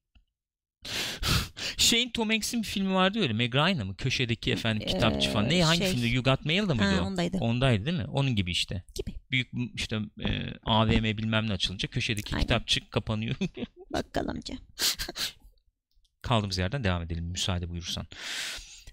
[1.78, 3.34] Şeyin Tom Hanks'in bir filmi vardı öyle.
[3.34, 3.96] Meg Ryan'a mı?
[3.96, 5.50] Köşedeki efendim kitapçı falan.
[5.50, 5.92] Ne Ee, hangi şey.
[5.92, 6.08] filmde?
[6.08, 7.06] You Got Mail'da mıydı Ha, o?
[7.06, 7.38] ondaydı.
[7.38, 8.06] Ondaydı değil mi?
[8.06, 8.84] Onun gibi işte.
[8.96, 9.16] Gibi.
[9.32, 12.42] Büyük işte e, AVM bilmem ne açılınca köşedeki Aynen.
[12.42, 13.36] kitapçık kapanıyor.
[13.94, 14.56] Bakkal amca.
[16.22, 18.08] Kaldığımız yerden devam edelim müsaade buyurursan.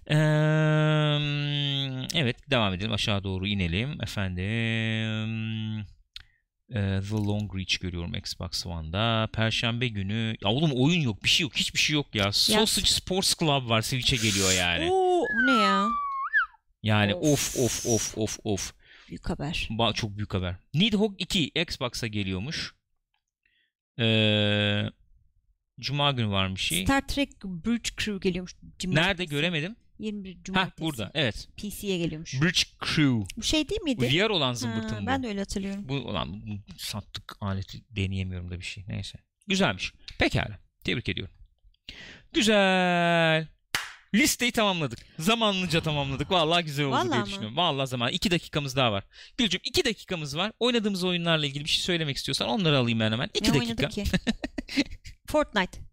[0.09, 0.15] Eee,
[2.13, 5.85] evet devam edelim aşağı doğru inelim efendim.
[6.69, 9.27] Eee, The Long Reach görüyorum Xbox One'da.
[9.33, 10.35] Perşembe günü.
[10.41, 12.31] Ya oğlum oyun yok, bir şey yok, hiçbir şey yok ya.
[12.31, 14.89] Sausage Sports Club var, Switch'e geliyor yani.
[14.91, 15.87] Oo, ne ya?
[16.83, 17.57] Yani Of.
[17.57, 18.73] of of of of.
[19.09, 19.67] Büyük haber.
[19.71, 20.55] Ba- çok büyük haber.
[20.73, 22.75] Nidhogg 2 Xbox'a geliyormuş.
[23.97, 24.91] Eee
[25.79, 26.83] Cuma günü varmış şey.
[26.83, 28.55] Star Trek Bridge Crew geliyormuş.
[28.85, 29.75] Nerede göremedim.
[29.99, 30.81] 21 Ha Cumartesi.
[30.81, 31.47] burada evet.
[31.57, 32.41] PC'ye geliyormuş.
[32.41, 33.25] Bridge Crew.
[33.37, 34.05] Bu şey değil miydi?
[34.25, 35.07] VR olan Ha, zımbırtın bu.
[35.07, 35.89] ben de öyle hatırlıyorum.
[35.89, 38.83] Bu ulan bu sattık aleti deneyemiyorum da bir şey.
[38.87, 39.17] Neyse.
[39.47, 39.93] Güzelmiş.
[40.19, 40.59] Pekala.
[40.83, 41.33] Tebrik ediyorum.
[42.33, 43.47] Güzel.
[44.15, 44.99] Listeyi tamamladık.
[45.19, 46.31] Zamanlıca tamamladık.
[46.31, 47.25] Vallahi güzel oldu Vallahi diye mi?
[47.25, 47.57] düşünüyorum.
[47.57, 48.11] Vallahi zaman.
[48.11, 49.03] iki dakikamız daha var.
[49.37, 50.51] Gülcüm iki dakikamız var.
[50.59, 53.29] Oynadığımız oyunlarla ilgili bir şey söylemek istiyorsan onları alayım ben hemen.
[53.33, 53.65] İki ne dakika.
[53.65, 54.03] oynadık ki?
[55.27, 55.84] Fortnite.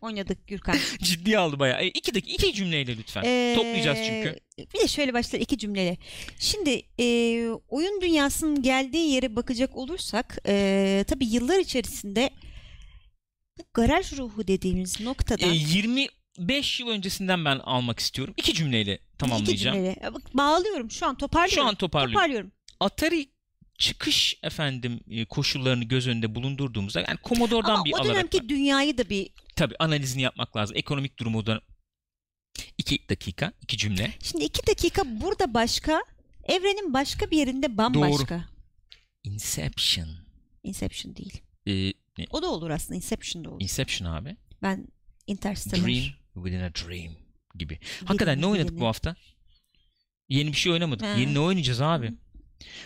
[0.00, 0.76] Oynadık Gürkan.
[1.02, 1.82] Ciddiye aldı bayağı.
[1.82, 2.32] E, iki dakika.
[2.32, 3.22] iki cümleyle lütfen.
[3.26, 4.38] Ee, Toplayacağız çünkü.
[4.74, 5.96] Bir de şöyle başlar iki cümleyle.
[6.38, 7.04] Şimdi e,
[7.68, 12.30] oyun dünyasının geldiği yere bakacak olursak e, tabii yıllar içerisinde
[13.58, 15.48] bu garaj ruhu dediğimiz noktada E,
[16.38, 18.34] 25 yıl öncesinden ben almak istiyorum.
[18.36, 19.76] İki cümleyle iki tamamlayacağım.
[19.76, 21.54] cümleyle Ya bak, bağlıyorum şu an toparlıyorum.
[21.54, 22.14] Şu an toparlıyorum.
[22.14, 22.52] toparlıyorum.
[22.80, 23.28] Atari
[23.78, 28.98] çıkış efendim e, koşullarını göz önünde bulundurduğumuzda yani Commodore'dan Ama bir o alarak dönemki dünyayı
[28.98, 30.76] da bir tabii analizini yapmak lazım.
[30.76, 31.60] Ekonomik durumu da
[32.78, 34.12] iki dakika, iki cümle.
[34.22, 36.02] şimdi iki dakika burada başka
[36.44, 38.48] evrenin başka bir yerinde bambaşka.
[39.24, 40.08] Inception.
[40.62, 41.42] Inception değil.
[41.66, 42.26] E, ne?
[42.30, 43.60] O da olur aslında Inception da olur.
[43.60, 44.36] Inception abi.
[44.62, 44.88] Ben
[45.26, 45.86] Interstellar.
[45.86, 46.04] Dream
[46.34, 47.12] within a dream
[47.54, 47.78] gibi.
[48.04, 48.80] Hakikaten ne oynadık birini.
[48.80, 49.16] bu hafta?
[50.28, 51.06] Yeni bir şey oynamadık.
[51.06, 51.14] Ha.
[51.14, 52.08] Yeni ne oynayacağız abi?
[52.08, 52.14] Hı.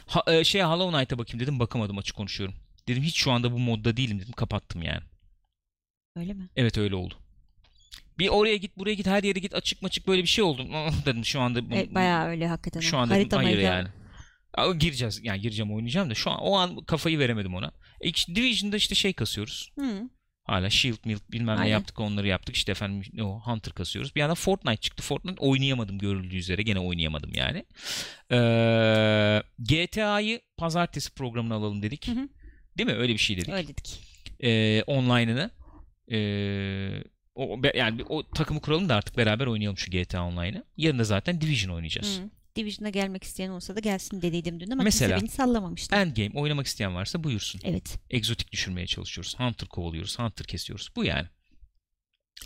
[0.06, 2.54] Ha, e, şey Hollow Knight'a bakayım dedim bakamadım açık konuşuyorum.
[2.88, 5.02] Dedim hiç şu anda bu modda değilim dedim kapattım yani.
[6.16, 6.48] Öyle mi?
[6.56, 7.14] Evet öyle oldu.
[8.18, 10.66] Bir oraya git buraya git her yere git açık maçık böyle bir şey oldu.
[10.74, 12.80] Ah, dedim şu anda Evet, bayağı öyle hakikaten.
[12.80, 13.88] şu anda Harita hayır yani.
[14.54, 17.72] Aa, gireceğiz yani gireceğim oynayacağım da şu an o an kafayı veremedim ona.
[18.00, 19.72] E, işte Division'da işte şey kasıyoruz.
[19.78, 20.10] Hı.
[20.44, 21.72] Hala Shield, Mild bilmem ne Aynen.
[21.72, 22.56] yaptık onları yaptık.
[22.56, 24.14] İşte efendim ne o Hunter kasıyoruz.
[24.14, 25.02] Bir yandan Fortnite çıktı.
[25.02, 26.62] Fortnite oynayamadım görüldüğü üzere.
[26.62, 27.64] Gene oynayamadım yani.
[28.32, 32.08] Ee, GTA'yı pazartesi programına alalım dedik.
[32.08, 32.28] Hı hı.
[32.78, 32.96] Değil mi?
[32.96, 33.48] Öyle bir şey dedik.
[33.48, 34.00] Öyle dedik.
[34.44, 35.50] Ee, online'ını.
[36.12, 37.04] Ee,
[37.34, 40.64] o, yani o takımı kuralım da artık beraber oynayalım şu GTA Online'ı.
[40.76, 42.18] Yarın da zaten Division oynayacağız.
[42.18, 42.30] Hı.
[42.56, 45.96] Division'a gelmek isteyen olsa da gelsin dediydim dün ama Mesela- kimse beni sallamamıştı.
[45.96, 47.60] Endgame oynamak isteyen varsa buyursun.
[47.64, 47.98] Evet.
[48.10, 49.38] Egzotik düşürmeye çalışıyoruz.
[49.38, 50.18] Hunter kovalıyoruz.
[50.18, 50.90] Hunter kesiyoruz.
[50.96, 51.28] Bu yani.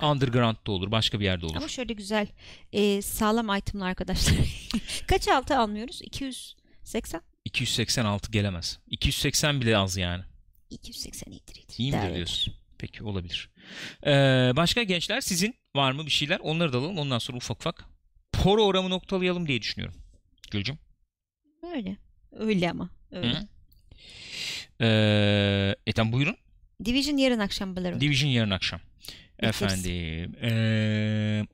[0.03, 0.91] Underground'da olur.
[0.91, 1.57] Başka bir yerde olur.
[1.57, 2.27] Ama şöyle güzel
[2.73, 4.37] e, sağlam itemlı arkadaşlar.
[5.07, 6.03] Kaç altı almıyoruz?
[6.03, 7.21] 280?
[7.45, 8.79] 286 gelemez.
[8.87, 10.25] 280 bile az yani.
[10.71, 11.75] 280 iyidir iyidir.
[11.79, 12.55] İyi midir diyorsun?
[12.79, 13.51] Peki olabilir.
[14.07, 14.11] Ee,
[14.57, 16.41] başka gençler sizin var mı bir şeyler?
[16.41, 16.99] Onları da alalım.
[16.99, 17.85] Ondan sonra ufak ufak
[18.33, 19.95] programı noktalayalım diye düşünüyorum.
[20.51, 20.79] Gülcüm.
[21.75, 21.97] Öyle.
[22.33, 22.91] Öyle ama.
[23.13, 23.35] Öyle.
[23.39, 23.49] Hı.
[24.81, 26.37] Ee, Ethem buyurun.
[26.85, 28.01] Division yarın akşam Balarım.
[28.01, 28.81] Division yarın akşam.
[29.43, 29.63] Bekleriz.
[29.63, 30.37] Efendim.
[30.43, 31.47] ee,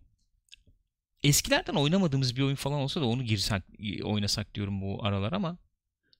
[1.24, 3.62] eskilerden oynamadığımız bir oyun falan olsa da onu girsek
[4.04, 5.58] oynasak diyorum bu aralar ama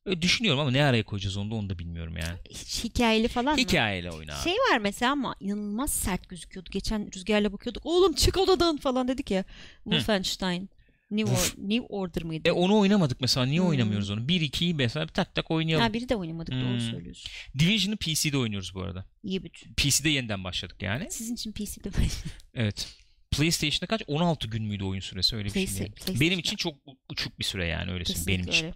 [0.07, 2.39] öyle düşünüyorum ama ne araya koyacağız onu da onu da bilmiyorum yani.
[2.51, 3.61] Hiç hikayeli falan mı?
[3.61, 4.35] Hikayeyle oyna.
[4.37, 4.45] abi.
[4.45, 6.71] Şey var mesela ama inanılmaz sert gözüküyordu.
[6.73, 7.87] Geçen rüzgarla bakıyorduk.
[7.87, 9.45] Oğlum çık odadan falan dedik ya.
[9.85, 10.71] Wolfenstein.
[11.11, 11.35] New.
[11.35, 12.49] Or- New Order mıydı?
[12.49, 13.47] E onu oynamadık mesela.
[13.47, 13.69] Niye Hmm.
[13.69, 14.21] oynamıyoruz onu?
[14.21, 15.87] 1-2'yi mesela tak tak oynayalım.
[15.87, 16.81] ha, biri de oynamadık doğru Hmm.
[16.91, 17.31] söylüyorsun.
[17.59, 19.05] Division'ı PC'de oynuyoruz bu arada.
[19.23, 19.75] İyi bütün.
[19.75, 21.11] PC'de yeniden başladık yani.
[21.11, 21.91] Sizin için PC'de
[22.55, 22.89] Evet.
[23.31, 24.03] PlayStation'da kaç?
[24.07, 25.65] 16 gün müydü oyun süresi öyle bir şey.
[25.65, 25.85] Playsta-.
[25.85, 26.21] PlayStation'da.
[26.21, 26.75] Benim için çok
[27.09, 28.27] uçuk bir süre yani öyle söyleyeyim.
[28.29, 28.65] Benim için.
[28.67, 28.75] öyle.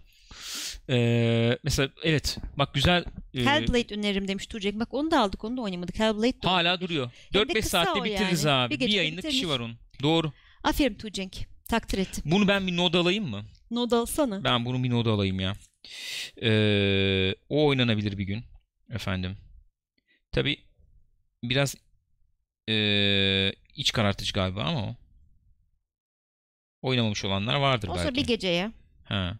[0.89, 4.79] Ee, mesela evet bak güzel e, Hellblade öneririm demiş Tuğcek.
[4.79, 5.99] Bak onu da aldık onu da oynamadık.
[5.99, 7.11] Hellblade de hala duruyor.
[7.33, 8.55] Hem de 4-5 kısa saatte bitiririz yani.
[8.55, 8.79] abi.
[8.79, 9.49] Bir Bir, yayınlık işi bitirir.
[9.49, 9.77] var onun.
[10.03, 10.31] Doğru.
[10.63, 11.37] Aferin Tuğcenk.
[11.69, 12.23] Takdir ettim.
[12.25, 13.45] Bunu ben bir nod alayım mı?
[13.71, 14.43] Nod alsana.
[14.43, 15.53] Ben bunu bir nod alayım ya.
[16.41, 18.43] Ee, o oynanabilir bir gün.
[18.93, 19.37] Efendim.
[20.31, 20.57] Tabi
[21.43, 21.75] biraz
[22.69, 24.95] ee, iç karartıcı galiba ama o.
[26.81, 28.15] Oynamamış olanlar vardır Olsa belki.
[28.15, 28.71] bir geceye.
[29.03, 29.37] Ha.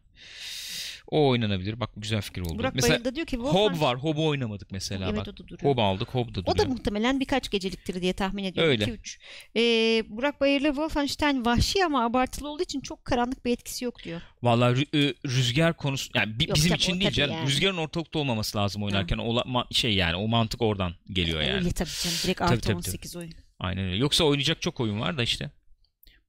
[1.11, 1.79] O oynanabilir.
[1.79, 2.57] Bak bu güzel fikir oldu.
[2.59, 3.97] Burak mesela Bayıl'da diyor ki Hob Wolfenstein- var.
[3.97, 5.27] Hob'u oynamadık mesela Evet bak.
[5.27, 5.61] o da duruyor.
[5.61, 6.09] Hob aldık.
[6.09, 6.67] Hob da O da duruyor.
[6.67, 8.71] muhtemelen birkaç geceliktir diye tahmin ediyorum.
[8.71, 8.83] Öyle.
[8.83, 9.19] 2-3.
[9.55, 9.61] Ee,
[10.09, 14.21] Burak Bayırlı Wolfenstein vahşi ama abartılı olduğu için çok karanlık bir etkisi yok diyor.
[14.43, 17.35] Vallahi rü- e, rüzgar konusu yani bi- Yok, bizim tabii, için o değil tabii canım.
[17.35, 17.47] yani.
[17.47, 19.17] Rüzgarın ortalıkta olmaması lazım oynarken.
[19.17, 21.53] Ola, ma- şey yani o mantık oradan geliyor yani.
[21.53, 22.17] Öyle tabii canım.
[22.23, 23.33] Direkt Tabii, artı tabii, 18 oyun.
[23.59, 23.97] Aynen öyle.
[23.97, 25.51] Yoksa oynayacak çok oyun var da işte.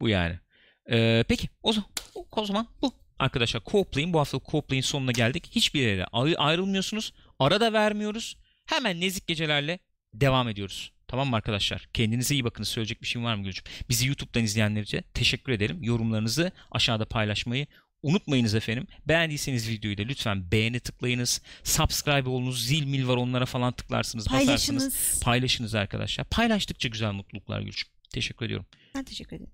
[0.00, 0.38] Bu yani.
[0.90, 1.90] Ee, peki o zaman,
[2.32, 2.92] o zaman bu.
[3.18, 5.48] Arkadaşlar Co-Play'in bu haftalık Co-Play'in sonuna geldik.
[5.50, 7.12] Hiçbir yere ay- ayrılmıyorsunuz.
[7.38, 8.36] Ara da vermiyoruz.
[8.66, 9.78] Hemen nezik gecelerle
[10.14, 10.92] devam ediyoruz.
[11.08, 11.88] Tamam mı arkadaşlar?
[11.94, 12.68] Kendinize iyi bakınız.
[12.68, 13.64] Söyleyecek bir şey var mı Gülcüm?
[13.88, 15.82] Bizi YouTube'dan izleyenlerce teşekkür ederim.
[15.82, 17.66] Yorumlarınızı aşağıda paylaşmayı
[18.02, 18.86] unutmayınız efendim.
[19.08, 21.42] Beğendiyseniz videoyu da lütfen beğeni tıklayınız.
[21.64, 22.66] Subscribe olunuz.
[22.66, 24.26] Zil mil var onlara falan tıklarsınız.
[24.26, 24.46] Basarsınız.
[24.56, 25.20] Paylaşınız.
[25.22, 26.26] Paylaşınız arkadaşlar.
[26.26, 27.88] Paylaştıkça güzel mutluluklar Gülcüm.
[28.14, 28.66] Teşekkür ediyorum.
[28.94, 29.52] Ben teşekkür ederim.